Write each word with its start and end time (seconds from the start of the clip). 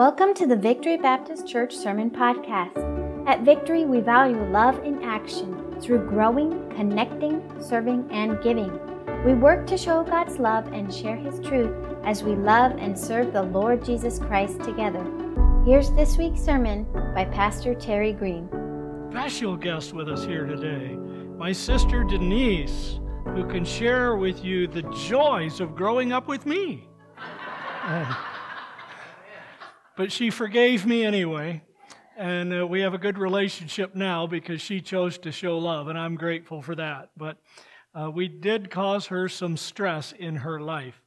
Welcome 0.00 0.32
to 0.36 0.46
the 0.46 0.56
Victory 0.56 0.96
Baptist 0.96 1.46
Church 1.46 1.76
Sermon 1.76 2.08
Podcast. 2.08 3.28
At 3.28 3.42
Victory, 3.42 3.84
we 3.84 4.00
value 4.00 4.42
love 4.50 4.82
in 4.82 5.02
action 5.02 5.78
through 5.78 6.08
growing, 6.08 6.70
connecting, 6.70 7.42
serving, 7.60 8.08
and 8.10 8.42
giving. 8.42 8.72
We 9.26 9.34
work 9.34 9.66
to 9.66 9.76
show 9.76 10.02
God's 10.02 10.38
love 10.38 10.72
and 10.72 10.90
share 10.90 11.16
His 11.16 11.38
truth 11.40 11.76
as 12.02 12.22
we 12.22 12.34
love 12.34 12.72
and 12.78 12.98
serve 12.98 13.34
the 13.34 13.42
Lord 13.42 13.84
Jesus 13.84 14.18
Christ 14.18 14.62
together. 14.62 15.04
Here's 15.66 15.90
this 15.90 16.16
week's 16.16 16.40
sermon 16.40 16.86
by 17.14 17.26
Pastor 17.26 17.74
Terry 17.74 18.14
Green. 18.14 18.48
Special 19.10 19.54
guest 19.54 19.92
with 19.92 20.08
us 20.08 20.24
here 20.24 20.46
today, 20.46 20.96
my 21.36 21.52
sister 21.52 22.04
Denise, 22.04 23.00
who 23.34 23.46
can 23.46 23.66
share 23.66 24.16
with 24.16 24.42
you 24.42 24.66
the 24.66 24.90
joys 25.06 25.60
of 25.60 25.76
growing 25.76 26.10
up 26.10 26.26
with 26.26 26.46
me. 26.46 26.88
But 30.00 30.12
she 30.12 30.30
forgave 30.30 30.86
me 30.86 31.04
anyway. 31.04 31.60
And 32.16 32.60
uh, 32.60 32.66
we 32.66 32.80
have 32.80 32.94
a 32.94 32.98
good 32.98 33.18
relationship 33.18 33.94
now 33.94 34.26
because 34.26 34.62
she 34.62 34.80
chose 34.80 35.18
to 35.18 35.30
show 35.30 35.58
love, 35.58 35.88
and 35.88 35.98
I'm 35.98 36.14
grateful 36.14 36.62
for 36.62 36.74
that. 36.76 37.10
But 37.18 37.36
uh, 37.94 38.10
we 38.10 38.26
did 38.26 38.70
cause 38.70 39.08
her 39.08 39.28
some 39.28 39.58
stress 39.58 40.12
in 40.12 40.36
her 40.36 40.58
life. 40.58 41.02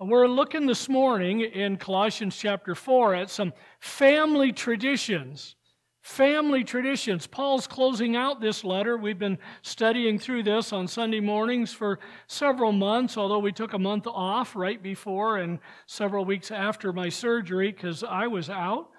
We're 0.00 0.26
looking 0.26 0.64
this 0.64 0.88
morning 0.88 1.42
in 1.42 1.76
Colossians 1.76 2.34
chapter 2.34 2.74
4 2.74 3.14
at 3.14 3.28
some 3.28 3.52
family 3.78 4.52
traditions 4.52 5.54
family 6.02 6.64
traditions. 6.64 7.26
Paul's 7.28 7.66
closing 7.66 8.16
out 8.16 8.40
this 8.40 8.64
letter. 8.64 8.96
We've 8.96 9.18
been 9.18 9.38
studying 9.62 10.18
through 10.18 10.42
this 10.42 10.72
on 10.72 10.88
Sunday 10.88 11.20
mornings 11.20 11.72
for 11.72 12.00
several 12.26 12.72
months, 12.72 13.16
although 13.16 13.38
we 13.38 13.52
took 13.52 13.72
a 13.72 13.78
month 13.78 14.06
off 14.08 14.54
right 14.56 14.82
before 14.82 15.38
and 15.38 15.60
several 15.86 16.24
weeks 16.24 16.50
after 16.50 16.92
my 16.92 17.08
surgery 17.08 17.70
because 17.70 18.02
I 18.02 18.26
was 18.26 18.50
out. 18.50 18.90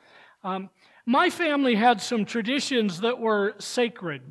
Um, 0.43 0.69
my 1.05 1.29
family 1.29 1.75
had 1.75 2.01
some 2.01 2.23
traditions 2.23 3.01
that 3.01 3.19
were 3.19 3.55
sacred. 3.59 4.21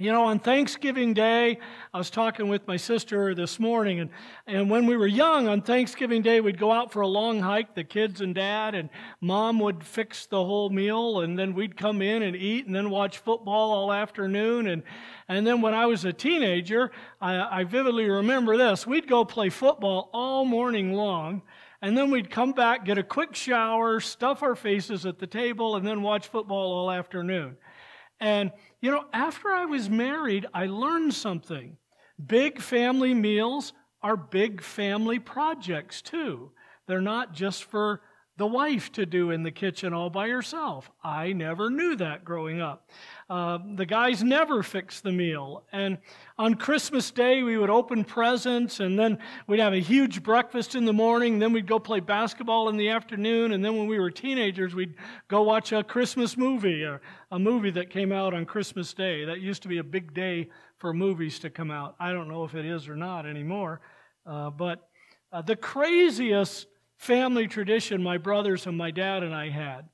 You 0.00 0.12
know, 0.12 0.26
on 0.26 0.38
Thanksgiving 0.38 1.12
Day, 1.12 1.58
I 1.92 1.98
was 1.98 2.08
talking 2.08 2.46
with 2.46 2.68
my 2.68 2.76
sister 2.76 3.34
this 3.34 3.58
morning, 3.58 3.98
and, 3.98 4.10
and 4.46 4.70
when 4.70 4.86
we 4.86 4.96
were 4.96 5.08
young, 5.08 5.48
on 5.48 5.60
Thanksgiving 5.60 6.22
Day, 6.22 6.40
we'd 6.40 6.56
go 6.56 6.70
out 6.70 6.92
for 6.92 7.00
a 7.00 7.08
long 7.08 7.40
hike, 7.40 7.74
the 7.74 7.82
kids 7.82 8.20
and 8.20 8.32
dad, 8.32 8.76
and 8.76 8.90
mom 9.20 9.58
would 9.58 9.82
fix 9.82 10.26
the 10.26 10.44
whole 10.44 10.70
meal, 10.70 11.22
and 11.22 11.36
then 11.36 11.52
we'd 11.52 11.76
come 11.76 12.00
in 12.00 12.22
and 12.22 12.36
eat, 12.36 12.66
and 12.66 12.76
then 12.76 12.90
watch 12.90 13.18
football 13.18 13.72
all 13.72 13.92
afternoon. 13.92 14.68
And, 14.68 14.84
and 15.26 15.44
then 15.44 15.62
when 15.62 15.74
I 15.74 15.86
was 15.86 16.04
a 16.04 16.12
teenager, 16.12 16.92
I, 17.20 17.62
I 17.62 17.64
vividly 17.64 18.08
remember 18.08 18.56
this 18.56 18.86
we'd 18.86 19.08
go 19.08 19.24
play 19.24 19.48
football 19.48 20.10
all 20.12 20.44
morning 20.44 20.92
long, 20.92 21.42
and 21.82 21.98
then 21.98 22.12
we'd 22.12 22.30
come 22.30 22.52
back, 22.52 22.84
get 22.84 22.98
a 22.98 23.02
quick 23.02 23.34
shower, 23.34 23.98
stuff 23.98 24.44
our 24.44 24.54
faces 24.54 25.06
at 25.06 25.18
the 25.18 25.26
table, 25.26 25.74
and 25.74 25.84
then 25.84 26.02
watch 26.02 26.28
football 26.28 26.70
all 26.72 26.88
afternoon. 26.88 27.56
And, 28.20 28.52
you 28.80 28.90
know, 28.90 29.04
after 29.12 29.48
I 29.48 29.64
was 29.64 29.88
married, 29.88 30.46
I 30.52 30.66
learned 30.66 31.14
something. 31.14 31.76
Big 32.24 32.60
family 32.60 33.14
meals 33.14 33.72
are 34.02 34.16
big 34.16 34.62
family 34.62 35.18
projects, 35.18 36.02
too. 36.02 36.50
They're 36.86 37.00
not 37.00 37.32
just 37.32 37.64
for 37.64 38.00
the 38.38 38.46
wife 38.46 38.92
to 38.92 39.04
do 39.04 39.32
in 39.32 39.42
the 39.42 39.50
kitchen 39.50 39.92
all 39.92 40.10
by 40.10 40.28
herself. 40.28 40.88
I 41.02 41.32
never 41.32 41.70
knew 41.70 41.96
that 41.96 42.24
growing 42.24 42.60
up. 42.60 42.88
Uh, 43.28 43.58
the 43.74 43.84
guys 43.84 44.22
never 44.22 44.62
fixed 44.62 45.02
the 45.02 45.10
meal. 45.10 45.64
And 45.72 45.98
on 46.38 46.54
Christmas 46.54 47.10
Day, 47.10 47.42
we 47.42 47.58
would 47.58 47.68
open 47.68 48.04
presents, 48.04 48.78
and 48.78 48.96
then 48.96 49.18
we'd 49.48 49.58
have 49.58 49.72
a 49.72 49.80
huge 49.80 50.22
breakfast 50.22 50.76
in 50.76 50.84
the 50.84 50.92
morning. 50.92 51.40
Then 51.40 51.52
we'd 51.52 51.66
go 51.66 51.80
play 51.80 51.98
basketball 51.98 52.68
in 52.68 52.76
the 52.76 52.90
afternoon. 52.90 53.52
And 53.52 53.64
then 53.64 53.76
when 53.76 53.88
we 53.88 53.98
were 53.98 54.10
teenagers, 54.10 54.72
we'd 54.72 54.94
go 55.26 55.42
watch 55.42 55.72
a 55.72 55.82
Christmas 55.82 56.36
movie, 56.36 56.84
or 56.84 57.00
a 57.32 57.40
movie 57.40 57.72
that 57.72 57.90
came 57.90 58.12
out 58.12 58.34
on 58.34 58.46
Christmas 58.46 58.94
Day. 58.94 59.24
That 59.24 59.40
used 59.40 59.62
to 59.62 59.68
be 59.68 59.78
a 59.78 59.84
big 59.84 60.14
day 60.14 60.48
for 60.76 60.94
movies 60.94 61.40
to 61.40 61.50
come 61.50 61.72
out. 61.72 61.96
I 61.98 62.12
don't 62.12 62.28
know 62.28 62.44
if 62.44 62.54
it 62.54 62.64
is 62.64 62.88
or 62.88 62.94
not 62.94 63.26
anymore. 63.26 63.80
Uh, 64.24 64.50
but 64.50 64.88
uh, 65.32 65.42
the 65.42 65.56
craziest 65.56 66.68
family 66.98 67.46
tradition 67.46 68.02
my 68.02 68.18
brothers 68.18 68.66
and 68.66 68.76
my 68.76 68.90
dad 68.90 69.22
and 69.22 69.34
I 69.34 69.48
had 69.48 69.88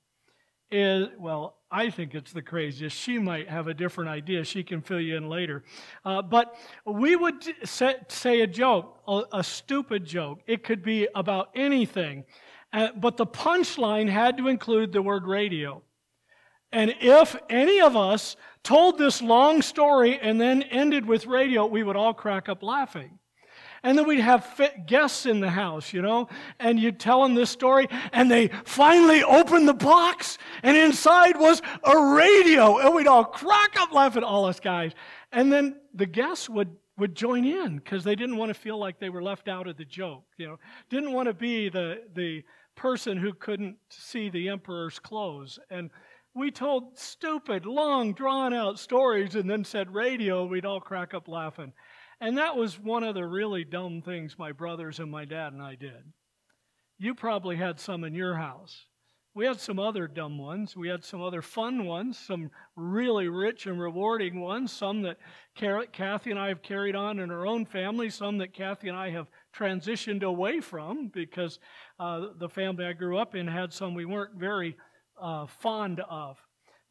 is, 0.71 1.09
well, 1.19 1.59
I 1.71 1.91
think 1.91 2.15
it's 2.15 2.33
the 2.33 2.43
craziest. 2.43 2.97
She 2.97 3.19
might 3.19 3.49
have 3.49 3.69
a 3.69 3.75
different 3.75 4.11
idea. 4.11 4.45
She 4.45 4.65
can 4.65 4.81
fill 4.81 5.01
you 5.01 5.17
in 5.17 5.29
later. 5.29 5.63
Uh, 6.05 6.23
but 6.23 6.57
we 6.87 7.15
would 7.15 7.45
say, 7.65 8.41
a 8.41 8.47
joke, 8.47 9.01
a, 9.07 9.23
a, 9.33 9.45
stupid 9.45 10.05
joke. 10.05 10.41
It 10.47 10.65
could 10.65 10.83
be 10.83 11.09
about 11.15 11.51
anything. 11.55 12.25
Uh, 12.73 12.89
but 12.97 13.17
the 13.17 13.27
punchline 13.27 14.09
had 14.09 14.37
to 14.39 14.49
include 14.49 14.93
the 14.93 15.03
word 15.03 15.27
radio. 15.27 15.83
And 16.73 16.95
if 17.01 17.37
any 17.49 17.81
of 17.81 17.97
us 17.97 18.37
told 18.65 18.99
this 18.99 19.23
long 19.23 19.63
story 19.63 20.19
and 20.19 20.41
then 20.41 20.63
ended 20.63 21.07
with 21.07 21.27
radio, 21.27 21.67
we 21.67 21.85
would 21.85 21.97
all 21.97 22.15
crack 22.15 22.49
up 22.49 22.63
laughing. 22.63 23.19
And 23.85 23.97
then 23.97 24.07
we'd 24.07 24.21
have 24.21 24.61
guests 24.87 25.27
in 25.27 25.41
the 25.41 25.51
house, 25.51 25.93
you 25.93 26.03
know, 26.03 26.29
and 26.59 26.81
you'd 26.81 26.99
tell 26.99 27.23
them 27.23 27.35
this 27.35 27.51
story, 27.51 27.87
and 28.13 28.31
they 28.31 28.49
finally 28.65 29.23
opened 29.23 29.69
the 29.69 29.75
box, 29.75 30.39
and 30.63 30.77
inside 30.77 31.39
was 31.39 31.61
a 31.85 32.15
radio, 32.15 32.79
and 32.79 32.95
we'd 32.95 33.07
all 33.07 33.25
crack 33.25 33.77
up 33.79 33.93
laughing, 33.93 34.25
all 34.25 34.47
us 34.47 34.59
guys. 34.59 34.93
And 35.31 35.53
then 35.53 35.77
the 35.95 36.07
guests 36.07 36.49
would 36.49 36.75
would 36.97 37.15
join 37.15 37.45
in 37.45 37.77
because 37.77 38.05
they 38.05 38.15
didn't 38.15 38.37
want 38.37 38.51
to 38.51 38.55
feel 38.55 38.79
like 38.79 39.01
they 39.01 39.11
were 39.11 39.23
left 39.23 39.49
out 39.49 39.67
of 39.67 39.77
the 39.77 39.85
joke, 39.85 40.25
you 40.37 40.47
know, 40.47 40.59
didn't 40.91 41.13
want 41.13 41.27
to 41.27 41.35
be 41.35 41.69
the 41.69 42.03
the 42.15 42.43
person 42.77 43.19
who 43.19 43.33
couldn't 43.35 43.77
see 43.89 44.31
the 44.31 44.49
emperor's 44.49 44.99
clothes. 44.99 45.59
And 45.71 45.91
we 46.35 46.51
told 46.51 46.99
stupid, 46.99 47.67
long, 47.67 48.13
drawn 48.13 48.53
out 48.53 48.79
stories 48.79 49.35
and 49.35 49.49
then 49.49 49.65
said 49.65 49.95
radio, 49.95 50.45
we'd 50.45 50.65
all 50.65 50.81
crack 50.81 51.15
up 51.15 51.29
laughing. 51.29 51.73
And 52.25 52.39
that 52.39 52.57
was 52.57 52.81
one 52.81 53.05
of 53.05 53.15
the 53.15 53.27
really 53.27 53.65
dumb 53.65 54.01
things 54.01 54.39
my 54.39 54.51
brothers 54.51 54.99
and 54.99 55.11
my 55.11 55.27
dad 55.27 55.53
and 55.53 55.61
I 55.61 55.75
did. 55.75 56.11
You 56.97 57.15
probably 57.15 57.57
had 57.57 57.79
some 57.79 58.03
in 58.03 58.15
your 58.15 58.37
house. 58.37 58.87
We 59.35 59.45
had 59.45 59.61
some 59.61 59.79
other 59.79 60.09
dumb 60.09 60.39
ones. 60.39 60.75
We 60.75 60.89
had 60.89 61.05
some 61.05 61.21
other 61.21 61.43
fun 61.43 61.85
ones, 61.85 62.19
some 62.19 62.51
really 62.77 63.29
rich 63.29 63.67
and 63.67 63.79
rewarding 63.79 64.41
ones, 64.41 64.73
some 64.73 65.03
that 65.03 65.19
Kathy 65.55 66.31
and 66.31 66.41
I 66.41 66.49
have 66.49 66.63
carried 66.63 66.97
on 66.97 67.19
in 67.19 67.31
our 67.31 67.47
own 67.47 67.67
family, 67.67 68.09
some 68.09 68.39
that 68.39 68.55
Kathy 68.55 68.89
and 68.89 68.97
I 68.97 69.11
have 69.11 69.27
transitioned 69.55 70.23
away 70.23 70.61
from 70.61 71.09
because 71.09 71.59
uh, 71.99 72.29
the 72.39 72.49
family 72.49 72.87
I 72.87 72.95
grew 72.95 73.19
up 73.19 73.35
in 73.35 73.47
had 73.47 73.71
some 73.71 73.93
we 73.93 74.07
weren't 74.07 74.37
very 74.37 74.79
uh, 75.21 75.45
fond 75.45 76.01
of. 76.09 76.39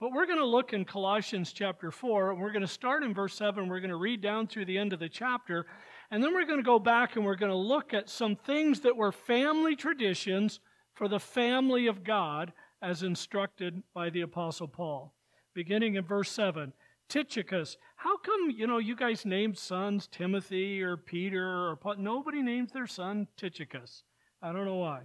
But 0.03 0.11
we're 0.11 0.25
going 0.25 0.39
to 0.39 0.45
look 0.45 0.73
in 0.73 0.83
Colossians 0.83 1.53
chapter 1.53 1.89
4, 1.89 2.31
and 2.31 2.41
we're 2.41 2.51
going 2.51 2.59
to 2.59 2.67
start 2.67 3.03
in 3.03 3.13
verse 3.13 3.35
7. 3.35 3.69
We're 3.69 3.79
going 3.79 3.89
to 3.89 3.95
read 3.95 4.19
down 4.19 4.47
through 4.47 4.65
the 4.65 4.77
end 4.77 4.91
of 4.91 4.99
the 4.99 5.07
chapter, 5.07 5.65
and 6.11 6.21
then 6.21 6.33
we're 6.33 6.43
going 6.43 6.59
to 6.59 6.61
go 6.61 6.77
back 6.77 7.15
and 7.15 7.23
we're 7.23 7.37
going 7.37 7.53
to 7.53 7.57
look 7.57 7.93
at 7.93 8.09
some 8.09 8.35
things 8.35 8.81
that 8.81 8.97
were 8.97 9.13
family 9.13 9.77
traditions 9.77 10.59
for 10.93 11.07
the 11.07 11.21
family 11.21 11.87
of 11.87 12.03
God 12.03 12.51
as 12.81 13.01
instructed 13.01 13.81
by 13.93 14.09
the 14.09 14.19
Apostle 14.19 14.67
Paul. 14.67 15.13
Beginning 15.53 15.95
in 15.95 16.03
verse 16.03 16.29
7. 16.31 16.73
Tychicus, 17.07 17.77
how 17.95 18.17
come, 18.17 18.51
you 18.53 18.67
know, 18.67 18.79
you 18.79 18.97
guys 18.97 19.25
named 19.25 19.57
sons 19.57 20.07
Timothy 20.07 20.81
or 20.83 20.97
Peter 20.97 21.69
or 21.69 21.77
Paul? 21.77 21.95
Nobody 21.97 22.41
names 22.41 22.73
their 22.73 22.87
son 22.87 23.25
Tychicus. 23.37 24.03
I 24.41 24.51
don't 24.51 24.65
know 24.65 24.75
why. 24.75 25.03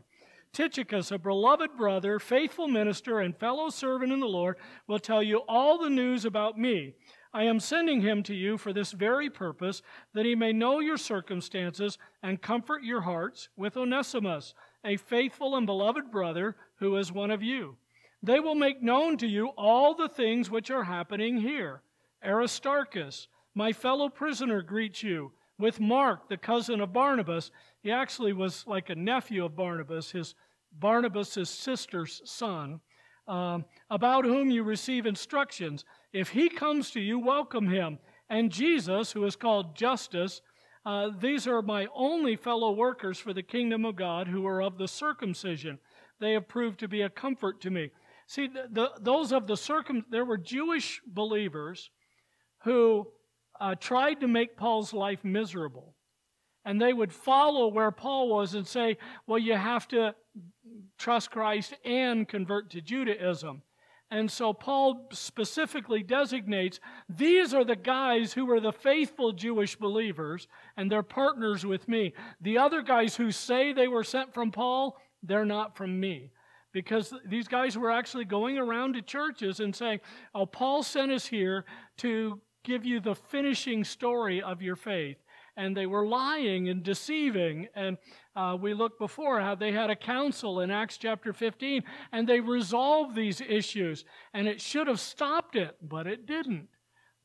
Tychicus, 0.53 1.10
a 1.10 1.19
beloved 1.19 1.76
brother, 1.76 2.19
faithful 2.19 2.69
minister, 2.69 3.20
and 3.20 3.36
fellow 3.36 3.69
servant 3.69 4.12
in 4.12 4.20
the 4.20 4.26
Lord, 4.26 4.56
will 4.86 4.98
tell 4.98 5.22
you 5.22 5.38
all 5.48 5.78
the 5.78 5.91
news 5.91 6.25
about 6.25 6.59
me. 6.59 6.94
I 7.32 7.44
am 7.44 7.60
sending 7.60 8.00
him 8.00 8.22
to 8.25 8.34
you 8.34 8.56
for 8.56 8.72
this 8.72 8.92
very 8.92 9.28
purpose, 9.28 9.82
that 10.14 10.25
he 10.25 10.34
may 10.34 10.53
know 10.53 10.81
your 10.81 10.97
circumstances 10.97 11.98
and 12.22 12.41
comfort 12.41 12.82
your 12.82 13.03
hearts 13.03 13.48
with 13.56 13.76
Onesimus, 13.76 14.55
a 14.84 14.96
faithful 14.96 15.55
and 15.55 15.67
beloved 15.67 16.11
brother 16.11 16.56
who 16.76 16.96
is 16.96 17.12
one 17.12 17.31
of 17.31 17.43
you. 17.43 17.76
They 18.22 18.40
will 18.40 18.55
make 18.55 18.82
known 18.82 19.17
to 19.19 19.26
you 19.26 19.49
all 19.58 19.94
the 19.94 20.08
things 20.08 20.50
which 20.50 20.70
are 20.70 20.84
happening 20.84 21.37
here. 21.40 21.82
Aristarchus, 22.25 23.28
my 23.55 23.72
fellow 23.72 24.08
prisoner, 24.08 24.62
greets 24.62 25.02
you, 25.02 25.32
with 25.58 25.81
Mark, 25.81 26.28
the 26.28 26.37
cousin 26.37 26.81
of 26.81 26.93
Barnabas. 26.93 27.50
He 27.82 27.90
actually 27.90 28.32
was 28.32 28.64
like 28.67 28.90
a 28.90 28.94
nephew 28.94 29.44
of 29.44 29.56
Barnabas, 29.56 30.12
his 30.12 30.34
Barnabas' 30.73 31.50
sister's 31.50 32.20
son, 32.25 32.81
um, 33.26 33.65
about 33.91 34.25
whom 34.25 34.50
you 34.50 34.62
receive 34.62 35.06
instructions. 35.06 35.85
If 36.12 36.31
he 36.31 36.49
comes 36.49 36.91
to 36.93 37.00
you, 37.00 37.19
welcome 37.19 37.69
him. 37.69 37.99
And 38.31 38.50
Jesus, 38.50 39.12
who 39.12 39.25
is 39.25 39.37
called 39.37 39.76
Justus, 39.76 40.41
uh, 40.85 41.11
these 41.20 41.47
are 41.47 41.62
my 41.62 41.87
only 41.94 42.37
fellow 42.37 42.73
workers 42.73 43.19
for 43.19 43.32
the 43.32 43.43
kingdom 43.43 43.85
of 43.85 43.97
God 43.97 44.29
who 44.29 44.47
are 44.47 44.62
of 44.62 44.79
the 44.79 44.88
circumcision. 44.88 45.79
They 46.20 46.32
have 46.32 46.49
proved 46.49 46.81
to 46.81 46.88
be 46.88 47.03
a 47.03 47.11
comfort 47.11 47.61
to 47.62 47.70
me. 47.70 47.91
See, 48.26 48.47
the, 48.47 48.69
the, 48.70 48.91
those 49.00 49.32
of 49.32 49.47
the 49.47 49.56
circum, 49.56 50.05
there 50.11 50.25
were 50.25 50.38
Jewish 50.38 51.00
believers 51.06 51.91
who 52.65 53.06
uh, 53.61 53.75
tried 53.75 54.20
to 54.20 54.29
make 54.29 54.56
Paul's 54.56 54.93
life 54.93 55.25
miserable. 55.25 55.94
And 56.69 56.79
they 56.79 56.93
would 56.93 57.15
follow 57.15 57.69
where 57.69 57.91
Paul 57.91 58.29
was 58.29 58.53
and 58.53 58.67
say, 58.67 58.99
well, 59.26 59.38
you 59.38 59.55
have 59.55 59.88
to 59.88 60.15
trust 60.99 61.31
Christ 61.31 61.73
and 61.82 62.29
convert 62.29 62.69
to 62.73 62.82
Judaism. 62.82 63.62
And 64.11 64.31
so 64.31 64.53
Paul 64.53 65.09
specifically 65.11 66.03
designates 66.03 66.79
these 67.09 67.55
are 67.55 67.65
the 67.65 67.75
guys 67.75 68.35
who 68.35 68.50
are 68.50 68.61
the 68.61 68.75
faithful 68.75 69.32
Jewish 69.32 69.76
believers, 69.76 70.47
and 70.76 70.93
they're 70.93 71.03
partners 71.03 71.65
with 71.65 71.88
me. 71.88 72.12
The 72.43 72.59
other 72.59 72.82
guys 72.82 73.17
who 73.17 73.32
say 73.32 73.73
they 73.73 73.88
were 73.88 74.05
sent 74.05 74.35
from 74.35 74.53
Paul, 74.53 74.99
they're 75.23 75.47
not 75.47 75.75
from 75.75 75.99
me. 75.99 76.32
Because 76.73 77.15
these 77.25 77.49
guys 77.49 77.79
were 77.79 77.91
actually 77.91 78.26
going 78.26 78.59
around 78.59 78.93
to 78.93 79.00
churches 79.00 79.61
and 79.61 79.75
saying, 79.75 80.00
Oh, 80.35 80.44
Paul 80.44 80.82
sent 80.82 81.12
us 81.12 81.25
here 81.25 81.65
to 81.99 82.43
give 82.62 82.85
you 82.85 83.00
the 83.00 83.15
finishing 83.15 83.85
story 83.85 84.43
of 84.43 84.61
your 84.61 84.76
faith 84.76 85.17
and 85.58 85.76
they 85.76 85.87
were 85.87 86.06
lying 86.06 86.69
and 86.69 86.84
deceiving. 86.84 87.66
And 87.75 87.99
uh, 88.37 88.56
we 88.58 88.72
looked 88.72 89.00
before 89.00 89.40
how 89.40 89.56
they 89.56 89.72
had 89.72 89.90
a 89.90 89.96
council 89.96 90.60
in 90.60 90.70
Acts 90.70 90.96
chapter 90.96 91.32
15, 91.32 91.82
and 92.12 92.26
they 92.26 92.38
resolved 92.38 93.16
these 93.16 93.40
issues. 93.40 94.05
And 94.32 94.46
it 94.46 94.60
should 94.60 94.87
have 94.87 95.00
stopped 95.00 95.56
it, 95.56 95.76
but 95.82 96.06
it 96.06 96.26
didn't. 96.26 96.69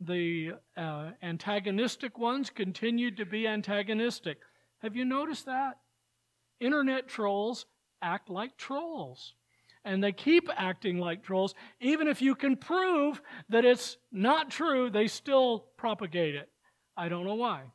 The 0.01 0.53
uh, 0.75 1.11
antagonistic 1.21 2.17
ones 2.17 2.49
continued 2.49 3.17
to 3.17 3.25
be 3.25 3.47
antagonistic. 3.47 4.39
Have 4.81 4.95
you 4.95 5.05
noticed 5.05 5.45
that? 5.45 5.77
Internet 6.59 7.07
trolls 7.07 7.67
act 8.01 8.31
like 8.31 8.57
trolls. 8.57 9.35
And 9.85 10.03
they 10.03 10.11
keep 10.11 10.49
acting 10.57 10.97
like 10.97 11.23
trolls. 11.23 11.53
Even 11.79 12.07
if 12.07 12.19
you 12.19 12.33
can 12.33 12.55
prove 12.55 13.21
that 13.49 13.63
it's 13.63 13.97
not 14.11 14.49
true, 14.49 14.89
they 14.89 15.07
still 15.07 15.65
propagate 15.77 16.33
it. 16.33 16.49
I 16.97 17.09
don't 17.09 17.25
know 17.25 17.35
why. 17.35 17.65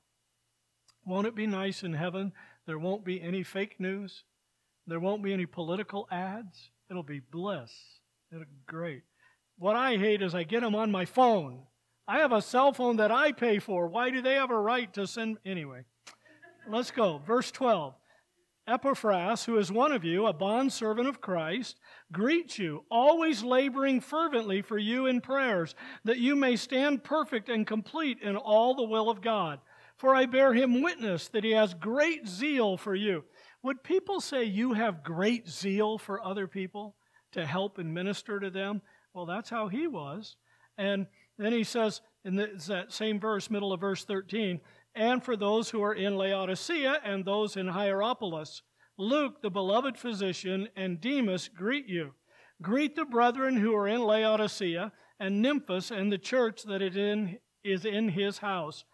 Won't 1.09 1.27
it 1.27 1.35
be 1.35 1.47
nice 1.47 1.83
in 1.83 1.95
heaven? 1.95 2.33
There 2.67 2.79
won't 2.79 3.03
be 3.03 3.23
any 3.23 3.43
fake 3.43 3.81
news. 3.81 4.25
There 4.87 5.01
won't 5.01 5.23
be 5.23 5.33
any 5.33 5.47
political 5.47 6.07
ads. 6.11 6.71
It'll 6.91 7.03
be 7.03 7.21
bliss. 7.21 7.73
It'll 8.31 8.45
be 8.45 8.61
great. 8.67 9.05
What 9.57 9.75
I 9.75 9.97
hate 9.97 10.21
is 10.21 10.35
I 10.35 10.43
get 10.43 10.61
them 10.61 10.75
on 10.75 10.91
my 10.91 11.07
phone. 11.07 11.63
I 12.07 12.19
have 12.19 12.33
a 12.33 12.43
cell 12.43 12.75
phone 12.75 12.97
that 12.99 13.11
I 13.11 13.33
pay 13.33 13.59
for. 13.59 13.89
Why 13.89 14.11
do 14.11 14.21
they 14.21 14.35
have 14.35 14.51
a 14.51 14.61
right 14.61 14.93
to 14.95 15.07
send? 15.07 15.39
Anyway, 15.47 15.87
let's 16.69 16.91
go. 16.91 17.23
Verse 17.27 17.51
12. 17.51 17.95
Epaphras, 18.67 19.47
who 19.47 19.57
is 19.57 19.73
one 19.73 19.93
of 19.93 20.05
you, 20.05 20.27
a 20.27 20.35
bondservant 20.35 21.09
of 21.09 21.23
Christ, 21.23 21.81
greets 22.13 22.59
you, 22.59 22.85
always 22.91 23.43
laboring 23.43 24.03
fervently 24.03 24.61
for 24.61 24.77
you 24.77 25.07
in 25.07 25.23
prayers, 25.23 25.75
that 26.05 26.19
you 26.19 26.37
may 26.37 26.55
stand 26.55 27.03
perfect 27.03 27.49
and 27.49 27.67
complete 27.67 28.19
in 28.21 28.37
all 28.37 28.75
the 28.75 28.85
will 28.85 29.09
of 29.09 29.23
God. 29.23 29.61
For 29.99 30.15
I 30.15 30.27
bear 30.27 30.55
him 30.55 30.81
witness 30.81 31.29
that 31.29 31.45
he 31.45 31.51
has 31.51 31.75
great 31.75 32.27
zeal 32.27 32.77
for 32.77 32.95
you. 32.95 33.25
Would 33.63 33.83
people 33.83 34.21
say 34.21 34.45
you 34.45 34.73
have 34.73 35.03
great 35.03 35.49
zeal 35.49 35.99
for 35.99 36.25
other 36.25 36.47
people 36.47 36.95
to 37.33 37.45
help 37.45 37.79
and 37.79 37.93
minister 37.93 38.39
to 38.39 38.49
them? 38.49 38.81
Well, 39.13 39.27
that's 39.27 39.51
how 39.51 39.69
he 39.69 39.87
was. 39.87 40.37
And 40.77 41.07
then 41.37 41.53
he 41.53 41.65
says 41.65 42.01
in 42.25 42.37
that 42.37 42.87
same 42.93 43.19
verse, 43.19 43.51
middle 43.51 43.73
of 43.73 43.81
verse 43.81 44.05
13, 44.05 44.61
and 44.95 45.23
for 45.23 45.37
those 45.37 45.71
who 45.71 45.83
are 45.83 45.95
in 45.95 46.17
Laodicea 46.17 47.01
and 47.05 47.25
those 47.25 47.57
in 47.57 47.67
Hierapolis. 47.67 48.63
Luke, 48.97 49.43
the 49.43 49.51
beloved 49.51 49.99
physician, 49.99 50.69
and 50.77 51.01
Demas 51.01 51.49
greet 51.49 51.87
you. 51.87 52.15
Greet 52.63 52.97
the 52.97 53.05
brethren 53.05 53.57
who 53.57 53.75
are 53.75 53.87
in 53.89 54.03
Laodicea, 54.03 54.93
and 55.21 55.45
Nymphas 55.45 55.91
and 55.91 56.13
the 56.13 56.19
church 56.19 56.63
that 56.65 56.83
is 56.83 57.85
in 57.85 58.09
his 58.09 58.39
house. 58.39 58.85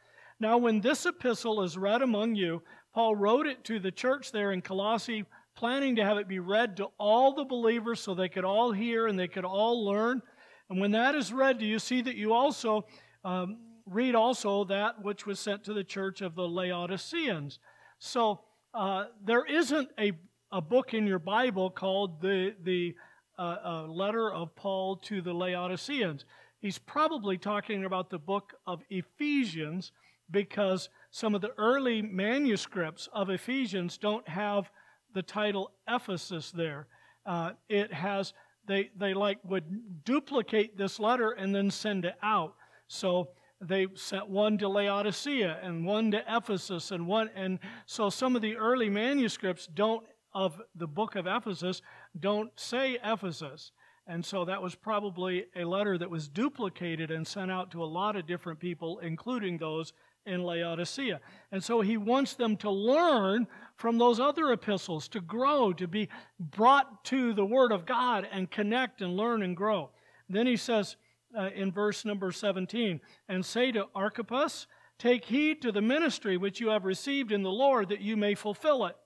Now, 0.44 0.58
when 0.58 0.82
this 0.82 1.06
epistle 1.06 1.62
is 1.62 1.78
read 1.78 2.02
among 2.02 2.34
you, 2.34 2.60
Paul 2.92 3.16
wrote 3.16 3.46
it 3.46 3.64
to 3.64 3.78
the 3.78 3.90
church 3.90 4.30
there 4.30 4.52
in 4.52 4.60
Colossae, 4.60 5.24
planning 5.56 5.96
to 5.96 6.04
have 6.04 6.18
it 6.18 6.28
be 6.28 6.38
read 6.38 6.76
to 6.76 6.88
all 6.98 7.32
the 7.32 7.46
believers 7.46 7.98
so 7.98 8.12
they 8.12 8.28
could 8.28 8.44
all 8.44 8.70
hear 8.70 9.06
and 9.06 9.18
they 9.18 9.26
could 9.26 9.46
all 9.46 9.86
learn. 9.86 10.20
And 10.68 10.78
when 10.78 10.90
that 10.90 11.14
is 11.14 11.32
read 11.32 11.56
do 11.56 11.64
you 11.64 11.78
see 11.78 12.02
that 12.02 12.16
you 12.16 12.34
also 12.34 12.84
um, 13.24 13.56
read 13.86 14.14
also 14.14 14.64
that 14.64 15.02
which 15.02 15.24
was 15.24 15.40
sent 15.40 15.64
to 15.64 15.72
the 15.72 15.82
church 15.82 16.20
of 16.20 16.34
the 16.34 16.46
Laodiceans. 16.46 17.58
So 17.98 18.42
uh, 18.74 19.06
there 19.24 19.46
isn't 19.46 19.88
a, 19.98 20.12
a 20.52 20.60
book 20.60 20.92
in 20.92 21.06
your 21.06 21.20
Bible 21.20 21.70
called 21.70 22.20
the, 22.20 22.54
the 22.62 22.94
uh, 23.38 23.56
uh, 23.64 23.86
letter 23.86 24.30
of 24.30 24.54
Paul 24.54 24.96
to 25.04 25.22
the 25.22 25.32
Laodiceans. 25.32 26.26
He's 26.60 26.76
probably 26.76 27.38
talking 27.38 27.86
about 27.86 28.10
the 28.10 28.18
book 28.18 28.52
of 28.66 28.82
Ephesians 28.90 29.90
because 30.30 30.88
some 31.10 31.34
of 31.34 31.40
the 31.40 31.52
early 31.58 32.02
manuscripts 32.02 33.08
of 33.12 33.30
Ephesians 33.30 33.98
don't 33.98 34.26
have 34.28 34.70
the 35.12 35.22
title 35.22 35.70
Ephesus 35.88 36.50
there. 36.50 36.86
Uh, 37.24 37.52
it 37.68 37.92
has, 37.92 38.34
they, 38.66 38.90
they 38.96 39.14
like 39.14 39.38
would 39.44 40.04
duplicate 40.04 40.76
this 40.76 40.98
letter 40.98 41.30
and 41.30 41.54
then 41.54 41.70
send 41.70 42.04
it 42.04 42.16
out. 42.22 42.54
So 42.88 43.28
they 43.60 43.86
sent 43.94 44.28
one 44.28 44.58
to 44.58 44.68
Laodicea 44.68 45.60
and 45.62 45.86
one 45.86 46.10
to 46.10 46.22
Ephesus 46.28 46.90
and 46.90 47.06
one, 47.06 47.30
and 47.34 47.58
so 47.86 48.10
some 48.10 48.36
of 48.36 48.42
the 48.42 48.56
early 48.56 48.90
manuscripts 48.90 49.66
don't, 49.72 50.04
of 50.34 50.60
the 50.74 50.86
book 50.86 51.14
of 51.14 51.26
Ephesus, 51.26 51.80
don't 52.18 52.50
say 52.58 52.98
Ephesus. 53.04 53.70
And 54.06 54.24
so 54.24 54.44
that 54.44 54.60
was 54.60 54.74
probably 54.74 55.46
a 55.56 55.64
letter 55.64 55.96
that 55.96 56.10
was 56.10 56.28
duplicated 56.28 57.10
and 57.10 57.26
sent 57.26 57.50
out 57.50 57.70
to 57.70 57.82
a 57.82 57.86
lot 57.86 58.16
of 58.16 58.26
different 58.26 58.60
people, 58.60 58.98
including 58.98 59.56
those 59.56 59.94
in 60.26 60.42
Laodicea. 60.42 61.20
And 61.52 61.62
so 61.62 61.80
he 61.80 61.96
wants 61.96 62.34
them 62.34 62.56
to 62.58 62.70
learn 62.70 63.46
from 63.76 63.98
those 63.98 64.20
other 64.20 64.52
epistles, 64.52 65.08
to 65.08 65.20
grow, 65.20 65.72
to 65.74 65.86
be 65.86 66.08
brought 66.38 67.04
to 67.06 67.32
the 67.32 67.44
Word 67.44 67.72
of 67.72 67.86
God 67.86 68.26
and 68.30 68.50
connect 68.50 69.02
and 69.02 69.16
learn 69.16 69.42
and 69.42 69.56
grow. 69.56 69.90
Then 70.28 70.46
he 70.46 70.56
says 70.56 70.96
uh, 71.36 71.50
in 71.54 71.72
verse 71.72 72.04
number 72.04 72.32
17, 72.32 73.00
and 73.28 73.44
say 73.44 73.72
to 73.72 73.86
Archippus, 73.94 74.66
Take 74.98 75.24
heed 75.24 75.60
to 75.62 75.72
the 75.72 75.82
ministry 75.82 76.36
which 76.36 76.60
you 76.60 76.68
have 76.68 76.84
received 76.84 77.32
in 77.32 77.42
the 77.42 77.50
Lord, 77.50 77.88
that 77.88 78.00
you 78.00 78.16
may 78.16 78.34
fulfill 78.34 78.86
it. 78.86 78.96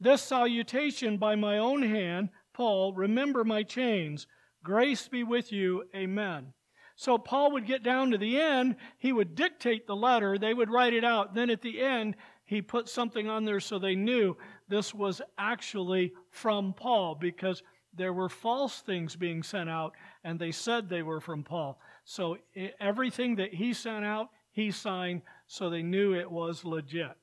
This 0.00 0.22
salutation 0.22 1.18
by 1.18 1.36
my 1.36 1.58
own 1.58 1.82
hand, 1.82 2.30
Paul, 2.54 2.94
remember 2.94 3.44
my 3.44 3.62
chains. 3.62 4.26
Grace 4.64 5.08
be 5.08 5.22
with 5.22 5.52
you. 5.52 5.84
Amen. 5.94 6.54
So 6.96 7.18
Paul 7.18 7.52
would 7.52 7.66
get 7.66 7.82
down 7.82 8.10
to 8.10 8.18
the 8.18 8.40
end, 8.40 8.76
he 8.98 9.12
would 9.12 9.34
dictate 9.34 9.86
the 9.86 9.94
letter, 9.94 10.38
they 10.38 10.54
would 10.54 10.70
write 10.70 10.94
it 10.94 11.04
out. 11.04 11.34
Then 11.34 11.50
at 11.50 11.60
the 11.60 11.80
end, 11.80 12.16
he 12.46 12.62
put 12.62 12.88
something 12.88 13.28
on 13.28 13.44
there 13.44 13.60
so 13.60 13.78
they 13.78 13.94
knew 13.94 14.36
this 14.68 14.94
was 14.94 15.20
actually 15.36 16.12
from 16.30 16.72
Paul 16.72 17.14
because 17.14 17.62
there 17.94 18.14
were 18.14 18.30
false 18.30 18.80
things 18.80 19.14
being 19.14 19.42
sent 19.42 19.68
out 19.68 19.92
and 20.24 20.38
they 20.38 20.52
said 20.52 20.88
they 20.88 21.02
were 21.02 21.20
from 21.20 21.44
Paul. 21.44 21.78
So 22.04 22.38
everything 22.80 23.36
that 23.36 23.52
he 23.52 23.74
sent 23.74 24.04
out, 24.04 24.28
he 24.50 24.70
signed 24.70 25.22
so 25.46 25.68
they 25.68 25.82
knew 25.82 26.14
it 26.14 26.30
was 26.30 26.64
legit. 26.64 27.16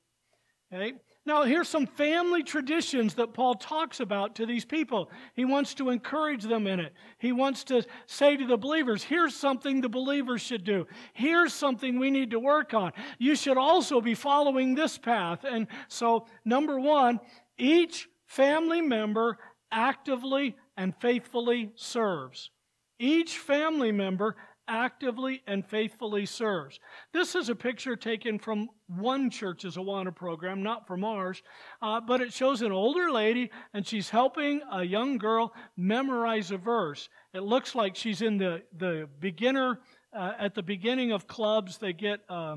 Okay? 0.72 0.92
Now, 1.26 1.44
here's 1.44 1.68
some 1.68 1.86
family 1.86 2.42
traditions 2.42 3.14
that 3.14 3.32
Paul 3.32 3.54
talks 3.54 4.00
about 4.00 4.34
to 4.36 4.46
these 4.46 4.66
people. 4.66 5.10
He 5.34 5.46
wants 5.46 5.72
to 5.74 5.88
encourage 5.88 6.42
them 6.42 6.66
in 6.66 6.80
it. 6.80 6.92
He 7.18 7.32
wants 7.32 7.64
to 7.64 7.82
say 8.06 8.36
to 8.36 8.46
the 8.46 8.58
believers, 8.58 9.02
here's 9.02 9.34
something 9.34 9.80
the 9.80 9.88
believers 9.88 10.42
should 10.42 10.64
do. 10.64 10.86
Here's 11.14 11.54
something 11.54 11.98
we 11.98 12.10
need 12.10 12.32
to 12.32 12.38
work 12.38 12.74
on. 12.74 12.92
You 13.18 13.36
should 13.36 13.56
also 13.56 14.02
be 14.02 14.14
following 14.14 14.74
this 14.74 14.98
path. 14.98 15.44
And 15.44 15.66
so, 15.88 16.26
number 16.44 16.78
one, 16.78 17.20
each 17.56 18.06
family 18.26 18.82
member 18.82 19.38
actively 19.72 20.56
and 20.76 20.94
faithfully 21.00 21.70
serves. 21.74 22.50
Each 22.98 23.38
family 23.38 23.92
member 23.92 24.36
actively 24.68 25.42
and 25.46 25.64
faithfully 25.64 26.26
serves. 26.26 26.80
This 27.12 27.34
is 27.34 27.48
a 27.48 27.54
picture 27.54 27.96
taken 27.96 28.38
from 28.38 28.68
one 28.86 29.30
church's 29.30 29.76
Awana 29.76 30.14
program, 30.14 30.62
not 30.62 30.86
from 30.86 31.04
ours, 31.04 31.42
uh, 31.82 32.00
but 32.00 32.20
it 32.20 32.32
shows 32.32 32.62
an 32.62 32.72
older 32.72 33.10
lady 33.10 33.50
and 33.72 33.86
she's 33.86 34.10
helping 34.10 34.60
a 34.72 34.82
young 34.82 35.18
girl 35.18 35.52
memorize 35.76 36.50
a 36.50 36.56
verse. 36.56 37.08
It 37.32 37.42
looks 37.42 37.74
like 37.74 37.96
she's 37.96 38.22
in 38.22 38.38
the, 38.38 38.62
the 38.76 39.08
beginner, 39.20 39.80
uh, 40.16 40.32
at 40.38 40.54
the 40.54 40.62
beginning 40.62 41.12
of 41.12 41.26
clubs, 41.26 41.78
they 41.78 41.92
get 41.92 42.20
uh, 42.28 42.56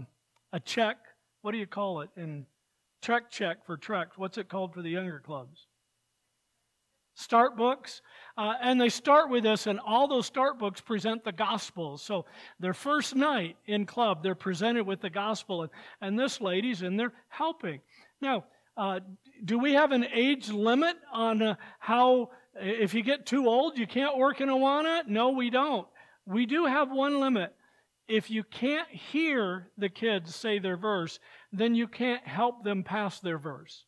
a 0.53 0.59
check. 0.59 0.97
What 1.41 1.51
do 1.51 1.57
you 1.57 1.67
call 1.67 2.01
it? 2.01 2.09
In 2.15 2.45
Trek 3.01 3.29
check 3.29 3.65
for 3.65 3.77
Treks. 3.77 4.17
What's 4.17 4.37
it 4.37 4.49
called 4.49 4.73
for 4.73 4.81
the 4.81 4.89
younger 4.89 5.19
clubs? 5.19 5.66
Start 7.17 7.57
books. 7.57 8.01
Uh, 8.38 8.53
and 8.62 8.79
they 8.79 8.89
start 8.89 9.31
with 9.31 9.43
this, 9.43 9.65
and 9.65 9.79
all 9.79 10.07
those 10.07 10.27
start 10.27 10.59
books 10.59 10.79
present 10.79 11.24
the 11.24 11.31
gospel. 11.31 11.97
So 11.97 12.25
their 12.59 12.75
first 12.75 13.15
night 13.15 13.57
in 13.65 13.88
club, 13.88 14.21
they're 14.21 14.36
presented 14.36 14.86
with 14.86 15.01
the 15.01 15.09
gospel, 15.09 15.63
and, 15.63 15.71
and 16.01 16.19
this 16.19 16.39
lady's 16.39 16.83
in 16.83 16.97
there 16.97 17.13
helping. 17.29 17.81
Now, 18.21 18.45
uh, 18.77 19.00
do 19.43 19.57
we 19.57 19.74
have 19.74 19.91
an 19.91 20.05
age 20.13 20.50
limit 20.50 20.97
on 21.12 21.41
uh, 21.41 21.55
how, 21.79 22.29
if 22.55 22.93
you 22.93 23.01
get 23.01 23.25
too 23.25 23.47
old, 23.47 23.79
you 23.79 23.88
can't 23.88 24.17
work 24.17 24.39
in 24.39 24.50
Awana? 24.50 25.07
No, 25.07 25.31
we 25.31 25.50
don't. 25.50 25.88
We 26.27 26.45
do 26.45 26.65
have 26.65 26.91
one 26.91 27.19
limit. 27.19 27.55
If 28.07 28.29
you 28.29 28.43
can't 28.43 28.88
hear 28.88 29.69
the 29.79 29.89
kids 29.89 30.36
say 30.36 30.59
their 30.59 30.77
verse, 30.77 31.19
then 31.51 31.74
you 31.74 31.88
can't 31.88 32.25
help 32.25 32.63
them 32.63 32.83
pass 32.83 33.19
their 33.19 33.39
verse. 33.39 33.87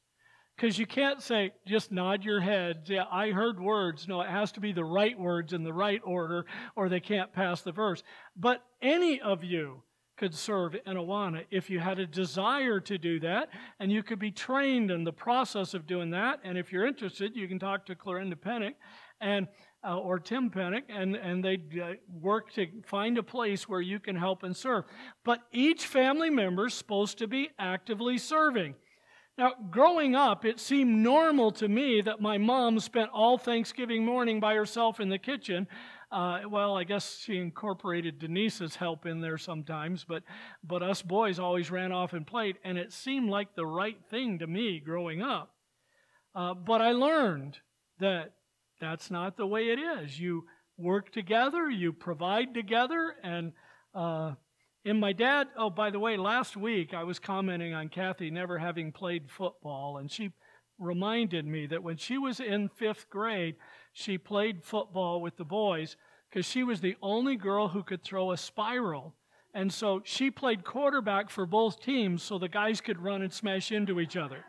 Because 0.60 0.78
you 0.78 0.86
can't 0.86 1.22
say, 1.22 1.54
just 1.66 1.90
nod 1.90 2.26
your 2.26 2.42
head. 2.42 2.82
Yeah, 2.88 3.06
I 3.10 3.30
heard 3.30 3.62
words. 3.62 4.10
No, 4.10 4.20
it 4.20 4.30
has 4.30 4.52
to 4.54 4.60
be 4.60 4.74
the 4.74 4.84
right 4.84 5.18
words 5.18 5.54
in 5.54 5.64
the 5.64 5.72
right 5.72 6.02
order, 6.04 6.46
or 6.76 6.90
they 6.90 7.00
can't 7.00 7.32
pass 7.32 7.62
the 7.62 7.72
verse. 7.72 8.04
But 8.36 8.62
any 8.82 9.22
of 9.22 9.42
you 9.42 9.84
could 10.18 10.36
serve 10.36 10.76
in 10.86 10.98
Awana 10.98 11.46
if 11.50 11.70
you 11.70 11.80
had 11.80 11.98
a 11.98 12.06
desire 12.06 12.82
to 12.82 12.98
do 12.98 13.22
that, 13.22 13.48
and 13.80 13.90
you 13.90 14.04
could 14.04 14.20
be 14.20 14.32
trained 14.32 14.92
in 14.92 15.06
the 15.06 15.14
process 15.14 15.74
of 15.74 15.88
doing 15.88 16.10
that. 16.10 16.42
And 16.44 16.58
if 16.58 16.74
you're 16.74 16.86
interested, 16.86 17.38
you 17.38 17.48
can 17.48 17.58
talk 17.58 17.86
to 17.86 17.96
Clorinda 17.96 18.36
Pennick 18.36 18.74
and 19.22 19.48
uh, 19.88 19.98
or 19.98 20.20
Tim 20.20 20.50
Pennick, 20.50 20.84
and 20.90 21.16
and 21.16 21.42
they 21.42 21.64
uh, 21.82 21.94
work 22.20 22.52
to 22.56 22.68
find 22.86 23.18
a 23.18 23.24
place 23.24 23.70
where 23.70 23.80
you 23.80 23.98
can 23.98 24.18
help 24.18 24.44
and 24.44 24.54
serve. 24.54 24.84
But 25.24 25.40
each 25.54 25.86
family 25.86 26.30
member 26.30 26.68
is 26.68 26.74
supposed 26.74 27.18
to 27.20 27.28
be 27.28 27.50
actively 27.58 28.18
serving. 28.18 28.76
Now, 29.40 29.54
growing 29.72 30.16
up, 30.16 30.44
it 30.44 30.60
seemed 30.60 30.98
normal 30.98 31.54
to 31.54 31.70
me 31.70 32.02
that 32.02 32.20
my 32.20 32.38
mom 32.38 32.78
spent 32.82 33.10
all 33.14 33.38
Thanksgiving 33.38 34.04
morning 34.04 34.42
by 34.42 34.54
herself 34.54 35.00
in 35.00 35.08
the 35.08 35.18
kitchen. 35.18 35.66
Uh, 36.12 36.42
well, 36.50 36.76
I 36.76 36.84
guess 36.84 37.20
she 37.24 37.38
incorporated 37.38 38.20
Denise's 38.20 38.76
help 38.76 39.06
in 39.06 39.22
there 39.22 39.38
sometimes, 39.38 40.04
but, 40.04 40.24
but 40.62 40.84
us 40.84 41.02
boys 41.02 41.40
always 41.40 41.72
ran 41.72 41.94
off 41.94 42.12
and 42.12 42.28
played, 42.28 42.58
and 42.66 42.78
it 42.78 42.92
seemed 42.92 43.30
like 43.30 43.56
the 43.56 43.66
right 43.66 43.96
thing 44.10 44.40
to 44.40 44.48
me 44.48 44.82
growing 44.82 45.22
up. 45.22 45.54
Uh, 46.36 46.54
but 46.54 46.82
I 46.82 46.92
learned 46.92 47.60
that 48.02 48.34
that's 48.82 49.10
not 49.10 49.38
the 49.38 49.48
way 49.48 49.70
it 49.70 49.80
is. 49.80 50.20
You 50.20 50.48
work 50.78 51.14
together, 51.14 51.70
you 51.70 51.94
provide 51.94 52.54
together, 52.54 53.16
and 53.24 53.54
uh, 53.96 54.34
in 54.90 55.00
my 55.00 55.14
dad, 55.14 55.50
oh, 55.56 55.70
by 55.70 55.92
the 55.92 56.00
way, 56.00 56.18
last 56.18 56.58
week 56.58 56.96
I 56.96 57.04
was 57.04 57.20
commenting 57.20 57.76
on 57.76 57.90
Kathy 57.90 58.32
never 58.32 58.58
having 58.58 58.92
played 58.92 59.30
football, 59.30 59.98
and 59.98 60.10
she 60.10 60.32
reminded 60.80 61.46
me 61.46 61.68
that 61.68 61.84
when 61.84 61.98
she 61.98 62.18
was 62.18 62.40
in 62.40 62.70
fifth 62.70 63.08
grade, 63.08 63.56
she 63.94 64.18
played 64.18 64.64
football 64.64 65.22
with 65.22 65.38
the 65.38 65.46
boys 65.46 65.96
because 66.28 66.48
she 66.48 66.64
was 66.64 66.82
the 66.82 66.96
only 67.04 67.36
girl 67.36 67.68
who 67.68 67.84
could 67.84 68.04
throw 68.04 68.32
a 68.32 68.38
spiral. 68.38 69.14
And 69.54 69.72
so 69.72 70.02
she 70.04 70.32
played 70.32 70.64
quarterback 70.64 71.30
for 71.30 71.46
both 71.46 71.84
teams 71.84 72.24
so 72.24 72.40
the 72.40 72.50
guys 72.50 72.82
could 72.82 73.00
run 73.00 73.22
and 73.22 73.32
smash 73.32 73.72
into 73.72 74.00
each 74.00 74.18
other. 74.18 74.44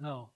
No, 0.00 0.30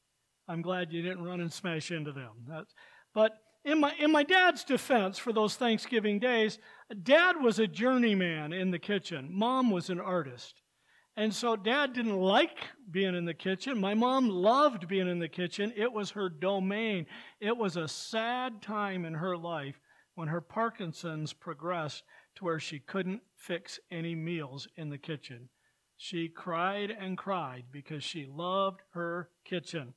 I'm 0.47 0.63
glad 0.63 0.93
you 0.93 1.03
didn't 1.03 1.25
run 1.25 1.41
and 1.41 1.53
smash 1.53 1.91
into 1.91 2.13
them. 2.13 2.33
That's, 2.47 2.73
but 3.13 3.33
in 3.65 3.81
my, 3.81 3.95
in 3.99 4.11
my 4.11 4.23
dad's 4.23 4.65
defense 4.65 5.19
for 5.19 5.33
those 5.33 5.55
Thanksgiving 5.55 6.19
days, 6.19 6.59
dad 7.03 7.37
was 7.41 7.59
a 7.59 7.67
journeyman 7.67 8.53
in 8.53 8.71
the 8.71 8.79
kitchen. 8.79 9.29
Mom 9.31 9.71
was 9.71 9.89
an 9.89 10.01
artist. 10.01 10.63
And 11.17 11.33
so 11.35 11.57
dad 11.57 11.93
didn't 11.93 12.19
like 12.19 12.59
being 12.91 13.15
in 13.15 13.27
the 13.27 13.35
kitchen. 13.35 13.79
My 13.79 13.95
mom 13.95 14.31
loved 14.31 14.89
being 14.89 15.09
in 15.09 15.19
the 15.19 15.29
kitchen. 15.29 15.73
It 15.77 15.93
was 15.93 16.11
her 16.13 16.29
domain. 16.29 17.07
It 17.39 17.57
was 17.57 17.77
a 17.77 17.87
sad 17.87 18.63
time 18.63 19.05
in 19.05 19.15
her 19.15 19.37
life 19.37 19.79
when 20.15 20.29
her 20.29 20.41
Parkinson's 20.41 21.33
progressed 21.33 22.03
to 22.37 22.45
where 22.45 22.59
she 22.59 22.79
couldn't 22.79 23.21
fix 23.37 23.79
any 23.91 24.15
meals 24.15 24.67
in 24.77 24.89
the 24.89 24.99
kitchen. 24.99 25.51
She 25.99 26.29
cried 26.29 26.91
and 26.91 27.17
cried 27.17 27.67
because 27.71 28.03
she 28.03 28.27
loved 28.27 28.81
her 28.95 29.29
kitchen. 29.45 29.95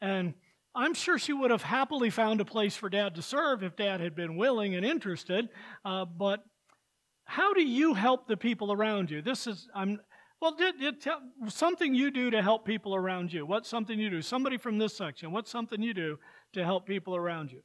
And 0.00 0.34
I'm 0.74 0.94
sure 0.94 1.18
she 1.18 1.32
would 1.32 1.50
have 1.50 1.62
happily 1.62 2.10
found 2.10 2.40
a 2.40 2.44
place 2.44 2.76
for 2.76 2.88
dad 2.88 3.14
to 3.16 3.22
serve 3.22 3.62
if 3.62 3.76
dad 3.76 4.00
had 4.00 4.14
been 4.14 4.36
willing 4.36 4.74
and 4.74 4.86
interested. 4.86 5.48
Uh, 5.84 6.04
but 6.04 6.42
how 7.24 7.52
do 7.52 7.62
you 7.62 7.94
help 7.94 8.26
the 8.26 8.36
people 8.36 8.72
around 8.72 9.10
you? 9.10 9.20
This 9.20 9.46
is, 9.46 9.68
I'm, 9.74 10.00
well, 10.40 10.54
did, 10.54 10.80
did 10.80 11.00
tell, 11.00 11.20
something 11.48 11.94
you 11.94 12.10
do 12.10 12.30
to 12.30 12.42
help 12.42 12.64
people 12.64 12.94
around 12.94 13.32
you. 13.32 13.44
What's 13.44 13.68
something 13.68 13.98
you 13.98 14.08
do? 14.08 14.22
Somebody 14.22 14.56
from 14.56 14.78
this 14.78 14.96
section, 14.96 15.30
what's 15.30 15.50
something 15.50 15.82
you 15.82 15.94
do 15.94 16.18
to 16.54 16.64
help 16.64 16.86
people 16.86 17.14
around 17.14 17.52
you? 17.52 17.62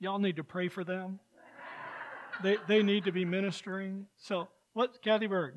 Y'all 0.00 0.18
need 0.18 0.36
to 0.36 0.44
pray 0.44 0.68
for 0.68 0.84
them. 0.84 1.20
they, 2.42 2.56
they 2.66 2.82
need 2.82 3.04
to 3.04 3.12
be 3.12 3.24
ministering. 3.24 4.06
So, 4.16 4.48
what, 4.74 5.02
Kathy 5.02 5.26
Berg? 5.26 5.54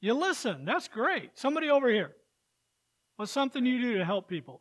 You 0.00 0.14
listen. 0.14 0.64
That's 0.64 0.88
great. 0.88 1.30
Somebody 1.34 1.70
over 1.70 1.88
here. 1.88 2.12
What's 3.22 3.30
something 3.30 3.64
you 3.64 3.80
do 3.80 3.98
to 3.98 4.04
help 4.04 4.26
people? 4.26 4.60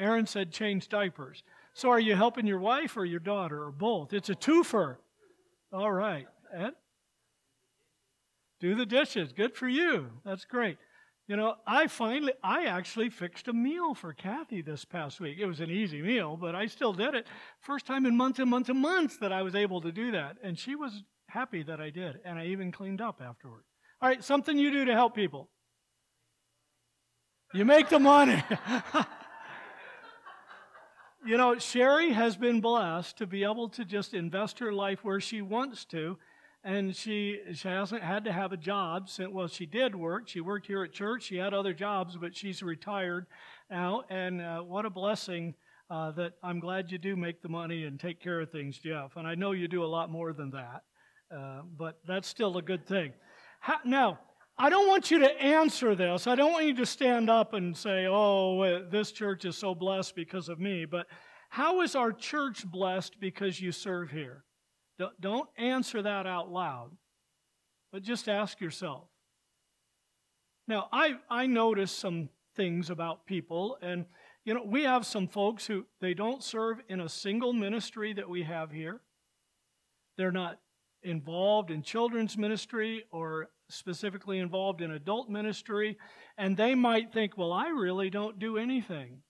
Aaron 0.00 0.26
said 0.26 0.50
change 0.50 0.88
diapers. 0.88 1.44
So 1.74 1.90
are 1.90 2.00
you 2.00 2.16
helping 2.16 2.44
your 2.44 2.58
wife 2.58 2.96
or 2.96 3.04
your 3.04 3.20
daughter 3.20 3.62
or 3.62 3.70
both? 3.70 4.12
It's 4.12 4.28
a 4.28 4.34
twofer. 4.34 4.96
All 5.72 5.92
right. 5.92 6.26
Ed? 6.52 6.72
Do 8.58 8.74
the 8.74 8.84
dishes. 8.84 9.32
Good 9.32 9.54
for 9.54 9.68
you. 9.68 10.10
That's 10.24 10.44
great. 10.44 10.78
You 11.28 11.36
know, 11.36 11.54
I 11.64 11.86
finally, 11.86 12.32
I 12.42 12.64
actually 12.64 13.10
fixed 13.10 13.46
a 13.46 13.52
meal 13.52 13.94
for 13.94 14.12
Kathy 14.12 14.60
this 14.60 14.84
past 14.84 15.20
week. 15.20 15.38
It 15.38 15.46
was 15.46 15.60
an 15.60 15.70
easy 15.70 16.02
meal, 16.02 16.36
but 16.36 16.56
I 16.56 16.66
still 16.66 16.92
did 16.92 17.14
it. 17.14 17.28
First 17.60 17.86
time 17.86 18.06
in 18.06 18.16
months 18.16 18.40
and 18.40 18.50
months 18.50 18.70
and 18.70 18.80
months 18.80 19.18
that 19.18 19.32
I 19.32 19.42
was 19.42 19.54
able 19.54 19.82
to 19.82 19.92
do 19.92 20.10
that. 20.10 20.38
And 20.42 20.58
she 20.58 20.74
was 20.74 21.04
happy 21.28 21.62
that 21.62 21.80
I 21.80 21.90
did. 21.90 22.18
And 22.24 22.40
I 22.40 22.46
even 22.46 22.72
cleaned 22.72 23.00
up 23.00 23.22
afterward. 23.24 23.62
All 24.06 24.12
right, 24.12 24.22
something 24.22 24.56
you 24.56 24.70
do 24.70 24.84
to 24.84 24.92
help 24.92 25.16
people. 25.16 25.48
You 27.52 27.64
make 27.64 27.88
the 27.88 27.98
money. 27.98 28.40
you 31.26 31.36
know, 31.36 31.58
Sherry 31.58 32.12
has 32.12 32.36
been 32.36 32.60
blessed 32.60 33.18
to 33.18 33.26
be 33.26 33.42
able 33.42 33.68
to 33.70 33.84
just 33.84 34.14
invest 34.14 34.60
her 34.60 34.72
life 34.72 35.02
where 35.02 35.18
she 35.18 35.42
wants 35.42 35.84
to. 35.86 36.18
And 36.62 36.94
she, 36.94 37.40
she 37.52 37.66
hasn't 37.66 38.04
had 38.04 38.22
to 38.26 38.32
have 38.32 38.52
a 38.52 38.56
job 38.56 39.08
since, 39.08 39.32
well, 39.32 39.48
she 39.48 39.66
did 39.66 39.96
work. 39.96 40.28
She 40.28 40.40
worked 40.40 40.68
here 40.68 40.84
at 40.84 40.92
church. 40.92 41.24
She 41.24 41.38
had 41.38 41.52
other 41.52 41.72
jobs, 41.72 42.16
but 42.16 42.36
she's 42.36 42.62
retired 42.62 43.26
now. 43.68 44.04
And 44.08 44.40
uh, 44.40 44.60
what 44.60 44.86
a 44.86 44.90
blessing 44.90 45.56
uh, 45.90 46.12
that 46.12 46.34
I'm 46.44 46.60
glad 46.60 46.92
you 46.92 46.98
do 46.98 47.16
make 47.16 47.42
the 47.42 47.48
money 47.48 47.86
and 47.86 47.98
take 47.98 48.20
care 48.20 48.40
of 48.40 48.52
things, 48.52 48.78
Jeff. 48.78 49.16
And 49.16 49.26
I 49.26 49.34
know 49.34 49.50
you 49.50 49.66
do 49.66 49.82
a 49.82 49.84
lot 49.84 50.12
more 50.12 50.32
than 50.32 50.52
that, 50.52 50.84
uh, 51.36 51.62
but 51.76 51.98
that's 52.06 52.28
still 52.28 52.56
a 52.56 52.62
good 52.62 52.86
thing. 52.86 53.12
How, 53.66 53.78
now, 53.84 54.20
I 54.56 54.70
don't 54.70 54.86
want 54.86 55.10
you 55.10 55.18
to 55.18 55.42
answer 55.42 55.96
this. 55.96 56.28
I 56.28 56.36
don't 56.36 56.52
want 56.52 56.66
you 56.66 56.76
to 56.76 56.86
stand 56.86 57.28
up 57.28 57.52
and 57.52 57.76
say, 57.76 58.06
oh, 58.08 58.86
this 58.92 59.10
church 59.10 59.44
is 59.44 59.56
so 59.58 59.74
blessed 59.74 60.14
because 60.14 60.48
of 60.48 60.60
me. 60.60 60.84
But 60.84 61.08
how 61.48 61.80
is 61.80 61.96
our 61.96 62.12
church 62.12 62.64
blessed 62.64 63.18
because 63.18 63.60
you 63.60 63.72
serve 63.72 64.12
here? 64.12 64.44
Don't 65.18 65.48
answer 65.58 66.00
that 66.00 66.28
out 66.28 66.52
loud, 66.52 66.92
but 67.90 68.04
just 68.04 68.28
ask 68.28 68.60
yourself. 68.60 69.08
Now, 70.68 70.88
I, 70.92 71.16
I 71.28 71.46
notice 71.48 71.90
some 71.90 72.28
things 72.54 72.88
about 72.88 73.26
people, 73.26 73.78
and 73.82 74.04
you 74.44 74.54
know, 74.54 74.62
we 74.64 74.84
have 74.84 75.04
some 75.04 75.26
folks 75.26 75.66
who 75.66 75.86
they 76.00 76.14
don't 76.14 76.44
serve 76.44 76.78
in 76.88 77.00
a 77.00 77.08
single 77.08 77.52
ministry 77.52 78.12
that 78.12 78.28
we 78.28 78.44
have 78.44 78.70
here. 78.70 79.00
They're 80.16 80.30
not 80.30 80.60
involved 81.02 81.70
in 81.70 81.82
children's 81.82 82.36
ministry 82.36 83.04
or 83.10 83.48
specifically 83.68 84.38
involved 84.38 84.80
in 84.80 84.90
adult 84.92 85.28
ministry, 85.28 85.98
and 86.38 86.56
they 86.56 86.74
might 86.74 87.12
think, 87.12 87.36
well, 87.36 87.52
I 87.52 87.68
really 87.68 88.10
don't 88.10 88.38
do 88.38 88.58
anything. 88.58 89.22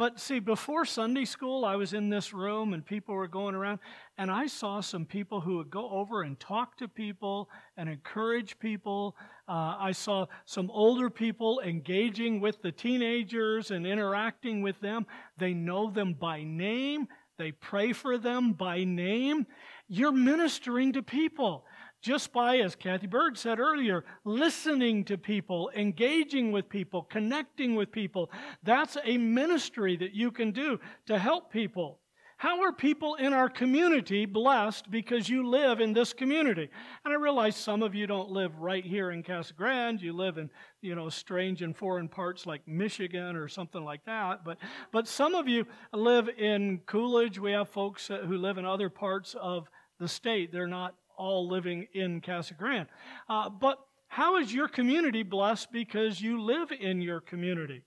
But 0.00 0.18
see, 0.18 0.38
before 0.38 0.86
Sunday 0.86 1.26
school, 1.26 1.66
I 1.66 1.76
was 1.76 1.92
in 1.92 2.08
this 2.08 2.32
room 2.32 2.72
and 2.72 2.82
people 2.82 3.14
were 3.14 3.28
going 3.28 3.54
around, 3.54 3.80
and 4.16 4.30
I 4.30 4.46
saw 4.46 4.80
some 4.80 5.04
people 5.04 5.42
who 5.42 5.58
would 5.58 5.68
go 5.68 5.90
over 5.90 6.22
and 6.22 6.40
talk 6.40 6.78
to 6.78 6.88
people 6.88 7.50
and 7.76 7.86
encourage 7.86 8.58
people. 8.58 9.14
Uh, 9.46 9.76
I 9.78 9.92
saw 9.92 10.24
some 10.46 10.70
older 10.70 11.10
people 11.10 11.60
engaging 11.62 12.40
with 12.40 12.62
the 12.62 12.72
teenagers 12.72 13.70
and 13.70 13.86
interacting 13.86 14.62
with 14.62 14.80
them. 14.80 15.04
They 15.36 15.52
know 15.52 15.90
them 15.90 16.14
by 16.14 16.44
name, 16.44 17.06
they 17.36 17.52
pray 17.52 17.92
for 17.92 18.16
them 18.16 18.54
by 18.54 18.84
name. 18.84 19.46
You're 19.92 20.12
ministering 20.12 20.92
to 20.92 21.02
people 21.02 21.64
just 22.00 22.32
by, 22.32 22.58
as 22.58 22.76
Kathy 22.76 23.08
Bird 23.08 23.36
said 23.36 23.58
earlier, 23.58 24.04
listening 24.24 25.04
to 25.06 25.18
people, 25.18 25.68
engaging 25.76 26.52
with 26.52 26.68
people, 26.68 27.02
connecting 27.02 27.74
with 27.74 27.90
people. 27.90 28.30
That's 28.62 28.96
a 29.04 29.18
ministry 29.18 29.96
that 29.96 30.14
you 30.14 30.30
can 30.30 30.52
do 30.52 30.78
to 31.06 31.18
help 31.18 31.52
people. 31.52 31.98
How 32.36 32.62
are 32.62 32.72
people 32.72 33.16
in 33.16 33.34
our 33.34 33.50
community 33.50 34.24
blessed 34.24 34.90
because 34.90 35.28
you 35.28 35.46
live 35.46 35.80
in 35.80 35.92
this 35.92 36.14
community? 36.14 36.70
And 37.04 37.12
I 37.12 37.18
realize 37.18 37.54
some 37.54 37.82
of 37.82 37.94
you 37.94 38.06
don't 38.06 38.30
live 38.30 38.56
right 38.60 38.82
here 38.82 39.10
in 39.10 39.22
Casa 39.22 39.52
Grande. 39.52 40.00
You 40.00 40.14
live 40.14 40.38
in, 40.38 40.48
you 40.80 40.94
know, 40.94 41.10
strange 41.10 41.60
and 41.60 41.76
foreign 41.76 42.08
parts 42.08 42.46
like 42.46 42.66
Michigan 42.66 43.36
or 43.36 43.46
something 43.46 43.84
like 43.84 44.06
that. 44.06 44.42
But, 44.42 44.56
but 44.90 45.06
some 45.06 45.34
of 45.34 45.48
you 45.48 45.66
live 45.92 46.30
in 46.30 46.78
Coolidge. 46.86 47.38
We 47.38 47.52
have 47.52 47.68
folks 47.68 48.06
who 48.06 48.38
live 48.38 48.56
in 48.56 48.64
other 48.64 48.88
parts 48.88 49.34
of 49.38 49.68
the 50.00 50.08
state. 50.08 50.50
They're 50.50 50.66
not 50.66 50.94
all 51.16 51.48
living 51.48 51.86
in 51.92 52.20
Casa 52.22 52.54
Grande. 52.54 52.88
Uh, 53.28 53.50
but 53.50 53.78
how 54.08 54.38
is 54.38 54.52
your 54.52 54.66
community 54.66 55.22
blessed 55.22 55.70
because 55.70 56.20
you 56.20 56.42
live 56.42 56.72
in 56.72 57.00
your 57.00 57.20
community? 57.20 57.84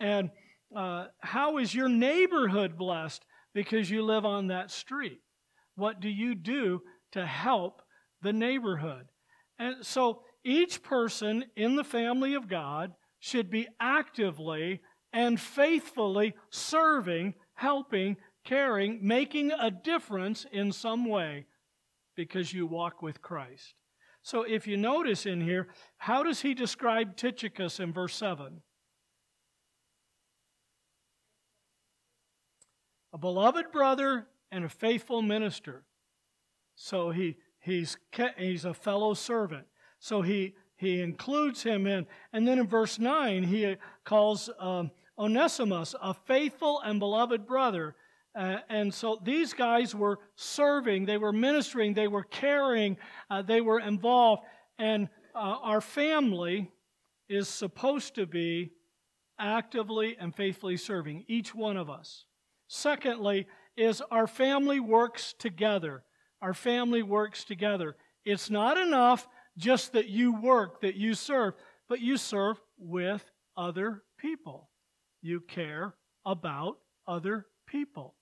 And 0.00 0.30
uh, 0.76 1.06
how 1.20 1.58
is 1.58 1.74
your 1.74 1.88
neighborhood 1.88 2.76
blessed 2.76 3.24
because 3.54 3.90
you 3.90 4.02
live 4.02 4.26
on 4.26 4.48
that 4.48 4.70
street? 4.70 5.20
What 5.76 6.00
do 6.00 6.08
you 6.08 6.34
do 6.34 6.82
to 7.12 7.24
help 7.24 7.80
the 8.20 8.32
neighborhood? 8.32 9.06
And 9.58 9.86
so 9.86 10.22
each 10.44 10.82
person 10.82 11.44
in 11.56 11.76
the 11.76 11.84
family 11.84 12.34
of 12.34 12.48
God 12.48 12.92
should 13.20 13.48
be 13.48 13.68
actively 13.78 14.80
and 15.12 15.40
faithfully 15.40 16.34
serving, 16.50 17.34
helping, 17.54 18.16
caring, 18.44 18.98
making 19.06 19.52
a 19.52 19.70
difference 19.70 20.44
in 20.52 20.72
some 20.72 21.04
way 21.04 21.46
because 22.16 22.52
you 22.52 22.66
walk 22.66 23.02
with 23.02 23.22
Christ. 23.22 23.74
So 24.22 24.42
if 24.42 24.66
you 24.66 24.76
notice 24.76 25.26
in 25.26 25.40
here, 25.40 25.68
how 25.98 26.22
does 26.22 26.42
he 26.42 26.54
describe 26.54 27.16
Tychicus 27.16 27.80
in 27.80 27.92
verse 27.92 28.14
7? 28.14 28.60
A 33.12 33.18
beloved 33.18 33.72
brother 33.72 34.26
and 34.50 34.64
a 34.64 34.68
faithful 34.68 35.22
minister. 35.22 35.84
So 36.76 37.10
he, 37.10 37.36
he's, 37.58 37.96
he's 38.38 38.64
a 38.64 38.74
fellow 38.74 39.14
servant. 39.14 39.66
So 39.98 40.22
he, 40.22 40.54
he 40.76 41.00
includes 41.00 41.62
him 41.62 41.86
in. 41.86 42.06
And 42.32 42.46
then 42.46 42.58
in 42.58 42.66
verse 42.66 42.98
9, 42.98 43.42
he 43.44 43.76
calls 44.04 44.48
um, 44.58 44.90
Onesimus 45.18 45.94
a 46.00 46.14
faithful 46.14 46.80
and 46.80 46.98
beloved 46.98 47.46
brother. 47.46 47.96
Uh, 48.34 48.58
and 48.68 48.92
so 48.92 49.20
these 49.22 49.52
guys 49.52 49.94
were 49.94 50.18
serving, 50.36 51.04
they 51.04 51.18
were 51.18 51.32
ministering, 51.32 51.92
they 51.92 52.08
were 52.08 52.24
caring, 52.24 52.96
uh, 53.30 53.42
they 53.42 53.60
were 53.60 53.80
involved. 53.80 54.42
And 54.78 55.08
uh, 55.34 55.56
our 55.62 55.80
family 55.80 56.70
is 57.28 57.48
supposed 57.48 58.14
to 58.14 58.26
be 58.26 58.72
actively 59.38 60.16
and 60.18 60.34
faithfully 60.34 60.76
serving, 60.76 61.24
each 61.28 61.54
one 61.54 61.76
of 61.76 61.90
us. 61.90 62.24
Secondly, 62.68 63.46
is 63.76 64.02
our 64.10 64.26
family 64.26 64.80
works 64.80 65.34
together. 65.38 66.04
Our 66.40 66.54
family 66.54 67.02
works 67.02 67.44
together. 67.44 67.96
It's 68.24 68.50
not 68.50 68.78
enough 68.78 69.28
just 69.56 69.92
that 69.92 70.08
you 70.08 70.40
work, 70.40 70.80
that 70.82 70.94
you 70.94 71.14
serve, 71.14 71.54
but 71.88 72.00
you 72.00 72.16
serve 72.16 72.60
with 72.78 73.24
other 73.56 74.02
people. 74.18 74.70
You 75.20 75.40
care 75.40 75.94
about 76.24 76.78
other 77.06 77.46
people. 77.66 78.14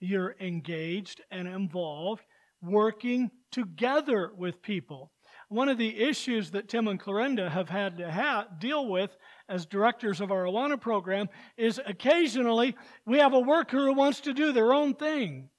You're 0.00 0.36
engaged 0.40 1.22
and 1.30 1.48
involved, 1.48 2.22
working 2.62 3.30
together 3.50 4.32
with 4.36 4.62
people. 4.62 5.12
One 5.48 5.68
of 5.68 5.78
the 5.78 6.02
issues 6.02 6.50
that 6.50 6.68
Tim 6.68 6.88
and 6.88 7.00
Clorinda 7.00 7.50
have 7.50 7.68
had 7.68 7.98
to 7.98 8.10
ha- 8.10 8.48
deal 8.58 8.88
with 8.88 9.16
as 9.48 9.64
directors 9.64 10.20
of 10.20 10.32
our 10.32 10.44
Awana 10.44 10.80
program 10.80 11.28
is 11.56 11.80
occasionally 11.86 12.76
we 13.06 13.18
have 13.18 13.32
a 13.32 13.40
worker 13.40 13.86
who 13.86 13.94
wants 13.94 14.20
to 14.22 14.34
do 14.34 14.52
their 14.52 14.72
own 14.72 14.94
thing. 14.94 15.50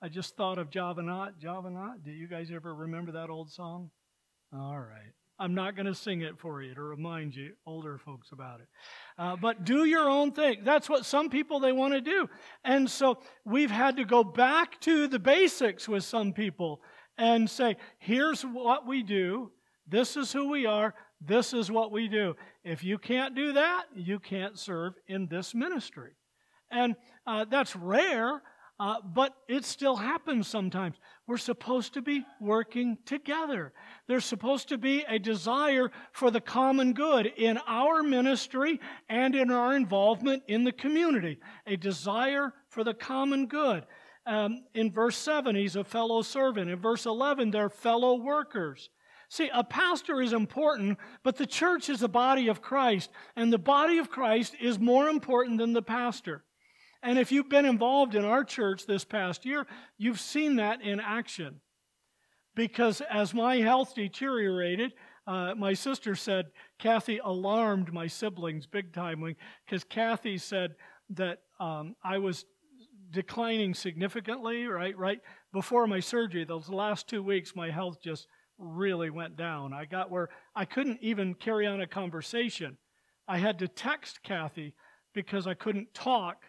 I 0.00 0.08
just 0.08 0.36
thought 0.36 0.58
of 0.58 0.70
Javanot. 0.70 1.40
Javanot, 1.42 2.04
do 2.04 2.12
you 2.12 2.28
guys 2.28 2.50
ever 2.54 2.72
remember 2.74 3.12
that 3.12 3.30
old 3.30 3.50
song? 3.50 3.90
All 4.52 4.78
right. 4.78 5.15
I'm 5.38 5.54
not 5.54 5.76
going 5.76 5.86
to 5.86 5.94
sing 5.94 6.22
it 6.22 6.38
for 6.38 6.62
you 6.62 6.74
to 6.74 6.82
remind 6.82 7.36
you 7.36 7.52
older 7.66 7.98
folks 7.98 8.32
about 8.32 8.60
it. 8.60 8.68
Uh, 9.18 9.36
but 9.36 9.64
do 9.64 9.84
your 9.84 10.08
own 10.08 10.32
thing. 10.32 10.60
That's 10.64 10.88
what 10.88 11.04
some 11.04 11.28
people 11.28 11.60
they 11.60 11.72
want 11.72 11.92
to 11.92 12.00
do. 12.00 12.28
And 12.64 12.90
so 12.90 13.18
we've 13.44 13.70
had 13.70 13.96
to 13.96 14.04
go 14.04 14.24
back 14.24 14.80
to 14.82 15.08
the 15.08 15.18
basics 15.18 15.88
with 15.88 16.04
some 16.04 16.32
people 16.32 16.80
and 17.18 17.48
say, 17.48 17.76
here's 17.98 18.42
what 18.42 18.86
we 18.86 19.02
do. 19.02 19.50
This 19.86 20.16
is 20.16 20.32
who 20.32 20.48
we 20.48 20.64
are. 20.64 20.94
This 21.20 21.52
is 21.52 21.70
what 21.70 21.92
we 21.92 22.08
do. 22.08 22.34
If 22.64 22.82
you 22.82 22.98
can't 22.98 23.34
do 23.34 23.52
that, 23.54 23.84
you 23.94 24.18
can't 24.18 24.58
serve 24.58 24.94
in 25.06 25.26
this 25.26 25.54
ministry. 25.54 26.12
And 26.70 26.96
uh, 27.26 27.44
that's 27.44 27.76
rare, 27.76 28.42
uh, 28.78 28.96
but 29.02 29.34
it 29.48 29.64
still 29.64 29.96
happens 29.96 30.46
sometimes. 30.46 30.96
We're 31.26 31.38
supposed 31.38 31.94
to 31.94 32.02
be 32.02 32.26
working 32.40 32.98
together. 33.06 33.72
There's 34.06 34.24
supposed 34.24 34.68
to 34.68 34.78
be 34.78 35.04
a 35.08 35.18
desire 35.18 35.90
for 36.12 36.30
the 36.30 36.42
common 36.42 36.92
good 36.92 37.26
in 37.26 37.58
our 37.66 38.02
ministry 38.02 38.80
and 39.08 39.34
in 39.34 39.50
our 39.50 39.74
involvement 39.74 40.42
in 40.46 40.64
the 40.64 40.72
community. 40.72 41.38
A 41.66 41.76
desire 41.76 42.52
for 42.68 42.84
the 42.84 42.94
common 42.94 43.46
good. 43.46 43.86
Um, 44.26 44.64
in 44.74 44.90
verse 44.90 45.16
7, 45.16 45.56
he's 45.56 45.76
a 45.76 45.84
fellow 45.84 46.20
servant. 46.20 46.70
In 46.70 46.78
verse 46.78 47.06
11, 47.06 47.52
they're 47.52 47.70
fellow 47.70 48.16
workers. 48.16 48.90
See, 49.28 49.50
a 49.52 49.64
pastor 49.64 50.20
is 50.20 50.32
important, 50.32 50.98
but 51.22 51.36
the 51.36 51.46
church 51.46 51.88
is 51.88 52.00
the 52.00 52.08
body 52.08 52.48
of 52.48 52.62
Christ, 52.62 53.10
and 53.34 53.52
the 53.52 53.58
body 53.58 53.98
of 53.98 54.10
Christ 54.10 54.54
is 54.60 54.78
more 54.78 55.08
important 55.08 55.58
than 55.58 55.72
the 55.72 55.82
pastor. 55.82 56.44
And 57.06 57.20
if 57.20 57.30
you've 57.30 57.48
been 57.48 57.66
involved 57.66 58.16
in 58.16 58.24
our 58.24 58.42
church 58.42 58.84
this 58.84 59.04
past 59.04 59.46
year, 59.46 59.64
you've 59.96 60.18
seen 60.18 60.56
that 60.56 60.82
in 60.82 60.98
action. 60.98 61.60
Because 62.56 63.00
as 63.00 63.32
my 63.32 63.58
health 63.58 63.94
deteriorated, 63.94 64.92
uh, 65.24 65.54
my 65.56 65.72
sister 65.72 66.16
said 66.16 66.46
Kathy 66.80 67.18
alarmed 67.18 67.92
my 67.92 68.08
siblings 68.08 68.66
big 68.66 68.92
time 68.92 69.22
because 69.64 69.84
Kathy 69.84 70.36
said 70.36 70.74
that 71.10 71.42
um, 71.60 71.94
I 72.02 72.18
was 72.18 72.44
declining 73.12 73.72
significantly. 73.72 74.66
Right, 74.66 74.98
right 74.98 75.20
before 75.52 75.86
my 75.86 76.00
surgery, 76.00 76.42
those 76.42 76.68
last 76.68 77.06
two 77.06 77.22
weeks, 77.22 77.54
my 77.54 77.70
health 77.70 78.02
just 78.02 78.26
really 78.58 79.10
went 79.10 79.36
down. 79.36 79.72
I 79.72 79.84
got 79.84 80.10
where 80.10 80.28
I 80.56 80.64
couldn't 80.64 80.98
even 81.02 81.34
carry 81.34 81.68
on 81.68 81.80
a 81.80 81.86
conversation. 81.86 82.78
I 83.28 83.38
had 83.38 83.60
to 83.60 83.68
text 83.68 84.24
Kathy 84.24 84.74
because 85.14 85.46
I 85.46 85.54
couldn't 85.54 85.94
talk 85.94 86.42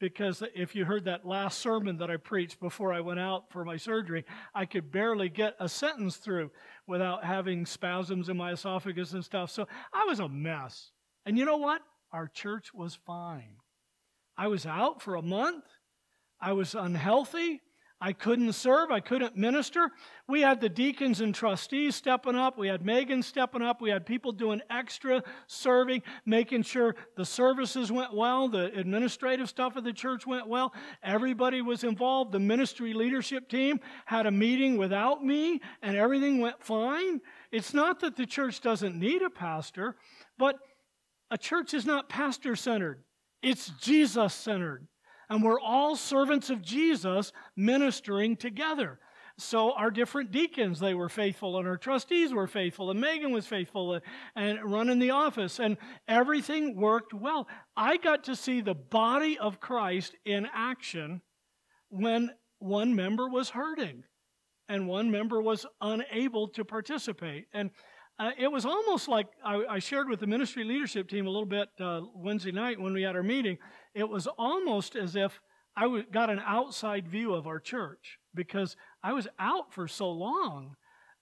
because 0.00 0.42
if 0.54 0.74
you 0.74 0.84
heard 0.84 1.04
that 1.04 1.24
last 1.24 1.60
sermon 1.60 1.98
that 1.98 2.10
I 2.10 2.16
preached 2.16 2.60
before 2.60 2.92
I 2.92 3.00
went 3.00 3.20
out 3.20 3.50
for 3.50 3.64
my 3.64 3.76
surgery, 3.76 4.24
I 4.54 4.66
could 4.66 4.90
barely 4.90 5.28
get 5.28 5.54
a 5.60 5.68
sentence 5.68 6.16
through 6.16 6.50
without 6.86 7.24
having 7.24 7.64
spasms 7.66 8.28
in 8.28 8.36
my 8.36 8.52
esophagus 8.52 9.12
and 9.12 9.24
stuff. 9.24 9.50
So 9.50 9.66
I 9.92 10.04
was 10.04 10.20
a 10.20 10.28
mess. 10.28 10.90
And 11.24 11.38
you 11.38 11.44
know 11.44 11.56
what? 11.56 11.80
Our 12.12 12.28
church 12.28 12.74
was 12.74 12.98
fine. 13.06 13.56
I 14.36 14.48
was 14.48 14.66
out 14.66 15.00
for 15.00 15.14
a 15.14 15.22
month. 15.22 15.64
I 16.40 16.52
was 16.52 16.74
unhealthy. 16.74 17.60
I 18.04 18.12
couldn't 18.12 18.52
serve. 18.52 18.90
I 18.90 19.00
couldn't 19.00 19.34
minister. 19.34 19.90
We 20.28 20.42
had 20.42 20.60
the 20.60 20.68
deacons 20.68 21.22
and 21.22 21.34
trustees 21.34 21.96
stepping 21.96 22.34
up. 22.34 22.58
We 22.58 22.68
had 22.68 22.84
Megan 22.84 23.22
stepping 23.22 23.62
up. 23.62 23.80
We 23.80 23.88
had 23.88 24.04
people 24.04 24.30
doing 24.30 24.60
extra 24.68 25.22
serving, 25.46 26.02
making 26.26 26.64
sure 26.64 26.96
the 27.16 27.24
services 27.24 27.90
went 27.90 28.12
well, 28.12 28.50
the 28.50 28.66
administrative 28.78 29.48
stuff 29.48 29.76
of 29.76 29.84
the 29.84 29.92
church 29.94 30.26
went 30.26 30.46
well. 30.46 30.74
Everybody 31.02 31.62
was 31.62 31.82
involved. 31.82 32.32
The 32.32 32.40
ministry 32.40 32.92
leadership 32.92 33.48
team 33.48 33.80
had 34.04 34.26
a 34.26 34.30
meeting 34.30 34.76
without 34.76 35.24
me, 35.24 35.62
and 35.80 35.96
everything 35.96 36.40
went 36.40 36.62
fine. 36.62 37.22
It's 37.52 37.72
not 37.72 38.00
that 38.00 38.16
the 38.16 38.26
church 38.26 38.60
doesn't 38.60 38.94
need 38.94 39.22
a 39.22 39.30
pastor, 39.30 39.96
but 40.36 40.56
a 41.30 41.38
church 41.38 41.72
is 41.72 41.86
not 41.86 42.10
pastor 42.10 42.54
centered, 42.54 43.02
it's 43.42 43.70
Jesus 43.80 44.34
centered 44.34 44.88
and 45.28 45.42
we're 45.42 45.60
all 45.60 45.96
servants 45.96 46.50
of 46.50 46.62
Jesus 46.62 47.32
ministering 47.56 48.36
together. 48.36 48.98
So 49.36 49.72
our 49.72 49.90
different 49.90 50.30
deacons, 50.30 50.78
they 50.78 50.94
were 50.94 51.08
faithful, 51.08 51.58
and 51.58 51.66
our 51.66 51.76
trustees 51.76 52.32
were 52.32 52.46
faithful, 52.46 52.90
and 52.90 53.00
Megan 53.00 53.32
was 53.32 53.46
faithful 53.46 54.00
and 54.36 54.58
running 54.64 55.00
the 55.00 55.10
office, 55.10 55.58
and 55.58 55.76
everything 56.06 56.76
worked 56.76 57.12
well. 57.12 57.48
I 57.76 57.96
got 57.96 58.24
to 58.24 58.36
see 58.36 58.60
the 58.60 58.74
body 58.74 59.36
of 59.38 59.58
Christ 59.58 60.14
in 60.24 60.46
action 60.52 61.20
when 61.88 62.30
one 62.60 62.94
member 62.94 63.28
was 63.28 63.50
hurting 63.50 64.04
and 64.68 64.88
one 64.88 65.10
member 65.10 65.40
was 65.40 65.66
unable 65.80 66.48
to 66.48 66.64
participate. 66.64 67.46
And 67.52 67.70
uh, 68.18 68.30
it 68.38 68.50
was 68.50 68.64
almost 68.64 69.08
like 69.08 69.26
I, 69.44 69.64
I, 69.68 69.78
shared 69.80 70.08
with 70.08 70.20
the 70.20 70.26
ministry 70.26 70.62
leadership 70.64 71.08
team 71.08 71.26
a 71.26 71.30
little 71.30 71.46
bit 71.46 71.68
uh, 71.80 72.02
Wednesday 72.14 72.52
night 72.52 72.80
when 72.80 72.92
we 72.92 73.02
had 73.02 73.16
our 73.16 73.24
meeting. 73.24 73.58
It 73.94 74.08
was 74.08 74.26
almost 74.26 74.96
as 74.96 75.16
if 75.16 75.40
I 75.76 76.04
got 76.12 76.30
an 76.30 76.40
outside 76.44 77.08
view 77.08 77.34
of 77.34 77.46
our 77.46 77.58
church 77.58 78.18
because 78.34 78.76
I 79.02 79.12
was 79.12 79.28
out 79.38 79.72
for 79.72 79.88
so 79.88 80.10
long 80.10 80.76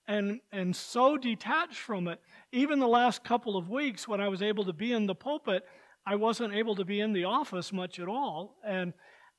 and, 0.07 0.41
and 0.51 0.75
so 0.75 1.17
detached 1.17 1.79
from 1.79 2.09
it. 2.09 2.21
Even 2.51 2.81
the 2.81 2.89
last 2.89 3.25
couple 3.25 3.57
of 3.57 3.69
weeks 3.69 4.09
when 4.09 4.21
I 4.21 4.29
was 4.29 4.43
able 4.43 4.65
to 4.65 4.73
be 4.73 4.93
in 4.93 5.07
the 5.07 5.15
pulpit, 5.15 5.65
I 6.05 6.17
wasn't 6.17 6.55
able 6.55 6.75
to 6.77 6.85
be 6.85 7.01
in 7.01 7.13
the 7.13 7.25
office 7.25 7.73
much 7.73 7.99
at 7.99 8.09
all. 8.09 8.57
And, 8.65 8.93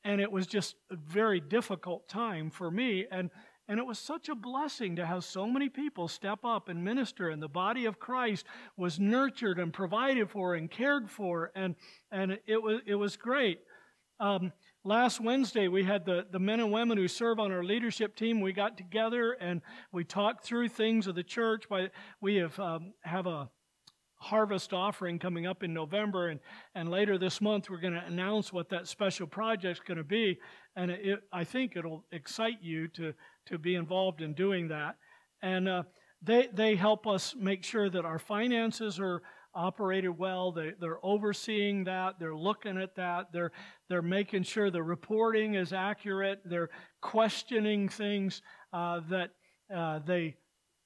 and 0.04 0.22
it 0.22 0.32
was 0.32 0.48
just 0.48 0.76
a 0.90 0.96
very 0.96 1.40
difficult 1.40 2.08
time 2.08 2.50
for 2.50 2.72
me. 2.72 3.06
And 3.12 3.30
and 3.68 3.80
it 3.80 3.86
was 3.86 4.00
such 4.00 4.30
a 4.30 4.36
blessing 4.36 4.96
to 4.98 5.06
have 5.06 5.24
so 5.24 5.48
many 5.48 5.70
people 5.70 6.08
step 6.08 6.40
up 6.44 6.70
and 6.70 6.84
minister, 6.84 7.30
and 7.30 7.42
the 7.42 7.48
body 7.48 7.86
of 7.86 8.00
Christ 8.00 8.46
was 8.78 9.00
nurtured 9.00 9.60
and 9.60 9.74
provided 9.74 10.30
for 10.30 10.56
and 10.56 10.70
cared 10.70 11.10
for, 11.10 11.52
and, 11.56 11.76
and 12.12 12.40
it, 12.46 12.62
was, 12.62 12.82
it 12.86 12.96
was 12.96 13.16
great. 13.16 13.60
Um, 14.20 14.52
last 14.84 15.20
Wednesday, 15.20 15.68
we 15.68 15.84
had 15.84 16.06
the, 16.06 16.26
the 16.32 16.40
men 16.40 16.60
and 16.60 16.72
women 16.72 16.98
who 16.98 17.08
serve 17.08 17.40
on 17.40 17.52
our 17.52 17.64
leadership 17.64 18.16
team. 18.16 18.42
We 18.42 18.54
got 18.54 18.78
together 18.78 19.34
and 19.34 19.62
we 19.92 20.04
talked 20.04 20.46
through 20.46 20.70
things 20.70 21.08
of 21.08 21.16
the 21.16 21.24
church. 21.24 21.68
By, 21.70 21.90
we 22.22 22.36
have, 22.36 22.58
um, 22.60 22.94
have 23.02 23.28
a 23.28 23.50
harvest 24.24 24.74
offering 24.74 25.20
coming 25.20 25.46
up 25.46 25.64
in 25.64 25.74
November, 25.74 26.30
and, 26.30 26.40
and 26.76 26.90
later 26.90 27.18
this 27.18 27.42
month 27.42 27.70
we're 27.70 27.82
going 27.82 27.94
to 27.94 28.06
announce 28.06 28.54
what 28.54 28.70
that 28.70 28.88
special 28.88 29.28
project 29.28 29.80
is 29.80 29.84
going 29.86 29.98
to 29.98 30.04
be. 30.04 30.40
And 30.76 30.90
it, 30.90 31.20
I 31.32 31.44
think 31.44 31.76
it'll 31.76 32.06
excite 32.12 32.62
you 32.62 32.88
to, 32.90 33.14
to 33.48 33.58
be 33.58 33.76
involved 33.76 34.22
in 34.22 34.34
doing 34.34 34.70
that. 34.70 34.96
And 35.42 35.68
uh, 35.68 35.84
they, 36.22 36.48
they 36.54 36.76
help 36.76 37.06
us 37.06 37.36
make 37.38 37.64
sure 37.64 37.90
that 37.90 38.06
our 38.06 38.20
finances 38.20 39.00
are 39.00 39.22
operated 39.54 40.18
well. 40.18 40.52
They, 40.52 40.72
they're 40.80 41.06
overseeing 41.06 41.84
that. 41.84 42.16
They're 42.20 42.36
looking 42.36 42.78
at 42.78 42.96
that. 42.96 43.32
They're, 43.32 43.52
they're 43.90 44.02
making 44.02 44.44
sure 44.44 44.72
the 44.72 44.82
reporting 44.82 45.56
is 45.56 45.74
accurate. 45.74 46.42
They're 46.46 46.70
questioning 47.02 47.90
things 47.90 48.42
uh, 48.72 49.02
that 49.10 49.32
uh, 49.74 50.00
they, 50.06 50.38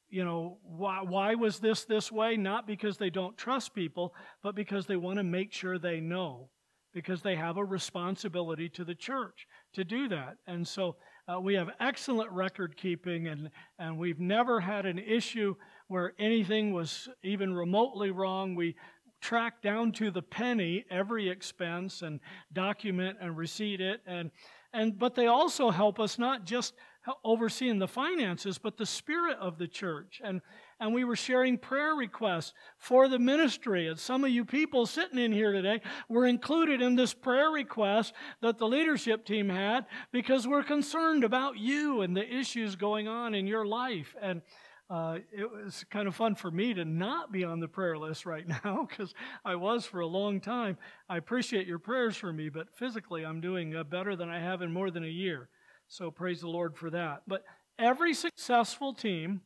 you 0.10 0.24
know, 0.24 0.58
why, 0.63 1.02
why 1.02 1.36
was 1.36 1.60
this 1.60 1.86
this 1.86 2.12
way? 2.12 2.38
Not 2.38 2.67
because 2.67 2.98
they 2.98 3.10
don't 3.10 3.38
trust 3.38 3.74
people, 3.74 4.13
but 4.41 4.56
because 4.56 4.86
they 4.86 4.96
want 4.96 5.17
to 5.17 5.24
make 5.24 5.52
sure 5.52 5.78
they 5.78 6.00
know, 6.00 6.50
because 6.93 7.22
they 7.22 7.36
have 7.36 7.58
a 7.58 7.65
responsibility 7.65 8.70
to 8.70 8.86
the 8.86 8.96
church 8.96 9.48
to 9.74 9.84
do 9.84 10.08
that. 10.10 10.38
And 10.48 10.67
so 10.67 10.96
uh, 11.28 11.39
we 11.39 11.56
have 11.56 11.70
excellent 11.80 12.32
record 12.32 12.78
keeping, 12.78 13.28
and, 13.28 13.50
and 13.80 13.98
we've 13.98 14.20
never 14.20 14.62
had 14.62 14.86
an 14.86 15.00
issue 15.00 15.56
where 15.88 16.13
anything 16.20 16.74
was 16.74 17.10
even 17.24 17.54
remotely 17.54 18.12
wrong. 18.12 18.56
We 18.56 18.76
track 19.20 19.62
down 19.62 19.91
to 19.91 20.12
the 20.12 20.22
penny 20.22 20.86
every 20.89 21.30
expense 21.30 22.02
and 22.02 22.20
document 22.54 23.17
and 23.20 23.36
receipt 23.36 23.82
it 23.82 24.02
and 24.06 24.30
and 24.74 25.00
but 25.00 25.15
they 25.15 25.26
also 25.26 25.72
help 25.72 26.00
us 26.00 26.20
not 26.20 26.46
just 26.46 26.76
overseeing 27.24 27.80
the 27.80 27.88
finances 27.88 28.58
but 28.58 28.78
the 28.78 28.86
spirit 28.86 29.38
of 29.39 29.58
the 29.58 29.67
church 29.67 30.22
and 30.24 30.41
and 30.80 30.93
we 30.93 31.04
were 31.04 31.15
sharing 31.15 31.58
prayer 31.58 31.96
requests 31.96 32.54
for 32.78 33.08
the 33.08 33.20
ministry 33.20 33.88
and 33.88 34.00
some 34.00 34.24
of 34.24 34.30
you 34.30 34.46
people 34.46 34.86
sitting 34.86 35.20
in 35.20 35.32
here 35.32 35.52
today 35.52 35.82
were 36.10 36.26
included 36.26 36.82
in 36.82 36.96
this 36.96 37.13
prayer 37.13 37.50
request 37.50 38.13
that 38.41 38.58
the 38.58 38.67
leadership 38.67 39.26
team 39.26 39.50
had 39.50 39.86
because 40.12 40.48
we're 40.48 40.63
concerned 40.63 41.24
about 41.24 41.58
you 41.58 42.02
and 42.02 42.15
the 42.15 42.36
issues 42.36 42.76
going 42.76 43.08
on 43.08 43.34
in 43.34 43.48
your 43.48 43.65
life 43.65 44.15
and 44.22 44.41
uh, 44.89 45.17
it 45.34 45.52
was 45.52 45.84
kind 45.89 46.08
of 46.08 46.15
fun 46.15 46.34
for 46.34 46.50
me 46.50 46.74
to 46.74 46.86
not 46.86 47.30
be 47.30 47.43
on 47.43 47.60
the 47.60 47.67
prayer 47.67 47.98
list 47.98 48.26
right 48.26 48.48
now 48.63 48.88
because 48.89 49.13
I 49.43 49.56
was 49.56 49.86
for 49.86 50.00
a 50.00 50.08
long 50.08 50.39
time. 50.39 50.78
I 51.10 51.17
appreciate 51.17 51.67
your 51.67 51.80
prayers 51.80 52.15
for 52.15 52.32
me, 52.32 52.48
but 52.50 52.74
physically 52.74 53.26
I'm 53.26 53.41
doing 53.41 53.76
uh, 53.76 53.84
better 53.84 54.15
than 54.15 54.30
I 54.30 54.39
have 54.39 54.62
in 54.62 54.72
more 54.72 54.89
than 54.89 55.04
a 55.04 55.10
year. 55.10 55.50
So 55.88 56.12
praise 56.12 56.41
the 56.41 56.50
Lord 56.50 56.76
for 56.76 56.89
that. 56.89 57.23
But 57.28 57.43
every 57.80 58.13
successful 58.13 58.93
team 58.93 59.41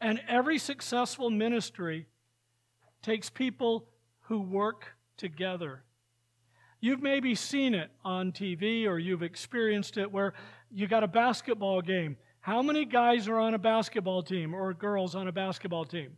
and 0.00 0.20
every 0.28 0.58
successful 0.58 1.30
ministry 1.30 2.06
takes 3.02 3.30
people 3.30 3.88
who 4.22 4.40
work 4.40 4.96
together. 5.16 5.82
You've 6.80 7.02
maybe 7.02 7.34
seen 7.34 7.74
it 7.74 7.90
on 8.04 8.32
TV 8.32 8.86
or 8.86 8.98
you've 8.98 9.22
experienced 9.22 9.98
it 9.98 10.10
where 10.10 10.34
you 10.70 10.86
got 10.86 11.02
a 11.02 11.08
basketball 11.08 11.82
game 11.82 12.16
how 12.40 12.62
many 12.62 12.86
guys 12.86 13.28
are 13.28 13.38
on 13.38 13.52
a 13.52 13.58
basketball 13.58 14.22
team 14.22 14.54
or 14.54 14.72
girls 14.72 15.14
on 15.14 15.28
a 15.28 15.32
basketball 15.32 15.84
team? 15.84 16.16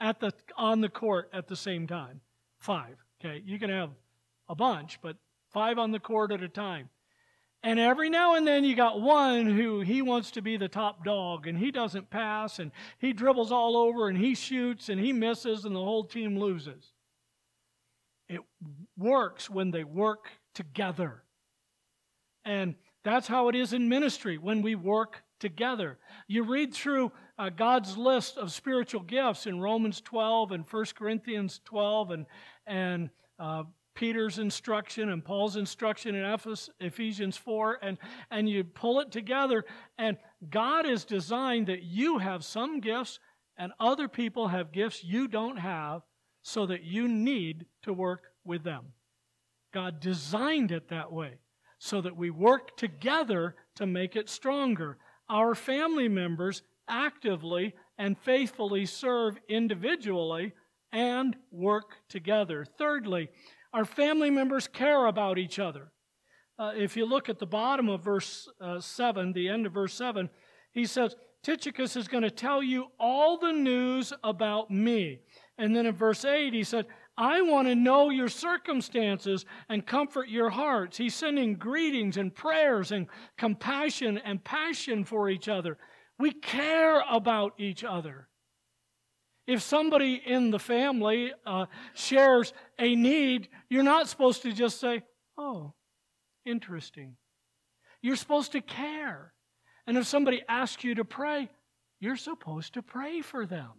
At 0.00 0.18
the 0.18 0.32
on 0.56 0.80
the 0.80 0.88
court 0.88 1.30
at 1.32 1.46
the 1.46 1.56
same 1.56 1.86
time. 1.86 2.20
Five. 2.58 2.96
Okay, 3.20 3.42
you 3.44 3.58
can 3.58 3.70
have 3.70 3.90
a 4.48 4.54
bunch, 4.54 4.98
but 5.00 5.16
five 5.52 5.78
on 5.78 5.92
the 5.92 6.00
court 6.00 6.32
at 6.32 6.42
a 6.42 6.48
time. 6.48 6.88
And 7.62 7.78
every 7.78 8.08
now 8.08 8.36
and 8.36 8.46
then 8.46 8.64
you 8.64 8.74
got 8.74 9.02
one 9.02 9.44
who 9.46 9.80
he 9.80 10.00
wants 10.00 10.30
to 10.32 10.42
be 10.42 10.56
the 10.56 10.68
top 10.68 11.04
dog 11.04 11.46
and 11.46 11.58
he 11.58 11.70
doesn't 11.70 12.08
pass 12.08 12.58
and 12.58 12.72
he 12.98 13.12
dribbles 13.12 13.52
all 13.52 13.76
over 13.76 14.08
and 14.08 14.16
he 14.16 14.34
shoots 14.34 14.88
and 14.88 14.98
he 14.98 15.12
misses 15.12 15.66
and 15.66 15.76
the 15.76 15.80
whole 15.80 16.04
team 16.04 16.38
loses. 16.38 16.92
It 18.30 18.40
works 18.96 19.50
when 19.50 19.72
they 19.72 19.84
work 19.84 20.28
together. 20.54 21.22
And 22.46 22.76
that's 23.04 23.26
how 23.26 23.48
it 23.48 23.54
is 23.54 23.74
in 23.74 23.88
ministry 23.88 24.38
when 24.38 24.62
we 24.62 24.74
work 24.74 25.22
together. 25.38 25.98
You 26.28 26.44
read 26.44 26.72
through 26.72 27.12
uh, 27.38 27.50
God's 27.50 27.96
list 27.96 28.38
of 28.38 28.52
spiritual 28.52 29.02
gifts 29.02 29.46
in 29.46 29.60
Romans 29.60 30.00
12 30.00 30.52
and 30.52 30.64
1 30.70 30.84
Corinthians 30.94 31.60
12 31.64 32.10
and, 32.10 32.26
and 32.66 33.10
uh, 33.38 33.64
Peter's 34.00 34.38
instruction 34.38 35.10
and 35.10 35.22
Paul's 35.22 35.56
instruction 35.56 36.14
in 36.14 36.38
Ephesians 36.80 37.36
4, 37.36 37.80
and, 37.82 37.98
and 38.30 38.48
you 38.48 38.64
pull 38.64 38.98
it 39.00 39.12
together, 39.12 39.66
and 39.98 40.16
God 40.48 40.86
has 40.86 41.04
designed 41.04 41.66
that 41.66 41.82
you 41.82 42.16
have 42.16 42.42
some 42.42 42.80
gifts 42.80 43.20
and 43.58 43.72
other 43.78 44.08
people 44.08 44.48
have 44.48 44.72
gifts 44.72 45.04
you 45.04 45.28
don't 45.28 45.58
have 45.58 46.00
so 46.40 46.64
that 46.64 46.82
you 46.82 47.08
need 47.08 47.66
to 47.82 47.92
work 47.92 48.22
with 48.42 48.64
them. 48.64 48.86
God 49.74 50.00
designed 50.00 50.72
it 50.72 50.88
that 50.88 51.12
way 51.12 51.34
so 51.78 52.00
that 52.00 52.16
we 52.16 52.30
work 52.30 52.78
together 52.78 53.54
to 53.74 53.84
make 53.84 54.16
it 54.16 54.30
stronger. 54.30 54.96
Our 55.28 55.54
family 55.54 56.08
members 56.08 56.62
actively 56.88 57.74
and 57.98 58.16
faithfully 58.16 58.86
serve 58.86 59.36
individually 59.46 60.54
and 60.90 61.36
work 61.50 61.96
together. 62.08 62.64
Thirdly, 62.64 63.28
our 63.72 63.84
family 63.84 64.30
members 64.30 64.66
care 64.66 65.06
about 65.06 65.38
each 65.38 65.58
other. 65.58 65.92
Uh, 66.58 66.72
if 66.76 66.96
you 66.96 67.06
look 67.06 67.28
at 67.28 67.38
the 67.38 67.46
bottom 67.46 67.88
of 67.88 68.04
verse 68.04 68.48
uh, 68.60 68.80
7, 68.80 69.32
the 69.32 69.48
end 69.48 69.66
of 69.66 69.72
verse 69.72 69.94
7, 69.94 70.28
he 70.72 70.84
says, 70.84 71.16
Tychicus 71.42 71.96
is 71.96 72.06
going 72.06 72.22
to 72.22 72.30
tell 72.30 72.62
you 72.62 72.86
all 72.98 73.38
the 73.38 73.52
news 73.52 74.12
about 74.22 74.70
me. 74.70 75.20
And 75.56 75.74
then 75.74 75.86
in 75.86 75.94
verse 75.94 76.24
8, 76.24 76.52
he 76.52 76.64
said, 76.64 76.86
I 77.16 77.42
want 77.42 77.68
to 77.68 77.74
know 77.74 78.10
your 78.10 78.28
circumstances 78.28 79.44
and 79.68 79.86
comfort 79.86 80.28
your 80.28 80.50
hearts. 80.50 80.96
He's 80.96 81.14
sending 81.14 81.54
greetings 81.54 82.16
and 82.16 82.34
prayers 82.34 82.92
and 82.92 83.06
compassion 83.36 84.18
and 84.18 84.42
passion 84.42 85.04
for 85.04 85.28
each 85.28 85.48
other. 85.48 85.78
We 86.18 86.32
care 86.32 87.02
about 87.10 87.54
each 87.58 87.84
other. 87.84 88.28
If 89.46 89.62
somebody 89.62 90.20
in 90.24 90.50
the 90.50 90.58
family 90.58 91.32
uh, 91.46 91.66
shares 91.94 92.52
a 92.78 92.94
need, 92.94 93.48
you're 93.68 93.82
not 93.82 94.08
supposed 94.08 94.42
to 94.42 94.52
just 94.52 94.80
say, 94.80 95.02
Oh, 95.36 95.74
interesting. 96.44 97.16
You're 98.02 98.16
supposed 98.16 98.52
to 98.52 98.60
care. 98.60 99.32
And 99.86 99.96
if 99.96 100.06
somebody 100.06 100.42
asks 100.48 100.84
you 100.84 100.94
to 100.96 101.04
pray, 101.04 101.50
you're 101.98 102.16
supposed 102.16 102.74
to 102.74 102.82
pray 102.82 103.22
for 103.22 103.46
them 103.46 103.70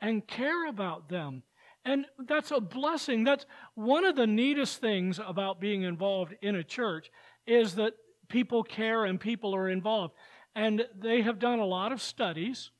and 0.00 0.26
care 0.26 0.66
about 0.66 1.08
them 1.08 1.42
and 1.84 2.06
that's 2.26 2.50
a 2.50 2.60
blessing. 2.60 3.24
That's 3.24 3.46
one 3.74 4.04
of 4.04 4.16
the 4.16 4.26
neatest 4.26 4.80
things 4.80 5.18
about 5.24 5.60
being 5.60 5.82
involved 5.82 6.34
in 6.42 6.56
a 6.56 6.64
church 6.64 7.10
is 7.46 7.76
that 7.76 7.94
people 8.28 8.62
care 8.62 9.04
and 9.04 9.18
people 9.18 9.54
are 9.54 9.68
involved. 9.68 10.14
And 10.54 10.84
they 10.98 11.22
have 11.22 11.38
done 11.38 11.58
a 11.58 11.64
lot 11.64 11.92
of 11.92 12.02
studies. 12.02 12.70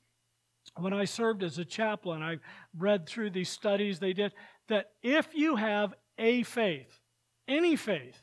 When 0.77 0.93
I 0.93 1.05
served 1.05 1.43
as 1.43 1.59
a 1.59 1.65
chaplain, 1.65 2.23
I 2.23 2.39
read 2.77 3.07
through 3.07 3.31
these 3.31 3.49
studies 3.49 3.99
they 3.99 4.13
did 4.13 4.33
that 4.69 4.93
if 5.03 5.29
you 5.35 5.57
have 5.57 5.95
a 6.19 6.43
faith, 6.45 7.01
any 7.49 7.77
faith, 7.77 8.23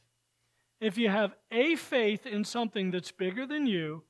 if 0.79 0.97
you 0.97 1.09
have 1.09 1.33
a 1.51 1.75
faith 1.75 2.25
in 2.25 2.43
something 2.43 2.91
that's 2.91 3.11
bigger 3.11 3.45
than 3.45 3.65
you, 3.65 4.03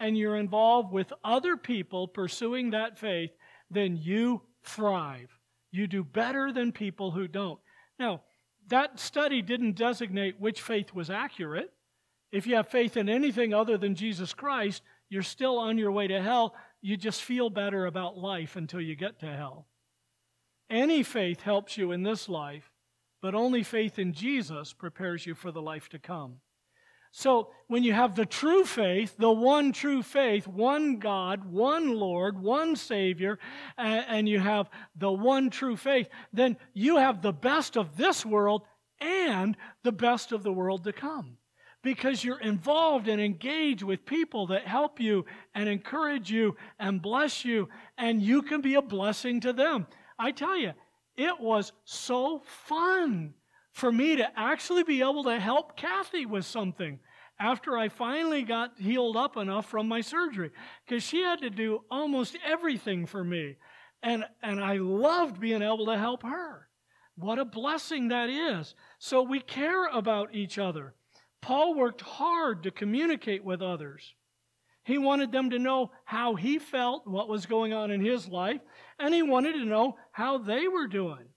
and 0.00 0.16
you're 0.16 0.36
involved 0.36 0.92
with 0.92 1.12
other 1.22 1.56
people 1.56 2.08
pursuing 2.08 2.70
that 2.70 2.98
faith, 2.98 3.30
then 3.70 3.96
you 3.96 4.42
thrive. 4.64 5.28
You 5.70 5.86
do 5.86 6.02
better 6.02 6.52
than 6.52 6.72
people 6.72 7.10
who 7.10 7.28
don't. 7.28 7.60
Now, 7.98 8.22
that 8.68 8.98
study 8.98 9.42
didn't 9.42 9.76
designate 9.76 10.40
which 10.40 10.62
faith 10.62 10.94
was 10.94 11.10
accurate. 11.10 11.72
If 12.32 12.46
you 12.46 12.56
have 12.56 12.68
faith 12.68 12.96
in 12.96 13.08
anything 13.08 13.52
other 13.52 13.76
than 13.76 13.94
Jesus 13.94 14.32
Christ, 14.32 14.82
you're 15.10 15.22
still 15.22 15.58
on 15.58 15.76
your 15.76 15.92
way 15.92 16.06
to 16.06 16.22
hell. 16.22 16.54
You 16.82 16.96
just 16.96 17.22
feel 17.22 17.50
better 17.50 17.86
about 17.86 18.16
life 18.16 18.56
until 18.56 18.80
you 18.80 18.94
get 18.96 19.20
to 19.20 19.26
hell. 19.26 19.66
Any 20.68 21.02
faith 21.02 21.42
helps 21.42 21.76
you 21.76 21.92
in 21.92 22.02
this 22.02 22.28
life, 22.28 22.70
but 23.20 23.34
only 23.34 23.62
faith 23.62 23.98
in 23.98 24.12
Jesus 24.12 24.72
prepares 24.72 25.26
you 25.26 25.34
for 25.34 25.50
the 25.50 25.60
life 25.62 25.88
to 25.90 25.98
come. 25.98 26.36
So 27.12 27.50
when 27.66 27.82
you 27.82 27.92
have 27.92 28.14
the 28.14 28.24
true 28.24 28.64
faith, 28.64 29.16
the 29.18 29.32
one 29.32 29.72
true 29.72 30.02
faith, 30.02 30.46
one 30.46 30.98
God, 30.98 31.44
one 31.44 31.94
Lord, 31.94 32.40
one 32.40 32.76
Savior, 32.76 33.38
and, 33.76 34.28
you 34.28 34.38
have 34.38 34.70
the 34.94 35.10
one 35.10 35.50
true 35.50 35.76
faith, 35.76 36.08
then 36.32 36.56
you 36.72 36.98
have 36.98 37.20
the 37.20 37.32
best 37.32 37.76
of 37.76 37.96
this 37.96 38.24
world 38.24 38.62
and 39.00 39.56
the 39.82 39.92
best 39.92 40.30
of 40.30 40.44
the 40.44 40.52
world 40.52 40.84
to 40.84 40.92
come. 40.92 41.36
Because 41.82 42.22
you're 42.22 42.40
involved 42.40 43.08
and 43.08 43.20
engaged 43.20 43.82
with 43.82 44.04
people 44.04 44.48
that 44.48 44.66
help 44.66 45.00
you 45.00 45.24
and 45.54 45.68
encourage 45.68 46.30
you 46.30 46.56
and 46.78 47.00
bless 47.00 47.44
you, 47.44 47.68
and 47.96 48.20
you 48.20 48.42
can 48.42 48.60
be 48.60 48.74
a 48.74 48.82
blessing 48.82 49.40
to 49.40 49.52
them. 49.52 49.86
I 50.18 50.32
tell 50.32 50.56
you, 50.56 50.72
it 51.16 51.40
was 51.40 51.72
so 51.84 52.42
fun 52.68 53.34
for 53.72 53.90
me 53.90 54.16
to 54.16 54.38
actually 54.38 54.82
be 54.82 55.00
able 55.00 55.24
to 55.24 55.38
help 55.38 55.76
Kathy 55.76 56.26
with 56.26 56.44
something 56.44 56.98
after 57.38 57.76
I 57.78 57.88
finally 57.88 58.42
got 58.42 58.78
healed 58.78 59.16
up 59.16 59.36
enough 59.38 59.66
from 59.66 59.88
my 59.88 60.02
surgery 60.02 60.50
because 60.84 61.02
she 61.02 61.22
had 61.22 61.40
to 61.40 61.50
do 61.50 61.80
almost 61.90 62.36
everything 62.44 63.06
for 63.06 63.24
me. 63.24 63.56
And, 64.02 64.24
and 64.42 64.62
I 64.62 64.76
loved 64.76 65.40
being 65.40 65.62
able 65.62 65.86
to 65.86 65.96
help 65.96 66.22
her. 66.22 66.68
What 67.16 67.38
a 67.38 67.44
blessing 67.44 68.08
that 68.08 68.28
is. 68.28 68.74
So 68.98 69.22
we 69.22 69.40
care 69.40 69.86
about 69.86 70.34
each 70.34 70.58
other. 70.58 70.94
Paul 71.42 71.74
worked 71.74 72.02
hard 72.02 72.62
to 72.64 72.70
communicate 72.70 73.44
with 73.44 73.62
others. 73.62 74.14
He 74.84 74.98
wanted 74.98 75.32
them 75.32 75.50
to 75.50 75.58
know 75.58 75.90
how 76.04 76.34
he 76.34 76.58
felt, 76.58 77.06
what 77.06 77.28
was 77.28 77.46
going 77.46 77.72
on 77.72 77.90
in 77.90 78.04
his 78.04 78.28
life, 78.28 78.60
and 78.98 79.14
he 79.14 79.22
wanted 79.22 79.52
to 79.52 79.64
know 79.64 79.96
how 80.12 80.38
they 80.38 80.68
were 80.68 80.86
doing. 80.86 81.28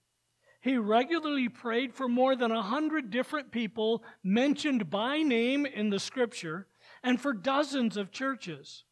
He 0.62 0.78
regularly 0.78 1.50
prayed 1.50 1.94
for 1.94 2.08
more 2.08 2.36
than 2.36 2.52
a 2.52 2.62
hundred 2.62 3.12
different 3.12 3.52
people 3.52 4.02
mentioned 4.24 4.90
by 4.90 5.18
name 5.22 5.66
in 5.66 5.90
the 5.90 6.00
scripture 6.00 6.68
and 7.04 7.20
for 7.20 7.34
dozens 7.34 7.98
of 7.98 8.12
churches. 8.12 8.86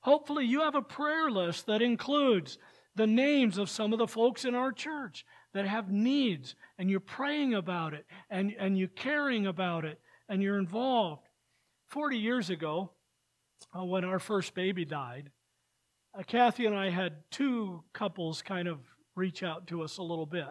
Hopefully, 0.00 0.46
you 0.46 0.60
have 0.60 0.76
a 0.76 0.82
prayer 0.82 1.28
list 1.28 1.66
that 1.66 1.82
includes 1.82 2.58
the 2.94 3.08
names 3.08 3.58
of 3.58 3.68
some 3.68 3.92
of 3.92 3.98
the 3.98 4.06
folks 4.06 4.44
in 4.44 4.54
our 4.54 4.70
church 4.70 5.26
that 5.52 5.66
have 5.66 5.90
needs, 5.90 6.54
and 6.78 6.88
you're 6.88 7.00
praying 7.00 7.54
about 7.54 7.92
it, 7.92 8.06
and, 8.30 8.54
and 8.58 8.78
you're 8.78 8.88
caring 8.88 9.46
about 9.48 9.84
it, 9.84 10.00
and 10.28 10.42
you're 10.42 10.58
involved. 10.58 11.28
40 11.88 12.18
years 12.18 12.50
ago, 12.50 12.90
uh, 13.76 13.84
when 13.84 14.04
our 14.04 14.18
first 14.18 14.54
baby 14.54 14.84
died, 14.84 15.30
uh, 16.18 16.22
Kathy 16.22 16.66
and 16.66 16.74
I 16.74 16.90
had 16.90 17.14
two 17.30 17.82
couples 17.92 18.42
kind 18.42 18.68
of 18.68 18.78
reach 19.14 19.42
out 19.42 19.66
to 19.68 19.82
us 19.82 19.98
a 19.98 20.02
little 20.02 20.26
bit. 20.26 20.48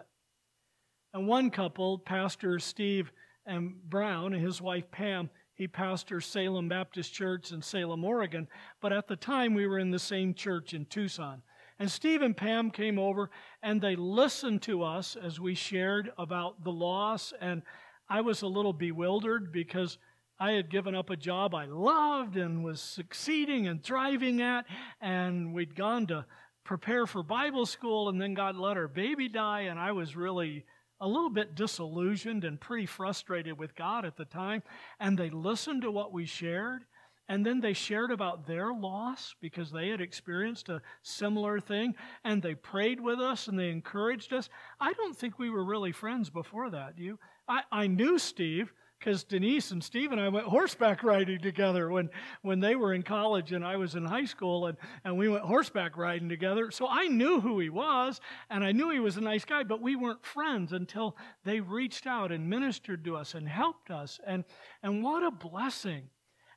And 1.12 1.26
one 1.26 1.50
couple, 1.50 1.98
Pastor 1.98 2.58
Steve 2.58 3.10
and 3.46 3.74
Brown 3.88 4.34
and 4.34 4.42
his 4.42 4.60
wife 4.60 4.90
Pam, 4.90 5.30
he 5.54 5.66
pastored 5.66 6.24
Salem 6.24 6.68
Baptist 6.68 7.12
Church 7.12 7.52
in 7.52 7.62
Salem, 7.62 8.04
Oregon, 8.04 8.48
but 8.80 8.92
at 8.92 9.08
the 9.08 9.16
time 9.16 9.54
we 9.54 9.66
were 9.66 9.78
in 9.78 9.90
the 9.90 9.98
same 9.98 10.34
church 10.34 10.74
in 10.74 10.84
Tucson. 10.86 11.42
And 11.78 11.90
Steve 11.90 12.22
and 12.22 12.36
Pam 12.36 12.70
came 12.70 12.98
over 12.98 13.30
and 13.62 13.80
they 13.80 13.96
listened 13.96 14.62
to 14.62 14.82
us 14.82 15.16
as 15.16 15.38
we 15.38 15.54
shared 15.54 16.10
about 16.18 16.64
the 16.64 16.72
loss. 16.72 17.32
And 17.40 17.62
I 18.08 18.20
was 18.20 18.42
a 18.42 18.46
little 18.46 18.72
bewildered 18.72 19.52
because 19.52 19.98
I 20.38 20.52
had 20.52 20.70
given 20.70 20.94
up 20.94 21.10
a 21.10 21.16
job 21.16 21.54
I 21.54 21.64
loved 21.64 22.36
and 22.36 22.62
was 22.62 22.80
succeeding 22.80 23.66
and 23.66 23.82
thriving 23.82 24.42
at. 24.42 24.66
And 25.00 25.52
we'd 25.54 25.74
gone 25.74 26.06
to 26.08 26.26
prepare 26.64 27.06
for 27.06 27.22
Bible 27.22 27.66
school 27.66 28.08
and 28.08 28.20
then 28.20 28.34
God 28.34 28.56
let 28.56 28.76
our 28.76 28.88
baby 28.88 29.28
die. 29.28 29.62
And 29.62 29.78
I 29.78 29.92
was 29.92 30.14
really 30.14 30.64
a 31.00 31.08
little 31.08 31.30
bit 31.30 31.54
disillusioned 31.54 32.44
and 32.44 32.60
pretty 32.60 32.86
frustrated 32.86 33.58
with 33.58 33.74
God 33.74 34.04
at 34.04 34.16
the 34.16 34.24
time. 34.24 34.62
And 35.00 35.18
they 35.18 35.30
listened 35.30 35.82
to 35.82 35.90
what 35.90 36.12
we 36.12 36.26
shared. 36.26 36.84
And 37.28 37.44
then 37.44 37.60
they 37.60 37.72
shared 37.72 38.12
about 38.12 38.46
their 38.46 38.72
loss 38.72 39.34
because 39.40 39.72
they 39.72 39.88
had 39.88 40.00
experienced 40.00 40.68
a 40.68 40.80
similar 41.02 41.60
thing. 41.60 41.94
And 42.24 42.40
they 42.42 42.54
prayed 42.54 43.00
with 43.00 43.20
us 43.20 43.48
and 43.48 43.58
they 43.58 43.70
encouraged 43.70 44.32
us. 44.32 44.48
I 44.78 44.92
don't 44.92 45.16
think 45.16 45.38
we 45.38 45.50
were 45.50 45.64
really 45.64 45.92
friends 45.92 46.30
before 46.30 46.70
that. 46.70 46.96
Do 46.96 47.02
you? 47.02 47.18
I, 47.48 47.62
I 47.70 47.86
knew 47.86 48.18
Steve 48.18 48.72
because 48.98 49.24
Denise 49.24 49.70
and 49.70 49.82
Steve 49.84 50.12
and 50.12 50.20
I 50.20 50.28
went 50.28 50.46
horseback 50.46 51.02
riding 51.02 51.38
together 51.40 51.90
when, 51.90 52.08
when 52.42 52.60
they 52.60 52.76
were 52.76 52.94
in 52.94 53.02
college 53.02 53.52
and 53.52 53.64
I 53.64 53.76
was 53.76 53.94
in 53.94 54.04
high 54.04 54.24
school, 54.24 54.66
and, 54.66 54.76
and 55.04 55.16
we 55.16 55.28
went 55.28 55.44
horseback 55.44 55.96
riding 55.96 56.28
together. 56.28 56.70
So 56.70 56.88
I 56.88 57.06
knew 57.06 57.40
who 57.40 57.60
he 57.60 57.68
was, 57.68 58.20
and 58.50 58.64
I 58.64 58.72
knew 58.72 58.90
he 58.90 59.00
was 59.00 59.16
a 59.16 59.20
nice 59.20 59.44
guy, 59.44 59.62
but 59.62 59.82
we 59.82 59.96
weren't 59.96 60.24
friends 60.24 60.72
until 60.72 61.16
they 61.44 61.60
reached 61.60 62.06
out 62.06 62.32
and 62.32 62.48
ministered 62.48 63.04
to 63.04 63.16
us 63.16 63.34
and 63.34 63.48
helped 63.48 63.90
us. 63.90 64.18
And, 64.26 64.44
and 64.82 65.02
what 65.02 65.22
a 65.22 65.30
blessing. 65.30 66.08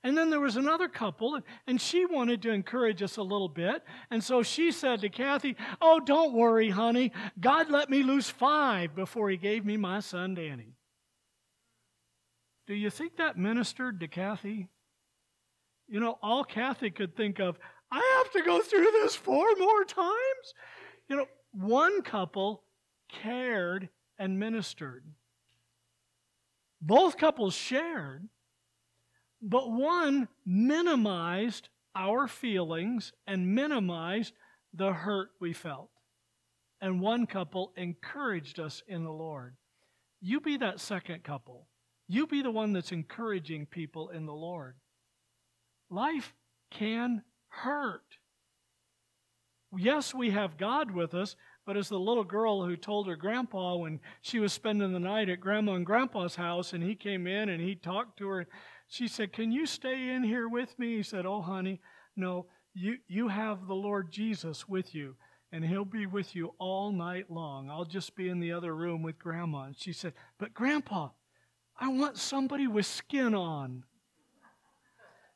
And 0.01 0.17
then 0.17 0.29
there 0.29 0.39
was 0.39 0.55
another 0.55 0.87
couple, 0.87 1.39
and 1.67 1.81
she 1.81 2.05
wanted 2.05 2.41
to 2.43 2.51
encourage 2.51 3.03
us 3.03 3.17
a 3.17 3.21
little 3.21 3.49
bit. 3.49 3.83
And 4.09 4.23
so 4.23 4.43
she 4.43 4.71
said 4.71 5.01
to 5.01 5.09
Kathy, 5.09 5.57
Oh, 5.81 5.99
don't 5.99 6.33
worry, 6.33 6.69
honey. 6.69 7.11
God 7.39 7.69
let 7.69 7.89
me 7.89 8.01
lose 8.01 8.29
five 8.29 8.95
before 8.95 9.29
he 9.29 9.35
gave 9.35 9.65
me 9.65 9.75
my 9.75 9.99
son, 9.99 10.35
Danny. 10.35 10.78
Do 12.69 12.75
you 12.75 12.91
think 12.91 13.17
that 13.17 13.35
ministered 13.35 13.99
to 14.01 14.07
Kathy? 14.07 14.67
You 15.87 15.99
know, 15.99 16.19
all 16.21 16.43
Kathy 16.43 16.91
could 16.91 17.17
think 17.17 17.39
of, 17.39 17.57
I 17.91 18.21
have 18.23 18.31
to 18.33 18.43
go 18.43 18.61
through 18.61 18.91
this 18.91 19.15
four 19.15 19.47
more 19.57 19.83
times. 19.85 20.53
You 21.09 21.15
know, 21.15 21.25
one 21.51 22.03
couple 22.03 22.61
cared 23.23 23.89
and 24.19 24.39
ministered. 24.39 25.03
Both 26.79 27.17
couples 27.17 27.55
shared, 27.55 28.29
but 29.41 29.71
one 29.71 30.27
minimized 30.45 31.69
our 31.95 32.27
feelings 32.27 33.13
and 33.25 33.55
minimized 33.55 34.35
the 34.75 34.93
hurt 34.93 35.29
we 35.41 35.53
felt. 35.53 35.89
And 36.79 37.01
one 37.01 37.25
couple 37.25 37.73
encouraged 37.75 38.59
us 38.59 38.83
in 38.87 39.03
the 39.03 39.11
Lord. 39.11 39.55
You 40.21 40.39
be 40.39 40.57
that 40.57 40.79
second 40.79 41.23
couple. 41.23 41.68
You 42.09 42.25
be 42.25 42.41
the 42.41 42.49
one 42.49 42.73
that's 42.73 42.91
encouraging 42.91 43.67
people 43.67 44.09
in 44.09 44.25
the 44.25 44.33
Lord. 44.33 44.75
Life 45.91 46.33
can 46.71 47.21
hurt. 47.49 48.17
Yes, 49.77 50.13
we 50.13 50.31
have 50.31 50.57
God 50.57 50.89
with 50.89 51.13
us, 51.13 51.35
but 51.67 51.77
as 51.77 51.87
the 51.87 51.99
little 51.99 52.23
girl 52.23 52.65
who 52.65 52.75
told 52.75 53.07
her 53.07 53.15
grandpa 53.15 53.75
when 53.75 53.99
she 54.21 54.39
was 54.39 54.51
spending 54.51 54.91
the 54.91 54.99
night 54.99 55.29
at 55.29 55.39
grandma 55.39 55.73
and 55.73 55.85
grandpa's 55.85 56.35
house 56.35 56.73
and 56.73 56.83
he 56.83 56.95
came 56.95 57.27
in 57.27 57.47
and 57.49 57.61
he 57.61 57.75
talked 57.75 58.17
to 58.17 58.27
her, 58.27 58.47
she 58.87 59.07
said, 59.07 59.31
Can 59.31 59.51
you 59.51 59.67
stay 59.67 60.09
in 60.09 60.23
here 60.23 60.49
with 60.49 60.77
me? 60.79 60.97
He 60.97 61.03
said, 61.03 61.27
Oh, 61.27 61.41
honey, 61.41 61.79
no, 62.15 62.47
you, 62.73 62.97
you 63.07 63.27
have 63.27 63.67
the 63.67 63.75
Lord 63.75 64.11
Jesus 64.11 64.67
with 64.67 64.95
you 64.95 65.15
and 65.51 65.63
he'll 65.63 65.85
be 65.85 66.07
with 66.07 66.35
you 66.35 66.55
all 66.57 66.91
night 66.91 67.29
long. 67.29 67.69
I'll 67.69 67.85
just 67.85 68.15
be 68.15 68.29
in 68.29 68.39
the 68.39 68.51
other 68.51 68.75
room 68.75 69.03
with 69.03 69.19
grandma. 69.19 69.65
And 69.65 69.77
she 69.77 69.93
said, 69.93 70.13
But 70.39 70.55
grandpa, 70.55 71.09
I 71.79 71.87
want 71.87 72.17
somebody 72.17 72.67
with 72.67 72.85
skin 72.85 73.33
on. 73.33 73.83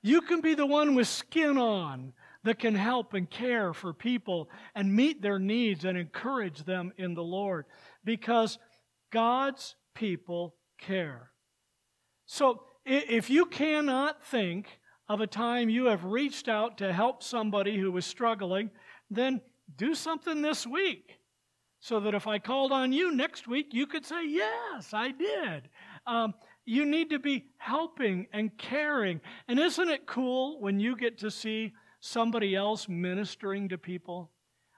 You 0.02 0.22
can 0.22 0.42
be 0.42 0.54
the 0.54 0.66
one 0.66 0.96
with 0.96 1.08
skin 1.08 1.58
on 1.58 2.14
that 2.44 2.60
can 2.60 2.76
help 2.76 3.14
and 3.14 3.30
care 3.30 3.74
for 3.74 3.94
people 3.94 4.50
and 4.76 4.94
meet 4.94 5.22
their 5.22 5.40
needs 5.40 5.86
and 5.86 5.98
encourage 5.98 6.66
them 6.66 6.92
in 6.98 7.14
the 7.14 7.24
Lord 7.24 7.66
because 8.04 8.60
God's 9.12 9.76
people 9.96 10.56
care. 10.78 11.32
So 12.26 12.64
if 12.86 13.30
you 13.30 13.46
cannot 13.46 14.22
think 14.26 14.68
of 15.08 15.22
a 15.22 15.28
time 15.28 15.70
you 15.70 15.86
have 15.86 16.04
reached 16.04 16.50
out 16.50 16.78
to 16.80 16.92
help 16.92 17.24
somebody 17.24 17.78
who 17.78 17.92
was 17.92 18.06
struggling, 18.06 18.72
then 19.10 19.40
do 19.78 19.96
something 19.96 20.42
this 20.42 20.68
week 20.68 21.20
so 21.80 22.00
that 22.02 22.14
if 22.14 22.28
I 22.28 22.40
called 22.40 22.72
on 22.72 22.94
you 22.94 23.14
next 23.14 23.48
week, 23.48 23.74
you 23.74 23.88
could 23.88 24.06
say, 24.06 24.26
Yes, 24.26 24.94
I 24.94 25.12
did. 25.12 25.70
Um, 26.06 26.34
you 26.66 26.86
need 26.86 27.10
to 27.10 27.20
be 27.20 27.46
helping 27.58 28.28
and 28.32 28.58
caring. 28.58 29.22
And 29.48 29.60
isn't 29.60 29.90
it 29.90 30.06
cool 30.06 30.60
when 30.62 30.80
you 30.80 30.96
get 30.96 31.18
to 31.20 31.32
see 31.32 31.74
somebody 32.00 32.56
else 32.56 32.88
ministering 32.88 33.70
to 33.70 33.78
people? 33.78 34.32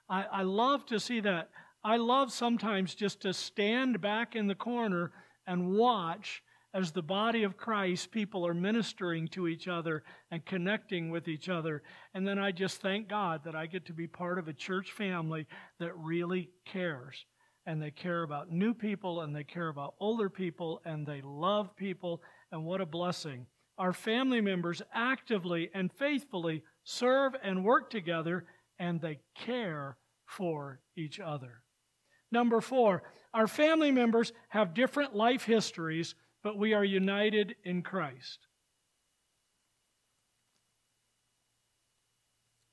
I, 0.10 0.24
I 0.24 0.42
love 0.44 0.86
to 0.88 1.00
see 1.00 1.20
that. 1.22 1.50
I 1.84 1.98
love 1.98 2.32
sometimes 2.32 2.96
just 2.96 3.22
to 3.22 3.34
stand 3.34 4.02
back 4.02 4.36
in 4.36 4.48
the 4.48 4.56
corner 4.56 5.12
and 5.46 5.76
watch 5.76 6.42
as 6.74 6.92
the 6.92 7.02
body 7.02 7.44
of 7.44 7.56
Christ, 7.56 8.12
people 8.12 8.46
are 8.46 8.54
ministering 8.54 9.30
to 9.30 9.48
each 9.48 9.68
other 9.68 10.04
and 10.30 10.46
connecting 10.46 11.10
with 11.10 11.28
each 11.30 11.48
other. 11.48 11.84
And 12.14 12.28
then 12.28 12.38
I 12.38 12.52
just 12.52 12.82
thank 12.82 13.08
God 13.08 13.46
that 13.46 13.56
I 13.56 13.66
get 13.66 13.86
to 13.86 13.94
be 13.94 14.08
part 14.08 14.38
of 14.38 14.50
a 14.50 14.54
church 14.54 14.92
family 14.92 15.48
that 15.80 15.96
really 15.98 16.50
cares 16.66 17.26
and 17.66 17.82
they 17.82 17.92
care 17.92 18.24
about 18.24 18.52
new 18.52 18.74
people 18.74 19.22
and 19.22 19.36
they 19.36 19.44
care 19.44 19.70
about 19.70 19.96
older 20.00 20.30
people 20.30 20.82
and 20.86 21.06
they 21.06 21.22
love 21.24 21.76
people. 21.76 22.22
And 22.52 22.66
what 22.66 22.82
a 22.82 22.86
blessing. 22.86 23.48
Our 23.78 23.94
family 23.94 24.42
members 24.42 24.82
actively 24.94 25.70
and 25.74 25.92
faithfully 25.92 26.64
serve 26.84 27.34
and 27.44 27.66
work 27.66 27.90
together 27.90 28.46
and 28.80 29.02
they 29.02 29.20
care 29.36 29.98
for 30.26 30.80
each 30.96 31.20
other. 31.20 31.62
Number 32.32 32.62
four, 32.62 33.04
our 33.34 33.48
family 33.48 33.92
members 33.92 34.32
have 34.50 34.74
different 34.74 35.16
life 35.16 35.44
histories, 35.44 36.16
but 36.44 36.58
we 36.58 36.74
are 36.74 36.86
united 36.86 37.56
in 37.64 37.82
Christ. 37.82 38.40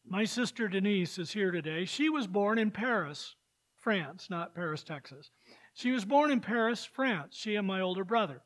My 0.07 0.25
sister 0.25 0.69
Denise 0.69 1.19
is 1.19 1.33
here 1.33 1.51
today. 1.51 1.85
She 1.85 2.11
was 2.11 2.27
born 2.27 2.59
in 2.59 2.71
Paris 2.71 3.35
France, 3.83 4.29
not 4.31 4.55
Paris, 4.55 4.83
Texas. 4.83 5.31
She 5.75 5.91
was 5.91 6.05
born 6.05 6.31
in 6.31 6.41
Paris, 6.41 6.85
France, 6.85 7.37
she 7.37 7.57
and 7.57 7.67
my 7.67 7.81
older 7.81 8.05
brother. 8.05 8.43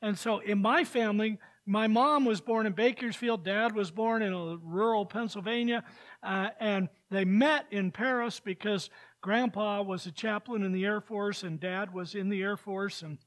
And 0.00 0.18
so 0.18 0.38
in 0.38 0.62
my 0.62 0.84
family, 0.84 1.38
my 1.66 1.88
mom 1.88 2.24
was 2.24 2.40
born 2.40 2.66
in 2.66 2.72
Bakersfield, 2.72 3.44
dad 3.44 3.74
was 3.74 3.90
born 3.90 4.22
in 4.22 4.32
rural 4.62 5.04
Pennsylvania, 5.04 5.82
uh, 6.22 6.50
and 6.60 6.88
they 7.10 7.24
met 7.24 7.66
in 7.72 7.90
Paris 7.90 8.40
because 8.40 8.88
grandpa 9.20 9.82
was 9.82 10.06
a 10.06 10.12
chaplain 10.12 10.62
in 10.62 10.72
the 10.72 10.84
Air 10.84 11.00
Force 11.00 11.42
and 11.42 11.58
dad 11.58 11.92
was 11.92 12.14
in 12.14 12.28
the 12.28 12.42
Air 12.42 12.56
Force. 12.56 13.02
And 13.02 13.18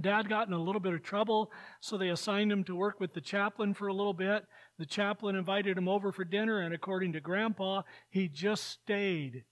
Dad 0.00 0.26
got 0.28 0.46
in 0.46 0.54
a 0.54 0.62
little 0.62 0.80
bit 0.80 0.94
of 0.94 1.02
trouble, 1.02 1.52
so 1.80 1.98
they 1.98 2.08
assigned 2.08 2.50
him 2.50 2.64
to 2.64 2.74
work 2.74 2.98
with 2.98 3.12
the 3.12 3.20
chaplain 3.20 3.74
for 3.74 3.88
a 3.88 3.92
little 3.92 4.14
bit. 4.14 4.46
The 4.78 4.86
chaplain 4.86 5.36
invited 5.36 5.76
him 5.76 5.86
over 5.86 6.12
for 6.12 6.24
dinner, 6.24 6.60
and 6.60 6.72
according 6.72 7.12
to 7.12 7.20
Grandpa, 7.20 7.82
he 8.08 8.26
just 8.28 8.64
stayed 8.70 9.44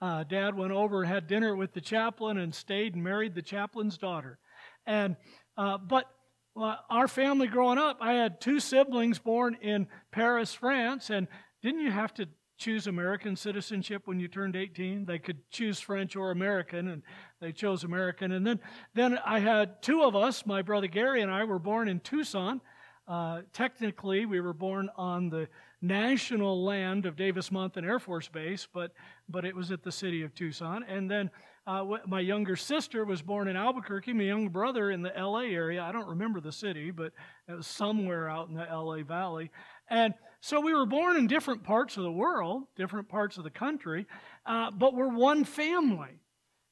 uh, 0.00 0.24
Dad 0.24 0.56
went 0.56 0.72
over 0.72 1.02
and 1.02 1.12
had 1.12 1.26
dinner 1.26 1.54
with 1.56 1.72
the 1.72 1.80
chaplain 1.80 2.38
and 2.38 2.54
stayed 2.54 2.94
and 2.94 3.02
married 3.02 3.34
the 3.34 3.42
chaplain's 3.42 3.98
daughter. 3.98 4.38
And 4.86 5.16
uh, 5.56 5.78
but 5.78 6.06
well, 6.54 6.78
our 6.88 7.08
family 7.08 7.48
growing 7.48 7.78
up, 7.78 7.98
I 8.00 8.14
had 8.14 8.40
two 8.40 8.60
siblings 8.60 9.18
born 9.18 9.58
in 9.60 9.88
Paris, 10.10 10.54
France, 10.54 11.10
and 11.10 11.28
didn't 11.62 11.80
you 11.80 11.90
have 11.90 12.14
to 12.14 12.28
choose 12.58 12.86
American 12.86 13.36
citizenship 13.36 14.02
when 14.06 14.18
you 14.18 14.28
turned 14.28 14.56
18? 14.56 15.04
They 15.04 15.18
could 15.18 15.38
choose 15.50 15.80
French 15.80 16.16
or 16.16 16.30
American, 16.30 16.88
and 16.88 17.02
they 17.40 17.52
chose 17.52 17.84
American. 17.84 18.32
And 18.32 18.46
then, 18.46 18.60
then 18.94 19.18
I 19.24 19.40
had 19.40 19.82
two 19.82 20.02
of 20.02 20.16
us, 20.16 20.46
my 20.46 20.62
brother 20.62 20.86
Gary 20.86 21.20
and 21.20 21.30
I, 21.30 21.44
were 21.44 21.58
born 21.58 21.88
in 21.88 22.00
Tucson. 22.00 22.60
Uh, 23.06 23.42
technically, 23.52 24.26
we 24.26 24.40
were 24.40 24.54
born 24.54 24.88
on 24.96 25.28
the 25.28 25.48
national 25.82 26.64
land 26.64 27.06
of 27.06 27.16
Davis 27.16 27.50
Monthan 27.50 27.84
Air 27.84 27.98
Force 27.98 28.28
Base, 28.28 28.66
but, 28.72 28.92
but 29.28 29.44
it 29.44 29.54
was 29.54 29.70
at 29.70 29.82
the 29.82 29.92
city 29.92 30.22
of 30.22 30.34
Tucson. 30.34 30.84
And 30.84 31.10
then 31.10 31.30
uh, 31.66 31.84
my 32.06 32.20
younger 32.20 32.54
sister 32.54 33.04
was 33.04 33.22
born 33.22 33.48
in 33.48 33.56
Albuquerque. 33.56 34.12
My 34.12 34.24
younger 34.24 34.50
brother 34.50 34.90
in 34.90 35.02
the 35.02 35.12
LA 35.16 35.40
area. 35.40 35.82
I 35.82 35.90
don't 35.90 36.08
remember 36.08 36.40
the 36.40 36.52
city, 36.52 36.90
but 36.90 37.12
it 37.48 37.52
was 37.52 37.66
somewhere 37.66 38.28
out 38.28 38.48
in 38.48 38.54
the 38.54 38.64
LA 38.64 39.02
Valley. 39.02 39.50
And 39.88 40.14
so 40.40 40.60
we 40.60 40.74
were 40.74 40.86
born 40.86 41.16
in 41.16 41.26
different 41.26 41.64
parts 41.64 41.96
of 41.96 42.04
the 42.04 42.12
world, 42.12 42.64
different 42.76 43.08
parts 43.08 43.36
of 43.36 43.44
the 43.44 43.50
country, 43.50 44.06
uh, 44.44 44.70
but 44.70 44.94
we're 44.94 45.14
one 45.14 45.44
family. 45.44 46.20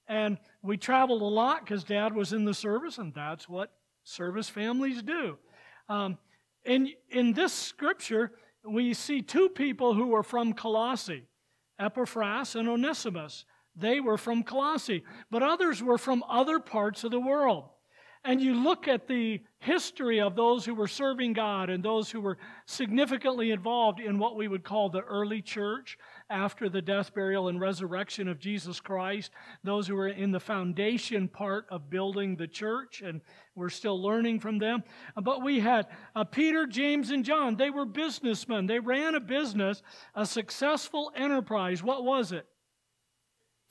And 0.06 0.38
we 0.62 0.76
traveled 0.76 1.22
a 1.22 1.26
lot 1.26 1.64
because 1.64 1.82
dad 1.82 2.14
was 2.14 2.32
in 2.32 2.44
the 2.44 2.54
service, 2.54 2.98
and 2.98 3.12
that's 3.14 3.48
what 3.48 3.72
service 4.04 4.48
families 4.48 5.02
do. 5.02 5.38
Um, 5.88 6.18
in, 6.64 6.90
in 7.10 7.32
this 7.32 7.52
scripture, 7.52 8.32
we 8.64 8.94
see 8.94 9.22
two 9.22 9.48
people 9.48 9.94
who 9.94 10.08
were 10.08 10.22
from 10.22 10.52
Colossae, 10.52 11.24
Epaphras 11.78 12.54
and 12.54 12.68
Onesimus. 12.68 13.44
They 13.76 14.00
were 14.00 14.18
from 14.18 14.44
Colossae, 14.44 15.04
but 15.30 15.42
others 15.42 15.82
were 15.82 15.98
from 15.98 16.22
other 16.28 16.60
parts 16.60 17.04
of 17.04 17.10
the 17.10 17.20
world. 17.20 17.68
And 18.26 18.40
you 18.40 18.54
look 18.54 18.88
at 18.88 19.06
the 19.06 19.42
history 19.58 20.18
of 20.18 20.34
those 20.34 20.64
who 20.64 20.74
were 20.74 20.88
serving 20.88 21.34
God 21.34 21.68
and 21.68 21.84
those 21.84 22.10
who 22.10 22.22
were 22.22 22.38
significantly 22.64 23.50
involved 23.50 24.00
in 24.00 24.18
what 24.18 24.34
we 24.34 24.48
would 24.48 24.64
call 24.64 24.88
the 24.88 25.02
early 25.02 25.42
church 25.42 25.98
after 26.30 26.70
the 26.70 26.80
death, 26.80 27.12
burial, 27.14 27.48
and 27.48 27.60
resurrection 27.60 28.26
of 28.26 28.38
Jesus 28.38 28.80
Christ, 28.80 29.30
those 29.62 29.86
who 29.86 29.94
were 29.94 30.08
in 30.08 30.32
the 30.32 30.40
foundation 30.40 31.28
part 31.28 31.66
of 31.70 31.90
building 31.90 32.34
the 32.34 32.48
church, 32.48 33.02
and 33.02 33.20
we're 33.54 33.68
still 33.68 34.02
learning 34.02 34.40
from 34.40 34.58
them. 34.58 34.82
But 35.22 35.42
we 35.42 35.60
had 35.60 35.86
uh, 36.16 36.24
Peter, 36.24 36.66
James, 36.66 37.10
and 37.10 37.26
John. 37.26 37.56
They 37.56 37.68
were 37.68 37.84
businessmen. 37.84 38.66
They 38.66 38.78
ran 38.78 39.14
a 39.14 39.20
business, 39.20 39.82
a 40.14 40.24
successful 40.24 41.12
enterprise. 41.14 41.82
What 41.82 42.04
was 42.04 42.32
it? 42.32 42.46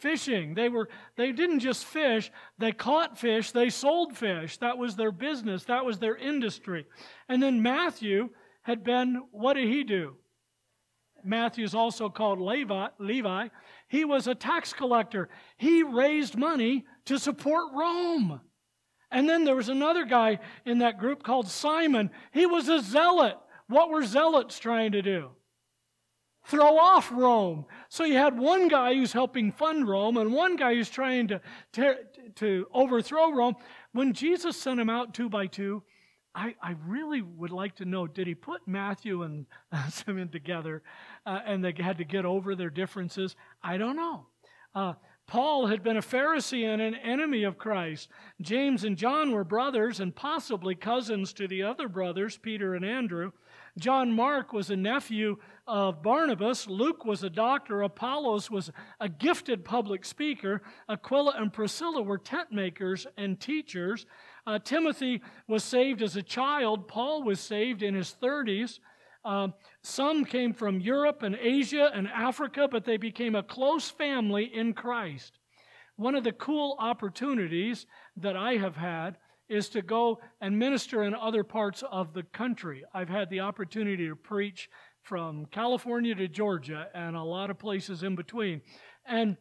Fishing. 0.03 0.53
They 0.53 0.67
were 0.67 0.89
they 1.15 1.31
didn't 1.31 1.61
just 1.61 1.85
fish, 1.85 2.29
they 2.59 2.73
caught 2.73 3.17
fish, 3.17 3.51
they 3.51 3.69
sold 3.69 4.15
fish. 4.17 4.57
That 4.57 4.77
was 4.77 4.95
their 4.95 5.13
business, 5.13 5.63
that 5.63 5.85
was 5.85 5.97
their 5.97 6.17
industry. 6.17 6.85
And 7.29 7.41
then 7.41 7.61
Matthew 7.61 8.29
had 8.63 8.83
been 8.83 9.23
what 9.31 9.53
did 9.53 9.69
he 9.69 9.83
do? 9.83 10.17
Matthew 11.23 11.63
is 11.63 11.73
also 11.73 12.09
called 12.09 12.41
Levi, 12.41 12.87
Levi. 12.99 13.47
He 13.87 14.03
was 14.03 14.27
a 14.27 14.35
tax 14.35 14.73
collector. 14.73 15.29
He 15.55 15.81
raised 15.81 16.35
money 16.35 16.85
to 17.05 17.17
support 17.17 17.73
Rome. 17.73 18.41
And 19.09 19.29
then 19.29 19.45
there 19.45 19.55
was 19.55 19.69
another 19.69 20.03
guy 20.03 20.39
in 20.65 20.79
that 20.79 20.99
group 20.99 21.23
called 21.23 21.47
Simon. 21.47 22.11
He 22.33 22.45
was 22.45 22.67
a 22.67 22.81
zealot. 22.81 23.37
What 23.67 23.89
were 23.89 24.03
zealots 24.03 24.59
trying 24.59 24.91
to 24.91 25.01
do? 25.01 25.29
Throw 26.45 26.77
off 26.77 27.11
Rome. 27.11 27.65
So 27.89 28.03
you 28.03 28.15
had 28.15 28.37
one 28.37 28.67
guy 28.67 28.93
who's 28.93 29.13
helping 29.13 29.51
fund 29.51 29.87
Rome 29.87 30.17
and 30.17 30.33
one 30.33 30.55
guy 30.55 30.75
who's 30.75 30.89
trying 30.89 31.27
to, 31.29 31.41
to, 31.73 31.95
to 32.35 32.67
overthrow 32.73 33.31
Rome. 33.31 33.55
When 33.93 34.13
Jesus 34.13 34.57
sent 34.57 34.77
them 34.77 34.89
out 34.89 35.13
two 35.13 35.29
by 35.29 35.47
two, 35.47 35.83
I, 36.35 36.55
I 36.61 36.75
really 36.87 37.21
would 37.21 37.51
like 37.51 37.75
to 37.75 37.85
know 37.85 38.07
did 38.07 38.27
he 38.27 38.35
put 38.35 38.67
Matthew 38.67 39.23
and 39.23 39.45
Simon 39.89 40.29
together 40.29 40.81
uh, 41.25 41.39
and 41.45 41.63
they 41.63 41.73
had 41.77 41.99
to 41.99 42.03
get 42.03 42.25
over 42.25 42.55
their 42.55 42.71
differences? 42.71 43.35
I 43.61 43.77
don't 43.77 43.95
know. 43.95 44.25
Uh, 44.73 44.93
Paul 45.25 45.67
had 45.67 45.83
been 45.83 45.97
a 45.97 46.01
Pharisee 46.01 46.65
and 46.65 46.81
an 46.81 46.95
enemy 46.95 47.43
of 47.43 47.57
Christ. 47.57 48.09
James 48.41 48.83
and 48.83 48.97
John 48.97 49.31
were 49.31 49.43
brothers 49.43 49.99
and 49.99 50.15
possibly 50.15 50.75
cousins 50.75 51.33
to 51.33 51.47
the 51.47 51.63
other 51.63 51.87
brothers, 51.87 52.37
Peter 52.37 52.75
and 52.75 52.85
Andrew. 52.85 53.31
John 53.79 54.11
Mark 54.11 54.53
was 54.53 54.69
a 54.69 54.75
nephew 54.75 55.37
of 55.65 56.03
Barnabas. 56.03 56.67
Luke 56.67 57.05
was 57.05 57.23
a 57.23 57.29
doctor. 57.29 57.81
Apollos 57.81 58.51
was 58.51 58.71
a 58.99 59.09
gifted 59.09 59.65
public 59.65 60.05
speaker. 60.05 60.61
Aquila 60.89 61.33
and 61.37 61.51
Priscilla 61.51 62.01
were 62.03 62.19
tent 62.19 62.51
makers 62.51 63.07
and 63.17 63.39
teachers. 63.39 64.05
Uh, 64.45 64.59
Timothy 64.59 65.21
was 65.47 65.63
saved 65.63 66.01
as 66.01 66.15
a 66.15 66.21
child. 66.21 66.87
Paul 66.87 67.23
was 67.23 67.39
saved 67.39 67.81
in 67.81 67.95
his 67.95 68.15
30s. 68.21 68.79
Um, 69.25 69.53
some 69.81 70.25
came 70.25 70.53
from 70.53 70.79
Europe 70.79 71.23
and 71.23 71.35
Asia 71.35 71.89
and 71.93 72.07
Africa, 72.07 72.67
but 72.69 72.83
they 72.85 72.97
became 72.97 73.35
a 73.35 73.43
close 73.43 73.89
family 73.89 74.51
in 74.53 74.73
Christ. 74.73 75.39
One 75.95 76.15
of 76.15 76.23
the 76.23 76.33
cool 76.33 76.75
opportunities 76.79 77.85
that 78.17 78.35
I 78.35 78.55
have 78.55 78.75
had 78.75 79.17
is 79.47 79.69
to 79.69 79.81
go 79.81 80.19
and 80.41 80.57
minister 80.57 81.03
in 81.03 81.13
other 81.13 81.43
parts 81.43 81.83
of 81.91 82.13
the 82.13 82.23
country. 82.23 82.83
I've 82.93 83.09
had 83.09 83.29
the 83.29 83.41
opportunity 83.41 84.07
to 84.07 84.15
preach 84.15 84.69
from 85.03 85.45
California 85.47 86.15
to 86.15 86.27
Georgia 86.27 86.87
and 86.93 87.15
a 87.15 87.23
lot 87.23 87.49
of 87.49 87.59
places 87.59 88.03
in 88.03 88.15
between. 88.15 88.61
And 89.05 89.37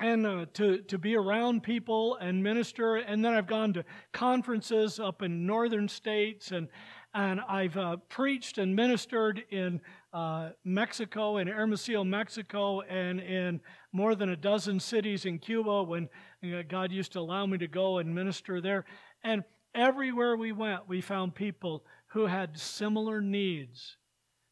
and 0.00 0.26
uh, 0.26 0.46
to, 0.54 0.78
to 0.78 0.98
be 0.98 1.14
around 1.14 1.62
people 1.62 2.16
and 2.16 2.42
minister. 2.42 2.96
And 2.96 3.24
then 3.24 3.32
I've 3.32 3.46
gone 3.46 3.72
to 3.74 3.84
conferences 4.12 4.98
up 4.98 5.22
in 5.22 5.46
northern 5.46 5.86
states, 5.86 6.50
and, 6.50 6.66
and 7.14 7.40
I've 7.48 7.76
uh, 7.76 7.96
preached 8.08 8.58
and 8.58 8.74
ministered 8.74 9.44
in 9.50 9.80
uh, 10.12 10.50
Mexico, 10.64 11.36
in 11.36 11.46
Hermosillo, 11.46 12.02
Mexico, 12.02 12.80
and 12.80 13.20
in 13.20 13.60
more 13.92 14.16
than 14.16 14.30
a 14.30 14.36
dozen 14.36 14.80
cities 14.80 15.24
in 15.24 15.38
Cuba 15.38 15.84
when 15.84 16.08
God 16.68 16.90
used 16.90 17.12
to 17.12 17.20
allow 17.20 17.46
me 17.46 17.56
to 17.58 17.68
go 17.68 17.98
and 17.98 18.12
minister 18.12 18.60
there. 18.60 18.84
And 19.22 19.44
everywhere 19.74 20.36
we 20.36 20.50
went, 20.50 20.88
we 20.88 21.00
found 21.00 21.36
people 21.36 21.84
who 22.08 22.26
had 22.26 22.58
similar 22.58 23.20
needs, 23.20 23.96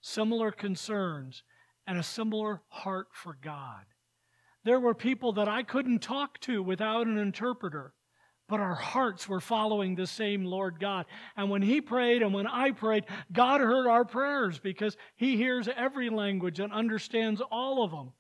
similar 0.00 0.52
concerns, 0.52 1.42
and 1.86 1.98
a 1.98 2.02
similar 2.02 2.62
heart 2.68 3.08
for 3.12 3.36
God. 3.42 3.84
There 4.64 4.78
were 4.78 4.94
people 4.94 5.32
that 5.32 5.48
I 5.48 5.64
couldn't 5.64 5.98
talk 5.98 6.38
to 6.42 6.62
without 6.62 7.08
an 7.08 7.18
interpreter, 7.18 7.92
but 8.52 8.60
our 8.60 8.74
hearts 8.74 9.26
were 9.26 9.40
following 9.40 9.94
the 9.94 10.06
same 10.06 10.44
Lord 10.44 10.78
God. 10.78 11.06
And 11.38 11.48
when 11.48 11.62
He 11.62 11.80
prayed 11.80 12.20
and 12.20 12.34
when 12.34 12.46
I 12.46 12.72
prayed, 12.72 13.06
God 13.32 13.62
heard 13.62 13.88
our 13.88 14.04
prayers 14.04 14.58
because 14.58 14.94
He 15.16 15.38
hears 15.38 15.70
every 15.74 16.10
language 16.10 16.60
and 16.60 16.70
understands 16.70 17.40
all 17.50 17.82
of 17.82 17.92
them. 17.92 18.12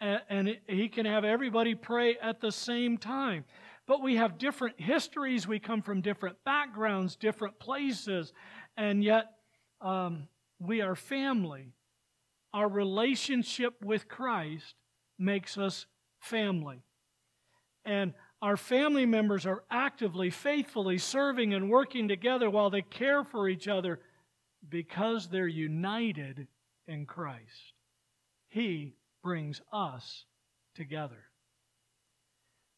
And, 0.00 0.56
He 0.66 0.88
can 0.88 1.04
have 1.04 1.26
everybody 1.26 1.74
pray 1.74 2.16
at 2.16 2.40
the 2.40 2.50
same 2.50 2.96
time 2.96 3.44
but 3.86 4.00
we 4.00 4.16
have 4.16 4.38
different 4.38 4.80
histories. 4.80 5.46
We 5.46 5.58
come 5.58 5.82
from 5.82 6.00
different 6.00 6.38
backgrounds, 6.46 7.16
different 7.16 7.58
places, 7.58 8.32
and 8.78 9.04
yet 9.04 9.26
um, 9.82 10.28
we 10.58 10.80
are 10.80 10.94
family. 10.94 11.74
Our 12.54 12.70
relationship 12.70 13.74
with 13.84 14.08
Christ 14.08 14.76
makes 15.18 15.58
us 15.58 15.84
family. 16.18 16.82
And 17.84 18.14
our 18.44 18.58
family 18.58 19.06
members 19.06 19.46
are 19.46 19.64
actively, 19.70 20.28
faithfully 20.28 20.98
serving 20.98 21.54
and 21.54 21.70
working 21.70 22.08
together 22.08 22.50
while 22.50 22.68
they 22.68 22.82
care 22.82 23.24
for 23.24 23.48
each 23.48 23.66
other 23.68 24.00
because 24.68 25.28
they're 25.28 25.46
united 25.46 26.46
in 26.86 27.06
Christ. 27.06 27.72
He 28.50 28.96
brings 29.22 29.62
us 29.72 30.26
together. 30.74 31.24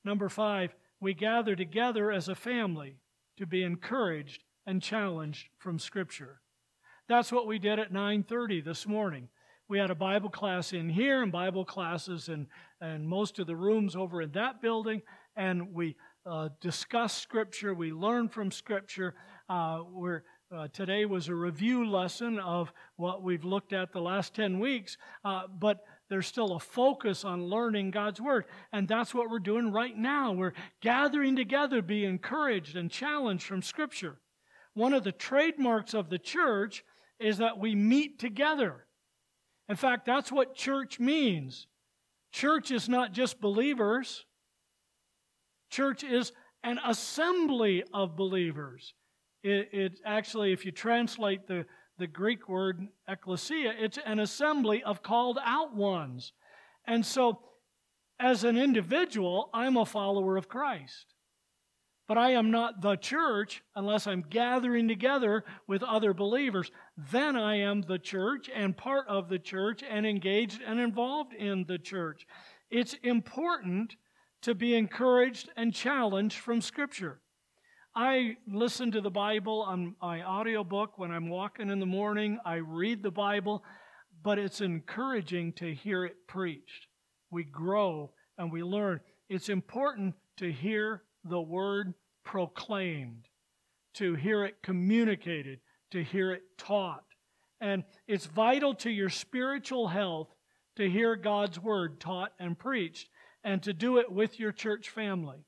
Number 0.05 0.29
five, 0.29 0.73
we 1.01 1.15
gather 1.15 1.57
together 1.57 2.13
as 2.13 2.29
a 2.29 2.37
family 2.37 2.99
to 3.37 3.45
be 3.45 3.65
encouraged 3.65 4.45
and 4.69 4.81
challenged 4.81 5.49
from 5.59 5.81
Scripture. 5.81 6.43
That's 7.09 7.33
what 7.33 7.49
we 7.49 7.59
did 7.59 7.81
at 7.81 7.93
9:30 7.93 8.61
this 8.61 8.87
morning. 8.87 9.31
We 9.67 9.81
had 9.81 9.91
a 9.91 9.97
Bible 9.97 10.31
class 10.31 10.73
in 10.73 10.89
here 10.89 11.25
and 11.25 11.33
Bible 11.33 11.65
classes 11.65 12.29
in, 12.29 12.47
in 12.81 13.05
most 13.05 13.41
of 13.41 13.49
the 13.49 13.57
rooms 13.57 13.97
over 13.97 14.23
in 14.23 14.31
that 14.31 14.63
building, 14.63 15.03
and 15.37 15.73
we 15.73 15.97
uh, 16.25 16.49
discussed 16.61 17.19
Scripture. 17.19 17.75
We 17.75 17.93
learn 17.93 18.29
from 18.29 18.51
Scripture. 18.51 19.15
Uh, 19.49 19.83
we're 19.91 20.23
uh, 20.55 20.69
today 20.73 21.05
was 21.05 21.29
a 21.29 21.35
review 21.35 21.85
lesson 21.91 22.39
of 22.39 22.73
what 22.95 23.21
we've 23.21 23.45
looked 23.45 23.73
at 23.73 23.93
the 23.93 24.01
last 24.01 24.33
10 24.35 24.61
weeks, 24.61 24.97
uh, 25.25 25.43
but 25.49 25.79
there's 26.09 26.29
still 26.29 26.55
a 26.55 26.61
focus 26.61 27.25
on 27.25 27.47
learning 27.47 27.91
God's 27.91 28.21
Word. 28.21 28.45
And 28.73 28.87
that's 28.87 29.13
what 29.13 29.29
we're 29.29 29.41
doing 29.41 29.73
right 29.73 29.97
now. 29.97 30.31
We're 30.31 30.53
gathering 30.81 31.35
together, 31.35 31.83
be 31.83 32.05
encouraged 32.05 32.77
and 32.77 32.89
challenged 32.89 33.45
from 33.45 33.61
Scripture. 33.61 34.21
One 34.75 34.93
of 34.93 35.03
the 35.03 35.11
trademarks 35.11 35.95
of 35.95 36.11
the 36.11 36.19
church 36.19 36.85
is 37.19 37.39
that 37.39 37.59
we 37.59 37.75
meet 37.75 38.21
together. 38.21 38.87
In 39.69 39.75
fact, 39.75 40.07
that's 40.07 40.31
what 40.31 40.55
church 40.55 41.01
means. 41.01 41.67
Church 42.31 42.71
is 42.71 42.89
not 42.89 43.13
just 43.13 43.41
believers, 43.41 44.27
church 45.71 46.05
is 46.05 46.33
an 46.63 46.79
assembly 46.85 47.85
of 47.93 48.17
believers. 48.17 48.95
It, 49.43 49.69
it 49.73 50.01
actually, 50.05 50.53
if 50.53 50.65
you 50.65 50.73
translate 50.73 51.47
the, 51.47 51.65
the 51.99 52.07
Greek 52.07 52.49
word 52.49 52.89
ecclesia, 53.09 53.73
it's 53.79 53.99
an 54.05 54.19
assembly 54.19 54.83
of 54.83 55.03
called 55.03 55.39
out 55.45 55.75
ones. 55.75 56.33
And 56.87 57.05
so, 57.05 57.41
as 58.19 58.45
an 58.45 58.57
individual, 58.57 59.51
I'm 59.53 59.77
a 59.77 59.85
follower 59.85 60.37
of 60.37 60.49
Christ. 60.49 61.15
But 62.09 62.19
I 62.19 62.31
am 62.31 62.51
not 62.51 62.83
the 62.83 62.97
church 62.97 63.63
unless 63.75 64.07
I'm 64.07 64.25
gathering 64.29 64.87
together 64.87 65.45
with 65.67 65.83
other 65.83 66.15
believers. 66.15 66.71
Then 66.97 67.37
I 67.37 67.57
am 67.57 67.83
the 67.83 67.99
church 67.99 68.49
and 68.55 68.77
part 68.77 69.07
of 69.09 69.29
the 69.29 69.41
church 69.41 69.83
and 69.89 70.07
engaged 70.07 70.63
and 70.65 70.79
involved 70.79 71.35
in 71.35 71.65
the 71.67 71.79
church. 71.79 72.27
It's 72.71 72.95
important 73.03 73.97
to 74.43 74.55
be 74.55 74.75
encouraged 74.75 75.51
and 75.57 75.75
challenged 75.75 76.39
from 76.39 76.61
Scripture. 76.61 77.21
I 77.95 78.37
listen 78.47 78.91
to 78.93 79.01
the 79.01 79.11
Bible 79.11 79.63
on 79.63 79.97
my 80.03 80.23
audiobook 80.23 80.99
when 80.99 81.11
I'm 81.11 81.31
walking 81.31 81.71
in 81.71 81.81
the 81.81 81.87
morning. 81.87 82.39
I 82.45 82.57
read 82.57 83.03
the 83.03 83.11
Bible, 83.11 83.65
but 84.23 84.39
it's 84.39 84.61
encouraging 84.61 85.55
to 85.55 85.73
hear 85.73 86.05
it 86.05 86.27
preached. 86.27 86.89
We 87.31 87.45
grow 87.45 88.13
and 88.37 88.53
we 88.53 88.63
learn. 88.63 89.01
It's 89.29 89.49
important 89.49 90.15
to 90.37 90.53
hear 90.53 91.03
the 91.25 91.41
word 91.41 91.95
proclaimed, 92.23 93.29
to 93.95 94.15
hear 94.15 94.45
it 94.45 94.63
communicated, 94.63 95.61
to 95.93 96.05
hear 96.05 96.33
it 96.33 96.43
taught. 96.59 97.05
And 97.61 97.85
it's 98.07 98.27
vital 98.27 98.75
to 98.75 98.91
your 98.91 99.09
spiritual 99.09 99.89
health 99.89 100.29
to 100.77 100.91
hear 100.91 101.17
God's 101.17 101.59
word 101.59 101.99
taught 101.99 102.33
and 102.39 102.59
preached 102.59 103.09
and 103.47 103.63
to 103.63 103.73
do 103.73 103.97
it 103.97 104.11
with 104.11 104.41
your 104.41 104.51
church 104.51 104.91
family. 104.91 105.47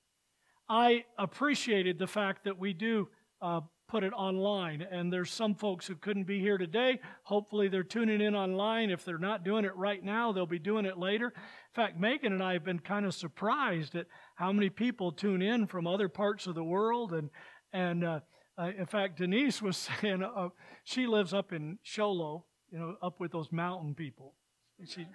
I 0.68 1.04
appreciated 1.18 1.98
the 1.98 2.06
fact 2.06 2.44
that 2.44 2.56
we 2.56 2.72
do 2.72 3.08
uh, 3.42 3.62
put 3.88 4.04
it 4.04 4.12
online, 4.12 4.82
and 4.82 5.12
there's 5.12 5.32
some 5.32 5.56
folks 5.56 5.88
who 5.88 5.96
couldn't 5.96 6.24
be 6.24 6.38
here 6.38 6.58
today. 6.58 7.00
Hopefully, 7.24 7.66
they're 7.66 7.82
tuning 7.82 8.20
in 8.20 8.36
online. 8.36 8.90
If 8.90 9.04
they're 9.04 9.18
not 9.18 9.44
doing 9.44 9.64
it 9.64 9.74
right 9.74 10.02
now, 10.02 10.30
they'll 10.30 10.46
be 10.46 10.60
doing 10.60 10.84
it 10.84 10.96
later. 10.96 11.26
In 11.26 11.74
fact, 11.74 11.98
Megan 11.98 12.32
and 12.32 12.42
I 12.42 12.52
have 12.52 12.64
been 12.64 12.78
kind 12.78 13.04
of 13.04 13.14
surprised 13.14 13.96
at 13.96 14.06
how 14.36 14.52
many 14.52 14.70
people 14.70 15.10
tune 15.10 15.42
in 15.42 15.66
from 15.66 15.88
other 15.88 16.08
parts 16.08 16.46
of 16.46 16.54
the 16.54 16.64
world, 16.64 17.12
and 17.12 17.30
and 17.72 18.04
uh, 18.04 18.20
uh, 18.56 18.70
in 18.78 18.86
fact, 18.86 19.18
Denise 19.18 19.60
was 19.60 19.76
saying 20.00 20.22
uh, 20.22 20.50
she 20.84 21.08
lives 21.08 21.34
up 21.34 21.52
in 21.52 21.80
Show 21.82 22.12
Low, 22.12 22.44
you 22.70 22.78
know, 22.78 22.94
up 23.02 23.18
with 23.18 23.32
those 23.32 23.50
mountain 23.50 23.96
people. 23.96 24.34
She 24.86 25.08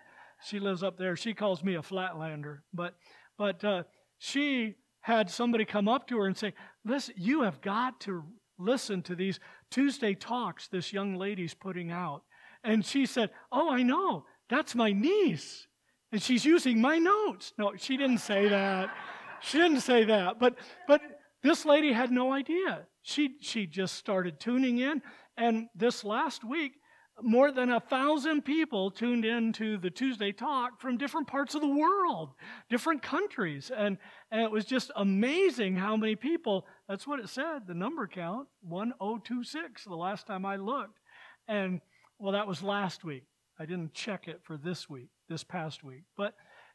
she 0.46 0.60
lives 0.60 0.84
up 0.84 0.98
there. 0.98 1.16
She 1.16 1.34
calls 1.34 1.64
me 1.64 1.76
a 1.76 1.82
flatlander, 1.82 2.60
but 2.74 2.96
but 3.38 3.64
uh, 3.64 3.84
she 4.18 4.76
had 5.02 5.30
somebody 5.30 5.66
come 5.66 5.88
up 5.88 6.08
to 6.08 6.18
her 6.18 6.28
and 6.28 6.38
say, 6.38 6.54
"Listen, 6.86 7.16
you 7.18 7.42
have 7.42 7.62
got 7.62 8.00
to 8.02 8.24
listen 8.58 9.02
to 9.04 9.16
these 9.16 9.40
Tuesday 9.72 10.14
talks 10.14 10.68
this 10.68 10.94
young 10.94 11.16
lady's 11.16 11.54
putting 11.54 11.92
out." 11.92 12.24
And 12.64 12.86
she 12.86 13.06
said, 13.06 13.32
"Oh, 13.52 13.72
I 13.72 13.84
know. 13.84 14.26
That's 14.50 14.76
my 14.76 14.92
niece." 14.92 15.68
And 16.12 16.22
she's 16.22 16.46
using 16.46 16.80
my 16.80 17.00
notes. 17.00 17.54
No, 17.58 17.74
she 17.76 17.98
didn't 17.98 18.20
say 18.20 18.48
that. 18.50 18.96
She 19.42 19.58
didn't 19.58 19.82
say 19.82 20.06
that. 20.06 20.40
But 20.40 20.56
but 20.88 21.02
this 21.42 21.66
lady 21.66 21.92
had 21.92 22.12
no 22.12 22.32
idea. 22.32 22.88
She 23.02 23.36
she 23.42 23.66
just 23.66 23.96
started 23.96 24.40
tuning 24.40 24.78
in. 24.78 25.02
And 25.36 25.68
this 25.76 26.04
last 26.04 26.44
week, 26.44 26.74
more 27.22 27.52
than 27.52 27.72
a 27.72 27.80
thousand 27.80 28.44
people 28.44 28.90
tuned 28.90 29.24
in 29.24 29.54
to 29.54 29.78
the 29.78 29.90
Tuesday 29.90 30.32
talk 30.32 30.82
from 30.82 30.98
different 30.98 31.28
parts 31.28 31.54
of 31.54 31.62
the 31.62 31.68
world, 31.68 32.32
different 32.70 33.04
countries. 33.04 33.72
And, 33.76 33.98
and 34.32 34.42
it 34.42 34.50
was 34.50 34.66
just 34.66 34.92
amazing 34.96 35.76
how 35.76 35.96
many 35.96 36.16
people, 36.16 36.66
that's 36.88 37.06
what 37.06 37.20
it 37.20 37.30
said, 37.30 37.68
the 37.68 37.74
number 37.74 38.08
count, 38.08 38.48
1026, 38.62 39.84
the 39.86 39.96
last 39.96 40.26
time 40.26 40.46
I 40.46 40.56
looked. 40.56 41.00
And 41.48 41.82
well, 42.18 42.34
that 42.34 42.48
was 42.48 42.64
last 42.64 43.04
week. 43.04 43.24
I 43.60 43.66
didn't 43.66 43.94
check 43.94 44.28
it 44.28 44.42
for 44.44 44.58
this 44.58 44.90
week, 44.90 45.10
this 45.30 45.44
past 45.44 45.84
week. 45.84 46.04
But 46.18 46.34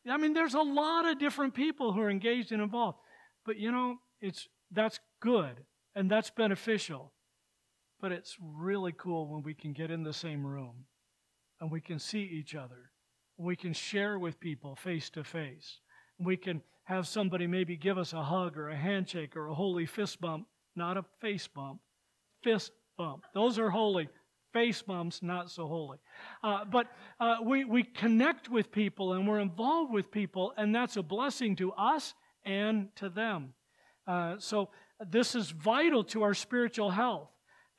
I 0.09 0.16
mean, 0.16 0.32
there's 0.32 0.55
a 0.55 0.61
lot 0.61 1.07
of 1.07 1.18
different 1.18 1.55
people 1.55 1.93
who 1.93 2.01
are 2.01 2.11
engaged 2.11 2.53
and 2.53 2.62
involved. 2.62 2.99
But 3.45 3.57
you 3.57 3.72
know, 3.72 3.97
it's 4.20 4.47
that's 4.70 5.01
good 5.20 5.64
and 5.95 6.11
that's 6.11 6.30
beneficial. 6.30 7.12
But 8.01 8.12
it's 8.12 8.36
really 8.40 8.92
cool 8.96 9.26
when 9.26 9.42
we 9.42 9.55
can 9.55 9.72
get 9.72 9.90
in 9.90 10.05
the 10.05 10.12
same 10.12 10.46
room 10.46 10.84
and 11.61 11.70
we 11.70 11.80
can 11.80 11.99
see 11.99 12.22
each 12.22 12.55
other. 12.55 12.90
We 13.36 13.57
can 13.57 13.72
share 13.72 14.18
with 14.18 14.40
people 14.40 14.76
face 14.76 15.11
to 15.11 15.24
face. 15.24 15.80
We 16.18 16.36
can 16.36 16.62
have 16.84 17.07
somebody 17.07 17.46
maybe 17.46 17.76
give 17.76 17.99
us 17.99 18.12
a 18.12 18.22
hug 18.22 18.57
or 18.57 18.70
a 18.70 18.76
handshake 18.76 19.36
or 19.36 19.49
a 19.49 19.55
holy 19.55 19.86
fist 19.86 20.20
bump, 20.20 20.46
not 20.74 20.96
a 20.96 21.05
face 21.20 21.46
bump, 21.46 21.80
fist 22.42 22.72
bump. 22.96 23.24
Those 23.34 23.59
are 23.59 23.70
holy. 23.70 24.09
Face 24.53 24.80
bumps, 24.80 25.22
not 25.22 25.51
so 25.51 25.66
holy. 25.66 25.99
Uh, 26.42 26.64
but 26.64 26.86
uh, 27.20 27.36
we, 27.44 27.64
we 27.64 27.82
connect 27.82 28.49
with 28.49 28.72
people 28.72 29.12
and 29.12 29.28
we're 29.28 29.40
involved 29.40 29.92
with 29.92 30.11
people, 30.11 30.55
and 30.57 30.74
that's 30.74 30.96
a 30.96 31.03
blessing 31.03 31.55
to 31.57 31.72
us 31.72 32.14
and 32.46 32.88
to 32.96 33.11
them. 33.11 33.53
Uh, 34.07 34.36
so 34.38 34.70
this 35.07 35.34
is 35.34 35.51
vital 35.51 36.03
to 36.05 36.22
our 36.22 36.32
spiritual 36.32 36.90
health. 36.90 37.28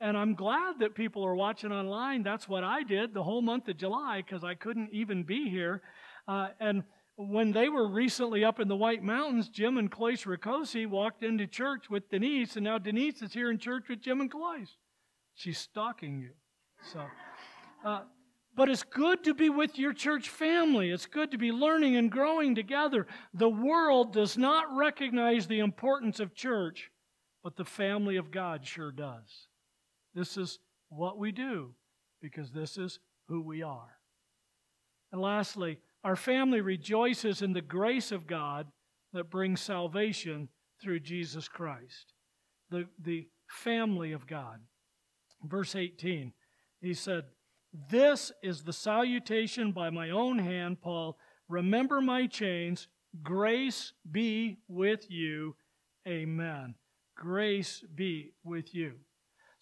And 0.00 0.16
I'm 0.16 0.34
glad 0.34 0.78
that 0.78 0.94
people 0.94 1.24
are 1.24 1.34
watching 1.34 1.72
online. 1.72 2.22
That's 2.22 2.48
what 2.48 2.64
I 2.64 2.82
did 2.82 3.12
the 3.12 3.22
whole 3.22 3.42
month 3.42 3.68
of 3.68 3.76
July 3.76 4.22
because 4.24 4.42
I 4.42 4.54
couldn't 4.54 4.90
even 4.92 5.24
be 5.24 5.50
here. 5.50 5.82
Uh, 6.26 6.48
and 6.58 6.84
when 7.16 7.52
they 7.52 7.68
were 7.68 7.86
recently 7.86 8.42
up 8.42 8.60
in 8.60 8.68
the 8.68 8.76
White 8.76 9.02
Mountains, 9.02 9.50
Jim 9.50 9.76
and 9.76 9.90
Cloyce 9.90 10.24
Ricosi 10.24 10.86
walked 10.86 11.22
into 11.22 11.46
church 11.46 11.90
with 11.90 12.08
Denise, 12.08 12.56
and 12.56 12.64
now 12.64 12.78
Denise 12.78 13.20
is 13.20 13.34
here 13.34 13.50
in 13.50 13.58
church 13.58 13.84
with 13.90 14.00
Jim 14.00 14.22
and 14.22 14.30
Cloyce. 14.30 14.76
She's 15.34 15.58
stalking 15.58 16.18
you. 16.20 16.30
So, 16.92 17.04
uh, 17.84 18.02
but 18.56 18.70
it's 18.70 18.82
good 18.82 19.22
to 19.24 19.34
be 19.34 19.50
with 19.50 19.78
your 19.78 19.92
church 19.92 20.30
family. 20.30 20.90
It's 20.90 21.04
good 21.04 21.30
to 21.32 21.38
be 21.38 21.52
learning 21.52 21.96
and 21.96 22.10
growing 22.10 22.54
together. 22.54 23.06
The 23.34 23.50
world 23.50 24.14
does 24.14 24.38
not 24.38 24.74
recognize 24.74 25.46
the 25.46 25.58
importance 25.58 26.20
of 26.20 26.34
church, 26.34 26.90
but 27.44 27.56
the 27.56 27.66
family 27.66 28.16
of 28.16 28.30
God 28.30 28.66
sure 28.66 28.92
does. 28.92 29.48
This 30.14 30.36
is 30.36 30.58
what 30.88 31.18
we 31.18 31.32
do 31.32 31.74
because 32.20 32.50
this 32.50 32.76
is 32.76 32.98
who 33.28 33.40
we 33.40 33.62
are. 33.62 33.98
And 35.12 35.20
lastly, 35.20 35.78
our 36.04 36.16
family 36.16 36.60
rejoices 36.60 37.42
in 37.42 37.52
the 37.52 37.60
grace 37.60 38.12
of 38.12 38.26
God 38.26 38.68
that 39.12 39.30
brings 39.30 39.60
salvation 39.60 40.48
through 40.82 41.00
Jesus 41.00 41.48
Christ. 41.48 42.14
The, 42.70 42.86
the 43.02 43.28
family 43.48 44.12
of 44.12 44.26
God. 44.26 44.60
Verse 45.44 45.74
18, 45.74 46.32
he 46.80 46.94
said, 46.94 47.24
This 47.90 48.30
is 48.42 48.62
the 48.62 48.72
salutation 48.72 49.72
by 49.72 49.90
my 49.90 50.10
own 50.10 50.38
hand, 50.38 50.80
Paul. 50.80 51.18
Remember 51.48 52.00
my 52.00 52.26
chains. 52.26 52.88
Grace 53.22 53.92
be 54.10 54.58
with 54.68 55.10
you. 55.10 55.56
Amen. 56.06 56.74
Grace 57.16 57.82
be 57.94 58.32
with 58.44 58.74
you. 58.74 58.94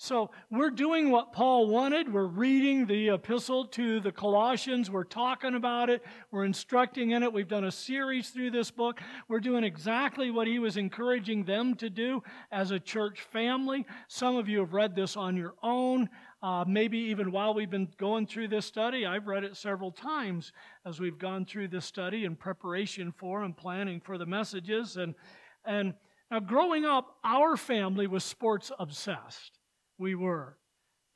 So 0.01 0.31
we're 0.49 0.71
doing 0.71 1.11
what 1.11 1.33
Paul 1.33 1.67
wanted. 1.67 2.13
We're 2.13 2.29
reading 2.29 2.87
the 2.87 3.09
epistle 3.09 3.65
to 3.67 3.99
the 3.99 4.13
Colossians. 4.13 4.89
We're 4.89 5.03
talking 5.03 5.57
about 5.57 5.91
it. 5.91 6.05
We're 6.31 6.45
instructing 6.45 7.11
in 7.11 7.25
it. 7.25 7.33
We've 7.33 7.49
done 7.49 7.65
a 7.65 7.73
series 7.73 8.31
through 8.31 8.53
this 8.53 8.71
book. 8.71 9.01
We're 9.27 9.41
doing 9.41 9.65
exactly 9.65 10.31
what 10.31 10.47
he 10.47 10.61
was 10.61 10.77
encouraging 10.77 11.47
them 11.47 11.75
to 11.75 11.91
do 11.91 12.23
as 12.53 12.71
a 12.71 12.79
church 12.79 13.23
family. 13.23 13.85
Some 14.07 14.37
of 14.37 14.49
you 14.49 14.61
have 14.61 14.73
read 14.73 14.95
this 14.95 15.17
on 15.17 15.37
your 15.37 15.55
own. 15.65 16.09
Uh, 16.45 16.65
maybe 16.65 16.99
even 16.99 17.33
while 17.33 17.53
we've 17.53 17.69
been 17.69 17.89
going 17.99 18.29
through 18.29 18.49
this 18.49 18.67
study, 18.67 19.05
I've 19.05 19.27
read 19.27 19.43
it 19.43 19.57
several 19.57 19.91
times 19.91 20.53
as 20.87 21.01
we've 21.01 21.19
gone 21.19 21.45
through 21.45 21.69
this 21.69 21.85
study 21.85 22.25
in 22.25 22.37
preparation 22.37 23.11
for 23.11 23.43
and 23.43 23.57
planning 23.57 24.01
for 24.01 24.17
the 24.17 24.27
messages. 24.27 24.97
And, 24.97 25.17
and 25.65 25.95
now 26.31 26.39
growing 26.39 26.85
up, 26.85 27.17
our 27.25 27.57
family 27.57 28.07
was 28.07 28.23
sports 28.23 28.71
obsessed 28.79 29.58
we 29.99 30.15
were. 30.15 30.57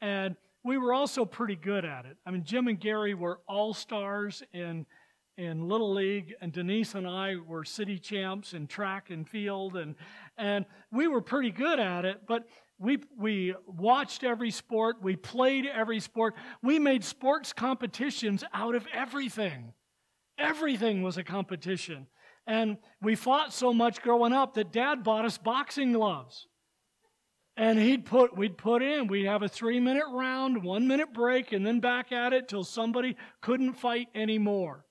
And 0.01 0.37
we 0.65 0.79
were 0.79 0.93
also 0.93 1.25
pretty 1.25 1.57
good 1.57 1.85
at 1.85 2.07
it. 2.07 2.17
I 2.27 2.31
mean, 2.31 2.45
Jim 2.45 2.69
and 2.69 2.79
Gary 2.79 3.15
were 3.15 3.41
all 3.49 3.75
stars 3.75 4.43
in, 4.53 4.87
in 5.37 5.69
Little 5.69 5.93
League, 5.93 6.35
and 6.41 6.53
Denise 6.53 6.95
and 6.95 7.07
I 7.07 7.37
were 7.37 7.65
city 7.65 7.99
champs 7.99 8.53
in 8.53 8.67
track 8.67 9.11
and 9.11 9.29
field, 9.29 9.77
and, 9.77 9.95
and 10.37 10.67
we 10.93 11.09
were 11.09 11.21
pretty 11.21 11.51
good 11.51 11.81
at 11.81 12.05
it, 12.05 12.23
but 12.27 12.45
we, 12.79 12.99
we 13.17 13.55
watched 13.67 14.25
every 14.25 14.51
sport, 14.51 14.97
we 15.03 15.17
played 15.17 15.67
every 15.67 16.01
sport, 16.01 16.35
we 16.63 16.79
made 16.79 17.05
sports 17.05 17.53
competitions 17.53 18.45
out 18.53 18.75
of 18.75 18.87
everything. 18.93 19.73
Everything 20.39 21.03
was 21.03 21.17
a 21.17 21.25
competition. 21.25 22.07
And 22.47 22.79
we 23.01 23.15
fought 23.15 23.53
so 23.53 23.73
much 23.73 24.03
growing 24.03 24.33
up 24.33 24.55
that 24.55 24.73
dad 24.73 25.05
bought 25.05 25.25
us 25.25 25.39
boxing 25.39 25.93
gloves. 25.93 26.49
And 27.57 27.79
he'd 27.79 28.07
put, 28.07 28.37
we'd 28.37 28.57
put 28.57 28.83
in, 28.83 29.09
we'd 29.09 29.27
have 29.27 29.43
a 29.43 29.49
three 29.49 29.79
minute 29.79 30.07
round, 30.11 30.63
one 30.63 30.89
minute 30.89 31.13
break, 31.13 31.53
and 31.53 31.67
then 31.67 31.81
back 31.81 32.11
at 32.11 32.33
it 32.33 32.49
till 32.49 32.65
somebody 32.65 33.17
couldn't 33.43 33.75
fight 33.75 34.09
anymore. 34.15 34.87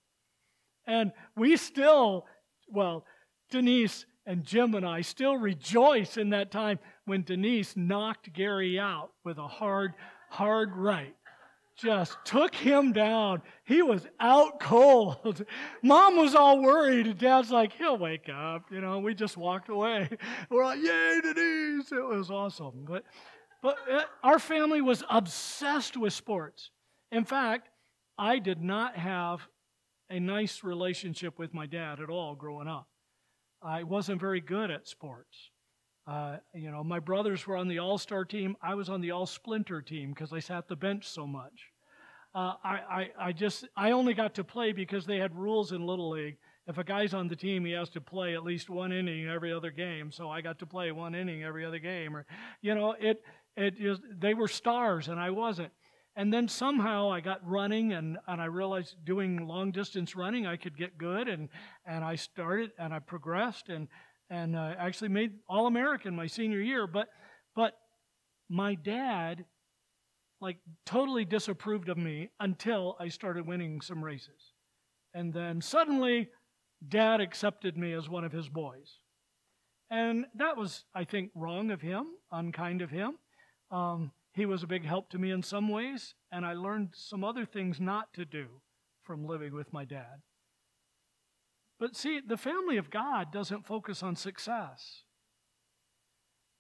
And 0.86 1.12
we 1.36 1.58
still, 1.58 2.26
well, 2.68 3.06
Denise 3.50 4.06
and 4.26 4.44
Jim 4.44 4.76
and 4.76 4.86
I 4.86 5.02
still 5.02 5.38
rejoice 5.38 6.18
in 6.18 6.30
that 6.30 6.52
time 6.52 6.80
when 7.06 7.24
Denise 7.24 7.76
knocked 7.76 8.32
Gary 8.34 8.80
out 8.80 9.10
with 9.24 9.38
a 9.40 9.48
hard, 9.48 9.94
hard 10.30 10.76
right. 10.76 11.16
Just 11.82 12.18
took 12.26 12.54
him 12.54 12.92
down. 12.92 13.42
He 13.64 13.82
was 13.82 14.06
out 14.20 14.60
cold. 14.60 15.46
Mom 15.84 16.18
was 16.18 16.36
all 16.36 16.62
worried. 16.62 17.18
Dad's 17.18 17.50
like, 17.50 17.74
he'll 17.74 17.98
wake 17.98 18.30
up. 18.30 18.66
You 18.72 18.82
know, 18.82 19.00
we 19.00 19.16
just 19.16 19.36
walked 19.36 19.70
away. 19.70 20.10
We're 20.50 20.64
like, 20.64 20.80
yay, 20.80 21.20
Denise. 21.24 21.92
It 21.92 22.06
was 22.06 22.30
awesome. 22.30 22.86
But, 22.88 23.04
but 23.64 23.78
uh, 23.92 24.04
our 24.24 24.38
family 24.38 24.82
was 24.82 25.04
obsessed 25.10 25.98
with 25.98 26.14
sports. 26.14 26.70
In 27.12 27.26
fact, 27.26 27.70
I 28.18 28.38
did 28.38 28.62
not 28.62 28.96
have 28.96 29.48
a 30.10 30.20
nice 30.20 30.64
relationship 30.64 31.40
with 31.40 31.54
my 31.54 31.66
dad 31.66 32.00
at 32.00 32.10
all 32.10 32.36
growing 32.36 32.68
up. 32.68 32.88
I 33.64 33.84
wasn't 33.84 34.20
very 34.20 34.42
good 34.42 34.70
at 34.70 34.88
sports. 34.88 35.50
Uh, 36.08 36.38
you 36.54 36.70
know, 36.70 36.84
my 36.84 37.00
brothers 37.00 37.46
were 37.48 37.58
on 37.58 37.68
the 37.68 37.80
all 37.80 37.98
star 37.98 38.26
team. 38.26 38.56
I 38.62 38.76
was 38.76 38.90
on 38.90 39.02
the 39.02 39.12
all 39.12 39.26
splinter 39.26 39.82
team 39.82 40.10
because 40.10 40.34
I 40.34 40.40
sat 40.40 40.68
the 40.68 40.76
bench 40.76 41.08
so 41.08 41.26
much. 41.26 41.71
Uh, 42.34 42.54
I, 42.64 42.70
I, 42.70 43.10
I 43.20 43.32
just, 43.34 43.68
I 43.76 43.92
only 43.92 44.14
got 44.14 44.36
to 44.36 44.44
play 44.44 44.72
because 44.72 45.06
they 45.06 45.18
had 45.18 45.36
rules 45.36 45.74
in 45.74 45.86
Little 45.86 46.10
League. 46.12 46.38
If 46.68 46.78
a 46.78 46.84
guy's 46.84 47.14
on 47.14 47.28
the 47.28 47.36
team, 47.36 47.66
he 47.66 47.74
has 47.74 47.90
to 47.90 48.02
play 48.02 48.36
at 48.36 48.44
least 48.44 48.70
one 48.70 48.94
inning 48.94 49.28
every 49.28 49.52
other 49.52 49.72
game. 49.72 50.12
So 50.12 50.30
I 50.30 50.40
got 50.40 50.60
to 50.60 50.66
play 50.66 50.92
one 50.92 51.14
inning 51.14 51.44
every 51.44 51.66
other 51.66 51.80
game. 51.80 52.16
Or, 52.16 52.26
you 52.62 52.74
know, 52.74 52.96
it, 52.98 53.22
it 53.58 53.78
just, 53.78 54.02
they 54.18 54.34
were 54.34 54.48
stars 54.48 55.10
and 55.10 55.20
I 55.20 55.32
wasn't. 55.32 55.72
And 56.16 56.32
then 56.32 56.48
somehow 56.48 57.12
I 57.12 57.20
got 57.20 57.46
running 57.46 57.94
and, 57.94 58.18
and 58.28 58.42
I 58.42 58.46
realized 58.46 58.96
doing 59.04 59.48
long 59.48 59.72
distance 59.72 60.16
running 60.16 60.46
I 60.46 60.56
could 60.56 60.78
get 60.78 60.98
good 60.98 61.28
and, 61.28 61.50
and 61.86 62.04
I 62.04 62.16
started 62.16 62.72
and 62.78 62.94
I 62.94 63.00
progressed 63.00 63.68
and, 63.68 63.88
and 64.30 64.56
uh, 64.56 64.76
actually 64.78 65.10
made 65.10 65.32
All 65.50 65.68
American 65.68 66.16
my 66.16 66.28
senior 66.28 66.62
year. 66.62 66.88
But, 66.88 67.10
but 67.56 67.74
my 68.50 68.76
dad 68.76 69.46
like 70.42 70.58
totally 70.86 71.24
disapproved 71.24 71.88
of 71.88 71.98
me 71.98 72.30
until 72.40 72.98
I 73.00 73.08
started 73.10 73.48
winning 73.48 73.80
some 73.80 74.04
races. 74.04 74.54
And 75.14 75.34
then 75.34 75.62
suddenly 75.62 76.30
dad 76.88 77.22
accepted 77.22 77.78
me 77.78 77.94
as 77.94 78.10
one 78.10 78.24
of 78.24 78.32
his 78.32 78.50
boys. 78.50 78.98
And 79.92 80.26
that 80.36 80.58
was, 80.58 80.86
I 80.96 81.04
think, 81.04 81.32
wrong 81.36 81.70
of 81.70 81.82
him, 81.82 82.08
unkind 82.32 82.82
of 82.82 82.90
him. 82.90 83.18
Um, 83.70 84.12
he 84.34 84.46
was 84.46 84.64
a 84.64 84.68
big 84.68 84.86
help 84.86 85.10
to 85.10 85.20
me 85.20 85.32
in 85.32 85.44
some 85.44 85.68
ways, 85.68 86.16
and 86.32 86.46
I 86.46 86.54
learned 86.54 86.94
some 86.94 87.24
other 87.24 87.46
things 87.46 87.80
not 87.80 88.14
to 88.14 88.26
do 88.26 88.48
from 89.04 89.26
living 89.26 89.54
with 89.54 89.74
my 89.74 89.84
dad. 89.84 90.22
But 91.80 91.96
see, 91.96 92.22
the 92.26 92.38
family 92.38 92.78
of 92.78 92.90
God 92.90 93.32
doesn't 93.34 93.66
focus 93.68 94.02
on 94.02 94.16
success. 94.16 95.04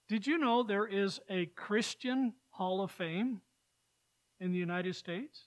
Did 0.09 0.27
you 0.27 0.37
know 0.37 0.61
there 0.61 0.87
is 0.87 1.21
a 1.29 1.45
Christian 1.45 2.33
Hall 2.49 2.81
of 2.83 2.91
Fame 2.91 3.41
in 4.41 4.51
the 4.51 4.57
United 4.57 4.95
States? 4.95 5.45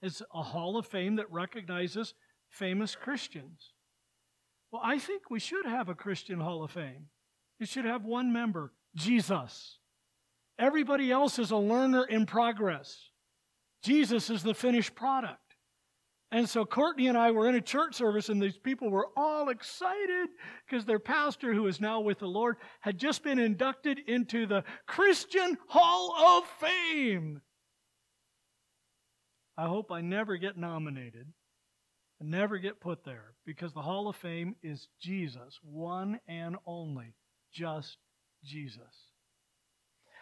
It's 0.00 0.22
a 0.34 0.42
Hall 0.42 0.76
of 0.76 0.86
Fame 0.86 1.16
that 1.16 1.30
recognizes 1.30 2.14
famous 2.48 2.96
Christians. 2.96 3.72
Well, 4.72 4.82
I 4.84 4.98
think 4.98 5.30
we 5.30 5.38
should 5.38 5.66
have 5.66 5.88
a 5.88 5.94
Christian 5.94 6.40
Hall 6.40 6.64
of 6.64 6.72
Fame. 6.72 7.06
It 7.60 7.68
should 7.68 7.84
have 7.84 8.04
one 8.04 8.32
member, 8.32 8.72
Jesus. 8.96 9.78
Everybody 10.58 11.12
else 11.12 11.38
is 11.38 11.50
a 11.50 11.56
learner 11.56 12.04
in 12.04 12.26
progress. 12.26 13.10
Jesus 13.84 14.30
is 14.30 14.42
the 14.42 14.54
finished 14.54 14.94
product. 14.94 15.41
And 16.32 16.48
so 16.48 16.64
Courtney 16.64 17.08
and 17.08 17.18
I 17.18 17.30
were 17.30 17.46
in 17.46 17.56
a 17.56 17.60
church 17.60 17.94
service, 17.94 18.30
and 18.30 18.40
these 18.40 18.56
people 18.56 18.90
were 18.90 19.08
all 19.18 19.50
excited 19.50 20.30
because 20.66 20.86
their 20.86 20.98
pastor, 20.98 21.52
who 21.52 21.66
is 21.66 21.78
now 21.78 22.00
with 22.00 22.20
the 22.20 22.26
Lord, 22.26 22.56
had 22.80 22.96
just 22.96 23.22
been 23.22 23.38
inducted 23.38 23.98
into 24.06 24.46
the 24.46 24.64
Christian 24.86 25.58
Hall 25.68 26.38
of 26.38 26.48
Fame. 26.58 27.42
I 29.58 29.68
hope 29.68 29.92
I 29.92 30.00
never 30.00 30.38
get 30.38 30.56
nominated 30.56 31.26
and 32.18 32.30
never 32.30 32.56
get 32.56 32.80
put 32.80 33.04
there 33.04 33.34
because 33.44 33.74
the 33.74 33.82
Hall 33.82 34.08
of 34.08 34.16
Fame 34.16 34.56
is 34.62 34.88
Jesus, 34.98 35.60
one 35.62 36.18
and 36.26 36.56
only, 36.64 37.14
just 37.52 37.98
Jesus. 38.42 39.10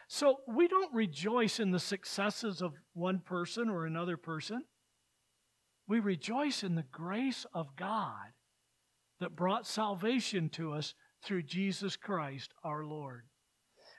So 0.09 0.39
we 0.49 0.67
don't 0.67 0.93
rejoice 0.93 1.61
in 1.61 1.71
the 1.71 1.79
successes 1.79 2.61
of 2.61 2.73
one 2.95 3.21
person 3.21 3.71
or 3.71 3.87
another 3.87 4.17
person. 4.17 4.65
We 5.91 5.99
rejoice 5.99 6.63
in 6.63 6.77
the 6.77 6.85
grace 6.93 7.45
of 7.53 7.75
God 7.75 8.29
that 9.19 9.35
brought 9.35 9.67
salvation 9.67 10.49
to 10.51 10.73
us 10.73 10.95
through 11.25 11.43
Jesus 11.43 11.97
Christ 11.97 12.55
our 12.63 12.85
Lord. 12.85 13.25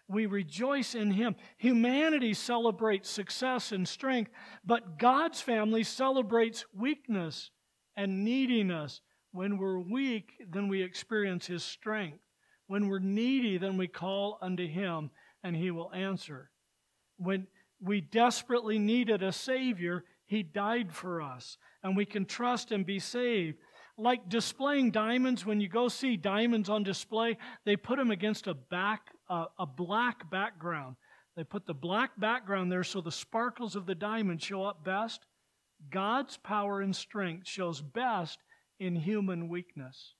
We 0.08 0.26
rejoice 0.26 0.96
in 0.96 1.12
Him. 1.12 1.36
Humanity 1.58 2.34
celebrates 2.34 3.10
success 3.10 3.74
and 3.74 3.86
strength, 3.86 4.32
but 4.64 5.00
God's 5.00 5.42
family 5.42 5.84
celebrates 5.84 6.64
weakness 6.74 7.52
and 7.98 8.24
neediness. 8.24 9.02
When 9.34 9.58
we're 9.58 9.82
weak, 9.82 10.32
then 10.50 10.70
we 10.70 10.84
experience 10.84 11.46
His 11.46 11.62
strength. 11.62 12.20
When 12.68 12.88
we're 12.88 13.00
needy, 13.00 13.58
then 13.58 13.76
we 13.76 13.89
call 13.89 14.39
unto 14.42 14.66
Him 14.66 15.12
and 15.44 15.58
he 15.58 15.72
will 15.72 15.92
answer. 15.92 16.52
When 17.18 17.48
we 17.82 18.00
desperately 18.00 18.80
needed 18.80 19.24
a 19.24 19.34
Savior, 19.34 20.06
he 20.32 20.44
died 20.44 20.94
for 20.94 21.22
us, 21.22 21.58
and 21.84 21.98
we 21.98 22.06
can 22.06 22.26
trust 22.26 22.72
and 22.72 22.86
be 22.86 23.00
saved. 23.00 23.58
Like 23.98 24.30
displaying 24.30 24.92
diamonds, 24.92 25.46
when 25.46 25.60
you 25.60 25.68
go 25.68 25.90
see 25.90 26.16
diamonds 26.16 26.70
on 26.70 26.84
display, 26.84 27.38
they 27.66 27.76
put 27.76 27.98
them 27.98 28.12
against 28.12 28.48
a 28.48 28.54
back, 28.54 29.02
a 29.30 29.66
black 29.66 30.32
background. 30.32 30.96
They 31.36 31.44
put 31.44 31.66
the 31.66 31.74
black 31.74 32.18
background 32.18 32.72
there 32.72 32.86
so 32.86 33.02
the 33.02 33.12
sparkles 33.12 33.76
of 33.76 33.86
the 33.86 33.94
diamond 33.94 34.42
show 34.42 34.64
up 34.64 34.86
best. 34.86 35.26
God's 35.90 36.38
power 36.38 36.80
and 36.80 36.96
strength 36.96 37.46
shows 37.46 37.82
best 37.82 38.40
in 38.80 38.96
human 38.96 39.50
weakness. 39.50 40.16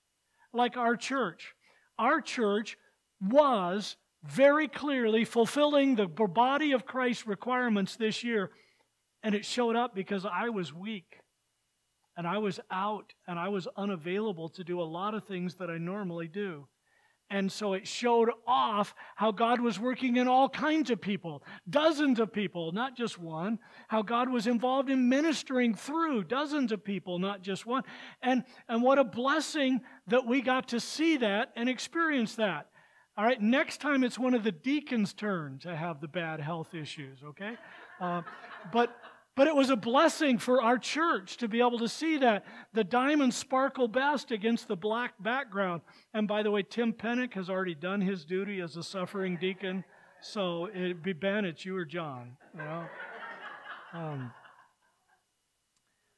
Like 0.52 0.76
our 0.76 0.94
church. 0.94 1.54
Our 1.98 2.20
church 2.20 2.76
was 3.18 3.96
very 4.24 4.68
clearly 4.68 5.24
fulfilling 5.24 5.96
the 5.96 6.06
body 6.06 6.72
of 6.72 6.84
Christ 6.84 7.26
requirements 7.26 7.96
this 7.96 8.22
year. 8.22 8.50
And 9.22 9.34
it 9.34 9.44
showed 9.44 9.76
up 9.76 9.94
because 9.94 10.26
I 10.26 10.48
was 10.48 10.72
weak 10.72 11.20
and 12.16 12.26
I 12.26 12.38
was 12.38 12.60
out 12.70 13.12
and 13.26 13.38
I 13.38 13.48
was 13.48 13.68
unavailable 13.76 14.48
to 14.50 14.64
do 14.64 14.80
a 14.80 14.84
lot 14.84 15.14
of 15.14 15.24
things 15.24 15.56
that 15.56 15.70
I 15.70 15.78
normally 15.78 16.28
do. 16.28 16.66
And 17.30 17.50
so 17.50 17.72
it 17.72 17.88
showed 17.88 18.28
off 18.46 18.94
how 19.16 19.32
God 19.32 19.58
was 19.58 19.80
working 19.80 20.16
in 20.16 20.28
all 20.28 20.50
kinds 20.50 20.90
of 20.90 21.00
people, 21.00 21.42
dozens 21.70 22.20
of 22.20 22.30
people, 22.30 22.72
not 22.72 22.94
just 22.94 23.18
one. 23.18 23.58
How 23.88 24.02
God 24.02 24.28
was 24.28 24.46
involved 24.46 24.90
in 24.90 25.08
ministering 25.08 25.74
through 25.74 26.24
dozens 26.24 26.72
of 26.72 26.84
people, 26.84 27.18
not 27.18 27.40
just 27.40 27.64
one. 27.64 27.84
And, 28.22 28.44
and 28.68 28.82
what 28.82 28.98
a 28.98 29.04
blessing 29.04 29.80
that 30.08 30.26
we 30.26 30.42
got 30.42 30.68
to 30.68 30.80
see 30.80 31.16
that 31.18 31.52
and 31.56 31.70
experience 31.70 32.34
that. 32.34 32.66
All 33.16 33.24
right, 33.24 33.40
next 33.40 33.80
time 33.80 34.04
it's 34.04 34.18
one 34.18 34.34
of 34.34 34.44
the 34.44 34.52
deacons' 34.52 35.14
turn 35.14 35.58
to 35.60 35.74
have 35.74 36.02
the 36.02 36.08
bad 36.08 36.38
health 36.38 36.74
issues, 36.74 37.20
okay? 37.24 37.56
Uh, 37.98 38.20
but 38.74 38.94
but 39.34 39.46
it 39.46 39.54
was 39.54 39.70
a 39.70 39.76
blessing 39.76 40.38
for 40.38 40.62
our 40.62 40.78
church 40.78 41.36
to 41.38 41.48
be 41.48 41.60
able 41.60 41.78
to 41.78 41.88
see 41.88 42.18
that 42.18 42.44
the 42.72 42.84
diamonds 42.84 43.36
sparkle 43.36 43.88
best 43.88 44.30
against 44.30 44.68
the 44.68 44.76
black 44.76 45.14
background. 45.20 45.82
And 46.12 46.28
by 46.28 46.42
the 46.42 46.50
way, 46.50 46.62
Tim 46.62 46.92
Pennick 46.92 47.34
has 47.34 47.48
already 47.48 47.74
done 47.74 48.00
his 48.00 48.24
duty 48.24 48.60
as 48.60 48.76
a 48.76 48.82
suffering 48.82 49.38
deacon, 49.40 49.84
so 50.20 50.68
it'd 50.68 51.02
be 51.02 51.12
Ben, 51.12 51.44
it's 51.44 51.64
you 51.64 51.76
or 51.76 51.84
John, 51.84 52.36
you 52.54 52.62
know. 52.62 52.86
Um, 53.94 54.32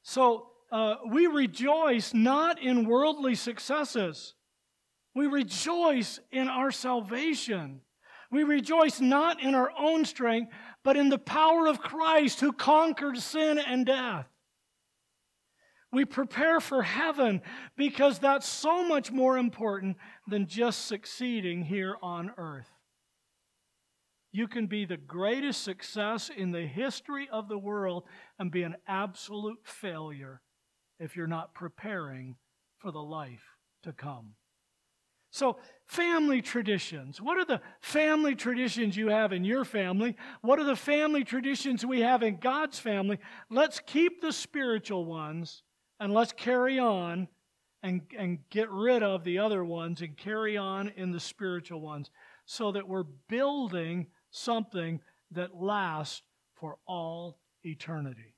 so 0.02 0.48
uh, 0.70 0.96
we 1.08 1.26
rejoice 1.26 2.14
not 2.14 2.60
in 2.60 2.86
worldly 2.86 3.34
successes 3.34 4.34
we 5.14 5.26
rejoice 5.26 6.18
in 6.32 6.48
our 6.48 6.70
salvation. 6.70 7.80
We 8.30 8.42
rejoice 8.42 9.00
not 9.00 9.40
in 9.40 9.54
our 9.54 9.70
own 9.78 10.04
strength, 10.04 10.52
but 10.84 10.96
in 10.96 11.08
the 11.08 11.18
power 11.18 11.66
of 11.66 11.80
Christ 11.80 12.40
who 12.40 12.52
conquered 12.52 13.18
sin 13.18 13.58
and 13.58 13.86
death. 13.86 14.26
We 15.90 16.04
prepare 16.04 16.60
for 16.60 16.82
heaven 16.82 17.40
because 17.76 18.18
that's 18.18 18.48
so 18.48 18.86
much 18.86 19.10
more 19.10 19.38
important 19.38 19.96
than 20.28 20.46
just 20.46 20.86
succeeding 20.86 21.64
here 21.64 21.96
on 22.02 22.32
earth. 22.36 22.70
You 24.32 24.48
can 24.48 24.66
be 24.66 24.84
the 24.84 24.96
greatest 24.96 25.62
success 25.62 26.28
in 26.36 26.50
the 26.50 26.66
history 26.66 27.28
of 27.30 27.48
the 27.48 27.58
world 27.58 28.02
and 28.38 28.50
be 28.50 28.64
an 28.64 28.74
absolute 28.88 29.60
failure 29.62 30.42
if 30.98 31.16
you're 31.16 31.28
not 31.28 31.54
preparing 31.54 32.36
for 32.78 32.90
the 32.90 33.02
life 33.02 33.44
to 33.84 33.92
come. 33.92 34.34
So, 35.34 35.56
family 35.86 36.40
traditions. 36.40 37.20
What 37.20 37.38
are 37.38 37.44
the 37.44 37.60
family 37.80 38.36
traditions 38.36 38.96
you 38.96 39.08
have 39.08 39.32
in 39.32 39.44
your 39.44 39.64
family? 39.64 40.16
What 40.42 40.60
are 40.60 40.64
the 40.64 40.76
family 40.76 41.24
traditions 41.24 41.84
we 41.84 42.02
have 42.02 42.22
in 42.22 42.36
God's 42.36 42.78
family? 42.78 43.18
Let's 43.50 43.80
keep 43.84 44.20
the 44.20 44.32
spiritual 44.32 45.06
ones 45.06 45.64
and 45.98 46.14
let's 46.14 46.32
carry 46.32 46.78
on 46.78 47.26
and, 47.82 48.02
and 48.16 48.48
get 48.48 48.70
rid 48.70 49.02
of 49.02 49.24
the 49.24 49.40
other 49.40 49.64
ones 49.64 50.02
and 50.02 50.16
carry 50.16 50.56
on 50.56 50.92
in 50.94 51.10
the 51.10 51.18
spiritual 51.18 51.80
ones. 51.80 52.12
so 52.44 52.70
that 52.70 52.86
we're 52.86 53.06
building 53.28 54.06
something 54.30 55.00
that 55.32 55.56
lasts 55.56 56.22
for 56.54 56.76
all 56.86 57.40
eternity. 57.64 58.36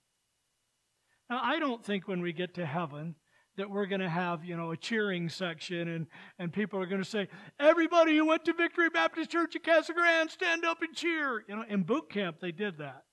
Now, 1.29 1.41
I 1.43 1.59
don't 1.59 1.85
think 1.85 2.09
when 2.09 2.23
we 2.23 2.33
get 2.33 2.55
to 2.55 2.65
heaven 2.65 3.17
that 3.57 3.71
we're 3.71 3.87
going 3.87 4.01
to 4.01 4.09
have, 4.09 4.45
you 4.45 4.57
know, 4.57 4.73
a 4.73 4.77
cheering 4.77 5.29
section 5.29 5.89
and, 5.89 6.07
and 6.39 6.53
people 6.53 6.81
are 6.81 6.87
going 6.87 7.03
to 7.03 7.09
say, 7.09 7.29
everybody 7.59 8.17
who 8.17 8.27
went 8.27 8.45
to 8.45 8.53
Victory 8.53 8.91
Baptist 8.91 9.31
Church 9.31 9.57
at 9.57 9.65
Casa 9.65 9.93
Grande, 9.93 10.31
stand 10.31 10.65
up 10.65 10.83
and 10.83 10.95
cheer. 10.95 11.43
You 11.49 11.57
know, 11.57 11.65
in 11.69 11.83
boot 11.83 12.11
camp, 12.11 12.37
they 12.41 12.53
did 12.53 12.79
that. 12.79 13.05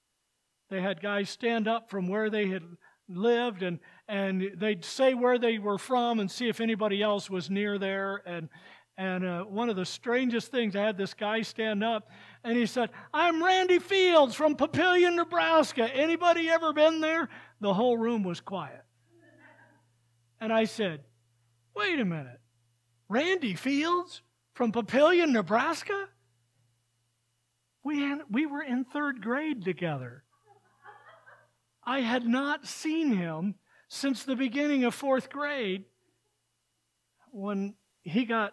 They 0.69 0.81
had 0.81 1.01
guys 1.01 1.29
stand 1.29 1.67
up 1.67 1.89
from 1.89 2.07
where 2.07 2.29
they 2.29 2.47
had 2.47 2.63
lived 3.07 3.63
and, 3.63 3.79
and 4.07 4.51
they'd 4.57 4.83
say 4.83 5.13
where 5.13 5.37
they 5.37 5.59
were 5.59 5.77
from 5.77 6.19
and 6.19 6.29
see 6.29 6.49
if 6.49 6.59
anybody 6.59 7.01
else 7.01 7.29
was 7.29 7.49
near 7.49 7.77
there. 7.77 8.21
And, 8.25 8.49
and 8.97 9.25
uh, 9.25 9.43
one 9.43 9.69
of 9.69 9.75
the 9.75 9.85
strangest 9.85 10.51
things, 10.51 10.75
I 10.75 10.81
had 10.81 10.97
this 10.97 11.13
guy 11.13 11.41
stand 11.41 11.83
up 11.83 12.09
and 12.43 12.57
he 12.57 12.65
said, 12.65 12.89
I'm 13.13 13.43
Randy 13.43 13.79
Fields 13.79 14.35
from 14.35 14.55
Papillion, 14.55 15.15
Nebraska. 15.15 15.83
Anybody 15.93 16.49
ever 16.49 16.73
been 16.73 17.01
there? 17.01 17.29
The 17.61 17.73
whole 17.73 17.97
room 17.97 18.23
was 18.23 18.41
quiet. 18.41 18.83
And 20.43 20.51
I 20.51 20.65
said, 20.65 20.99
Wait 21.73 22.01
a 22.01 22.03
minute. 22.03 22.41
Randy 23.07 23.55
Fields 23.55 24.23
from 24.53 24.73
Papillion, 24.73 25.29
Nebraska? 25.31 26.09
We, 27.81 28.01
had, 28.01 28.19
we 28.29 28.45
were 28.45 28.61
in 28.61 28.83
third 28.83 29.21
grade 29.21 29.63
together. 29.63 30.25
I 31.85 32.01
had 32.01 32.25
not 32.25 32.67
seen 32.67 33.15
him 33.15 33.55
since 33.87 34.23
the 34.23 34.35
beginning 34.35 34.83
of 34.83 34.93
fourth 34.93 35.29
grade 35.29 35.85
when 37.31 37.75
he 38.01 38.25
got 38.25 38.51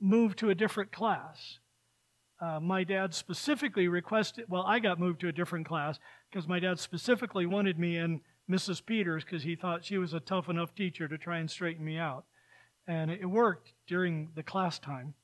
moved 0.00 0.38
to 0.38 0.48
a 0.48 0.54
different 0.54 0.90
class. 0.90 1.58
Uh, 2.40 2.60
my 2.60 2.82
dad 2.82 3.12
specifically 3.12 3.88
requested, 3.88 4.46
well, 4.48 4.64
I 4.66 4.78
got 4.78 4.98
moved 4.98 5.20
to 5.20 5.28
a 5.28 5.32
different 5.32 5.66
class 5.66 5.98
because 6.30 6.48
my 6.48 6.60
dad 6.60 6.78
specifically 6.78 7.44
wanted 7.44 7.78
me 7.78 7.98
in 7.98 8.22
Mrs. 8.50 8.84
Peters 8.84 9.24
because 9.24 9.42
he 9.42 9.56
thought 9.56 9.84
she 9.84 9.98
was 9.98 10.14
a 10.14 10.20
tough 10.20 10.48
enough 10.48 10.74
teacher 10.74 11.08
to 11.08 11.18
try 11.18 11.38
and 11.38 11.50
straighten 11.50 11.84
me 11.84 11.98
out. 11.98 12.24
And 12.86 13.10
it 13.10 13.26
worked 13.26 13.72
during 13.86 14.30
the 14.34 14.42
class 14.42 14.78
time. 14.78 15.14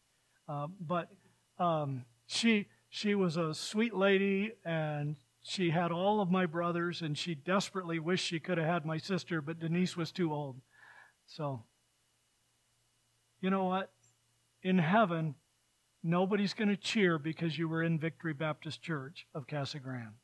Uh, 0.49 0.66
but 0.81 1.09
um, 1.59 2.05
she, 2.27 2.66
she 2.89 3.14
was 3.14 3.37
a 3.37 3.55
sweet 3.55 3.95
lady 3.95 4.53
and 4.64 5.16
she 5.43 5.70
had 5.70 5.91
all 5.91 6.20
of 6.20 6.31
my 6.31 6.47
brothers, 6.47 7.03
and 7.03 7.18
she 7.18 7.35
desperately 7.35 7.99
wished 7.99 8.25
she 8.25 8.39
could 8.39 8.59
have 8.59 8.66
had 8.66 8.87
my 8.87 8.97
sister, 8.97 9.43
but 9.43 9.59
Denise 9.59 9.97
was 9.97 10.12
too 10.12 10.33
old. 10.33 10.61
So, 11.27 11.64
you 13.41 13.51
know 13.51 13.64
what? 13.64 13.91
In 14.62 14.79
heaven, 14.79 15.35
nobody's 16.03 16.55
going 16.55 16.68
to 16.68 16.77
cheer 16.77 17.18
because 17.18 17.59
you 17.59 17.68
were 17.68 17.83
in 17.83 17.99
Victory 17.99 18.33
Baptist 18.33 18.83
Church 18.83 19.27
of 19.35 19.49
Casa 19.49 19.81
Grande. 19.81 20.14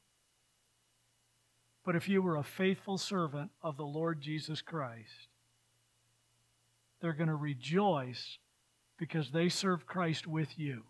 But 1.89 1.97
if 1.97 2.07
you 2.07 2.21
were 2.21 2.37
a 2.37 2.43
faithful 2.43 2.99
servant 2.99 3.51
of 3.63 3.79
the 3.79 3.87
Lord 3.87 4.21
Jesus 4.21 4.61
Christ, 4.61 5.29
they're 7.01 7.15
going 7.15 7.31
to 7.31 7.35
rejoice 7.35 8.37
because 8.99 9.31
they 9.31 9.49
serve 9.49 9.87
Christ 9.87 10.27
with 10.27 10.59
you. 10.59 10.83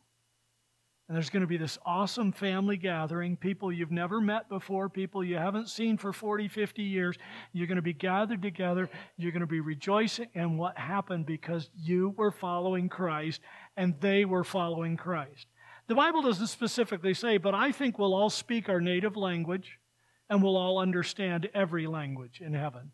And 1.06 1.14
there's 1.14 1.30
going 1.30 1.42
to 1.42 1.46
be 1.46 1.56
this 1.56 1.78
awesome 1.86 2.32
family 2.32 2.76
gathering, 2.76 3.36
people 3.36 3.70
you've 3.70 3.92
never 3.92 4.20
met 4.20 4.48
before, 4.48 4.88
people 4.88 5.22
you 5.22 5.36
haven't 5.36 5.68
seen 5.68 5.98
for 5.98 6.12
40, 6.12 6.48
50 6.48 6.82
years. 6.82 7.16
You're 7.52 7.68
going 7.68 7.76
to 7.76 7.80
be 7.82 7.92
gathered 7.92 8.42
together. 8.42 8.90
You're 9.16 9.30
going 9.30 9.38
to 9.42 9.46
be 9.46 9.60
rejoicing 9.60 10.30
in 10.34 10.58
what 10.58 10.76
happened 10.76 11.26
because 11.26 11.70
you 11.76 12.12
were 12.16 12.32
following 12.32 12.88
Christ 12.88 13.40
and 13.76 13.94
they 14.00 14.24
were 14.24 14.42
following 14.42 14.96
Christ. 14.96 15.46
The 15.86 15.94
Bible 15.94 16.22
doesn't 16.22 16.48
specifically 16.48 17.14
say, 17.14 17.36
but 17.36 17.54
I 17.54 17.70
think 17.70 18.00
we'll 18.00 18.14
all 18.14 18.30
speak 18.30 18.68
our 18.68 18.80
native 18.80 19.16
language 19.16 19.78
and 20.30 20.42
we'll 20.42 20.56
all 20.56 20.78
understand 20.78 21.48
every 21.54 21.86
language 21.86 22.40
in 22.40 22.54
heaven. 22.54 22.90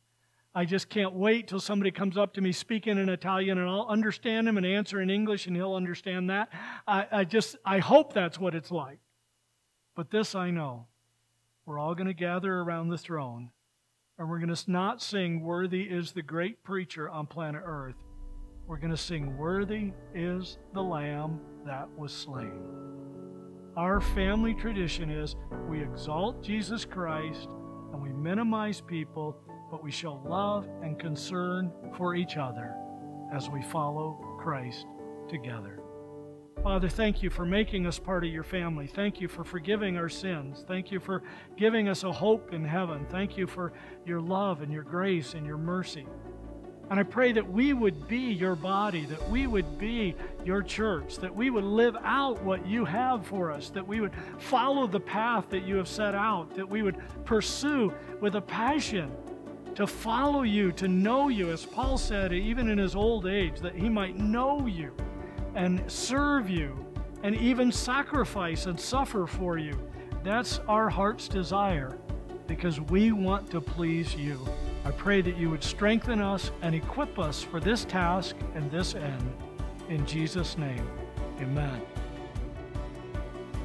I 0.55 0.64
just 0.64 0.89
can't 0.89 1.14
wait 1.14 1.49
till 1.49 1.59
somebody 1.59 1.91
comes 1.91 2.16
up 2.16 2.35
to 2.35 2.41
me 2.41 2.53
speaking 2.53 2.97
in 2.97 3.09
Italian 3.09 3.59
and 3.59 3.68
I'll 3.68 3.89
understand 3.89 4.49
him 4.49 4.57
and 4.57 4.64
answer 4.64 5.01
in 5.01 5.11
English 5.11 5.47
and 5.47 5.57
he'll 5.57 5.74
understand 5.74 6.30
that. 6.30 6.49
I, 6.87 7.07
I 7.11 7.24
just, 7.24 7.57
I 7.64 7.80
hope 7.80 8.12
that's 8.12 8.39
what 8.39 8.55
it's 8.55 8.70
like. 8.70 9.01
But 9.97 10.11
this 10.11 10.37
I 10.37 10.51
know. 10.51 10.87
We're 11.66 11.78
all 11.78 11.95
going 11.95 12.07
to 12.07 12.14
gather 12.14 12.61
around 12.61 12.89
the 12.89 12.99
throne 12.99 13.51
and 14.16 14.30
we're 14.30 14.39
going 14.39 14.55
to 14.55 14.70
not 14.70 15.03
sing, 15.03 15.41
Worthy 15.41 15.82
is 15.82 16.12
the 16.12 16.22
great 16.22 16.62
preacher 16.62 17.09
on 17.09 17.26
planet 17.26 17.62
Earth. 17.64 17.97
We're 18.68 18.78
going 18.78 18.93
to 18.93 18.97
sing, 18.97 19.37
Worthy 19.37 19.93
is 20.14 20.59
the 20.72 20.82
Lamb 20.82 21.41
that 21.66 21.89
was 21.99 22.12
slain. 22.12 22.61
Our 23.77 24.01
family 24.01 24.55
tradition 24.55 25.11
is 25.11 25.35
we 25.68 25.83
exalt 25.83 26.43
Jesus 26.43 26.85
Christ 26.85 27.49
and 27.93 28.01
we 28.01 28.12
minimize 28.12 28.81
people 28.81 29.37
but 29.70 29.83
we 29.83 29.91
show 29.91 30.22
love 30.25 30.68
and 30.83 30.97
concern 31.01 31.72
for 31.97 32.14
each 32.14 32.37
other 32.37 32.72
as 33.35 33.51
we 33.51 33.61
follow 33.62 34.37
Christ 34.39 34.87
together. 35.29 35.81
Father, 36.62 36.89
thank 36.89 37.25
you 37.25 37.29
for 37.29 37.45
making 37.45 37.85
us 37.85 37.99
part 37.99 38.25
of 38.25 38.31
your 38.31 38.45
family. 38.45 38.87
Thank 38.87 39.20
you 39.20 39.27
for 39.27 39.43
forgiving 39.43 39.97
our 39.97 40.09
sins. 40.09 40.64
Thank 40.68 40.93
you 40.93 41.01
for 41.01 41.25
giving 41.57 41.89
us 41.89 42.05
a 42.05 42.12
hope 42.12 42.53
in 42.53 42.64
heaven. 42.64 43.05
Thank 43.11 43.37
you 43.37 43.49
for 43.49 43.72
your 44.07 44.20
love 44.20 44.62
and 44.62 44.72
your 44.72 44.85
grace 44.85 45.35
and 45.35 45.45
your 45.45 45.59
mercy. 45.59 46.07
And 46.91 47.01
I 47.01 47.03
pray 47.03 47.32
that 47.32 47.51
we 47.51 47.72
would 47.72 48.07
be 48.09 48.18
your 48.18 48.55
body, 48.55 49.07
that 49.07 49.30
we 49.30 49.47
would 49.47 49.78
be 49.78 50.14
your 50.45 50.62
church, 50.62 51.16
that 51.16 51.35
we 51.35 51.51
would 51.51 51.64
live 51.64 51.97
out 52.05 52.43
what 52.43 52.66
you 52.66 52.85
have 52.85 53.26
for 53.26 53.51
us, 53.51 53.70
that 53.70 53.87
we 53.87 54.01
would 54.01 54.12
follow 54.39 54.87
the 54.87 55.01
path 55.01 55.49
that 55.51 55.64
you 55.64 55.76
have 55.76 55.89
set 55.89 56.14
out, 56.14 56.55
that 56.55 56.68
we 56.68 56.82
would 56.82 56.97
pursue 57.24 57.93
with 58.20 58.37
a 58.37 58.41
passion 58.41 59.11
to 59.74 59.87
follow 59.87 60.43
you, 60.43 60.72
to 60.72 60.87
know 60.87 61.28
you, 61.28 61.51
as 61.51 61.64
Paul 61.64 61.99
said, 61.99 62.32
even 62.32 62.68
in 62.68 62.78
his 62.78 62.95
old 62.95 63.26
age, 63.26 63.61
that 63.61 63.74
he 63.74 63.89
might 63.89 64.16
know 64.16 64.66
you 64.66 64.93
and 65.55 65.82
serve 65.91 66.49
you 66.49 66.85
and 67.22 67.35
even 67.35 67.72
sacrifice 67.72 68.66
and 68.66 68.78
suffer 68.78 69.26
for 69.26 69.59
you. 69.59 69.78
That's 70.22 70.61
our 70.68 70.89
heart's 70.89 71.28
desire 71.28 71.99
because 72.47 72.80
we 72.80 73.12
want 73.12 73.51
to 73.51 73.61
please 73.61 74.14
you. 74.14 74.39
I 74.85 74.91
pray 74.91 75.22
that 75.22 75.37
you 75.39 75.49
would 75.49 75.64
strengthen 75.64 76.20
us 76.20 76.51
and 76.61 76.74
equip 76.74 77.18
us 77.18 77.43
for 77.43 77.59
this 77.59 77.85
task 77.87 78.37
and 78.55 78.70
this 78.70 78.95
end. 78.95 79.32
In 79.89 80.05
Jesus' 80.07 80.59
name, 80.59 80.87
amen. 81.41 81.80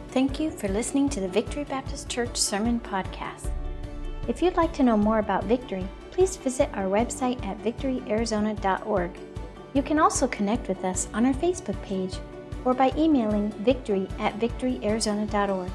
Thank 0.10 0.40
you 0.40 0.50
for 0.50 0.70
listening 0.70 1.10
to 1.10 1.20
the 1.20 1.28
Victory 1.28 1.66
Baptist 1.66 2.10
Church 2.10 2.38
Sermon 2.38 2.80
Podcast. 2.80 3.52
If 4.28 4.42
you'd 4.42 4.58
like 4.58 4.74
to 4.74 4.84
know 4.84 4.98
more 4.98 5.20
about 5.20 5.44
Victory, 5.44 5.88
please 6.12 6.38
visit 6.38 6.70
our 6.74 6.86
website 6.86 7.44
at 7.46 7.62
victoryarizona.org. 7.64 9.12
You 9.74 9.84
can 9.84 10.00
also 10.00 10.28
connect 10.28 10.68
with 10.68 10.84
us 10.84 11.10
on 11.14 11.26
our 11.26 11.34
Facebook 11.34 11.80
page 11.84 12.18
or 12.66 12.74
by 12.74 12.92
emailing 12.98 13.52
victory 13.64 14.08
at 14.20 14.40
victoryarizona.org. 14.40 15.72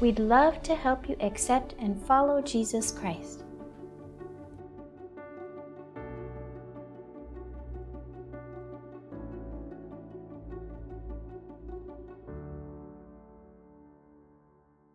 We'd 0.00 0.18
love 0.18 0.62
to 0.62 0.74
help 0.74 1.08
you 1.08 1.16
accept 1.20 1.74
and 1.78 2.00
follow 2.02 2.42
Jesus 2.42 2.92
Christ. 2.92 3.42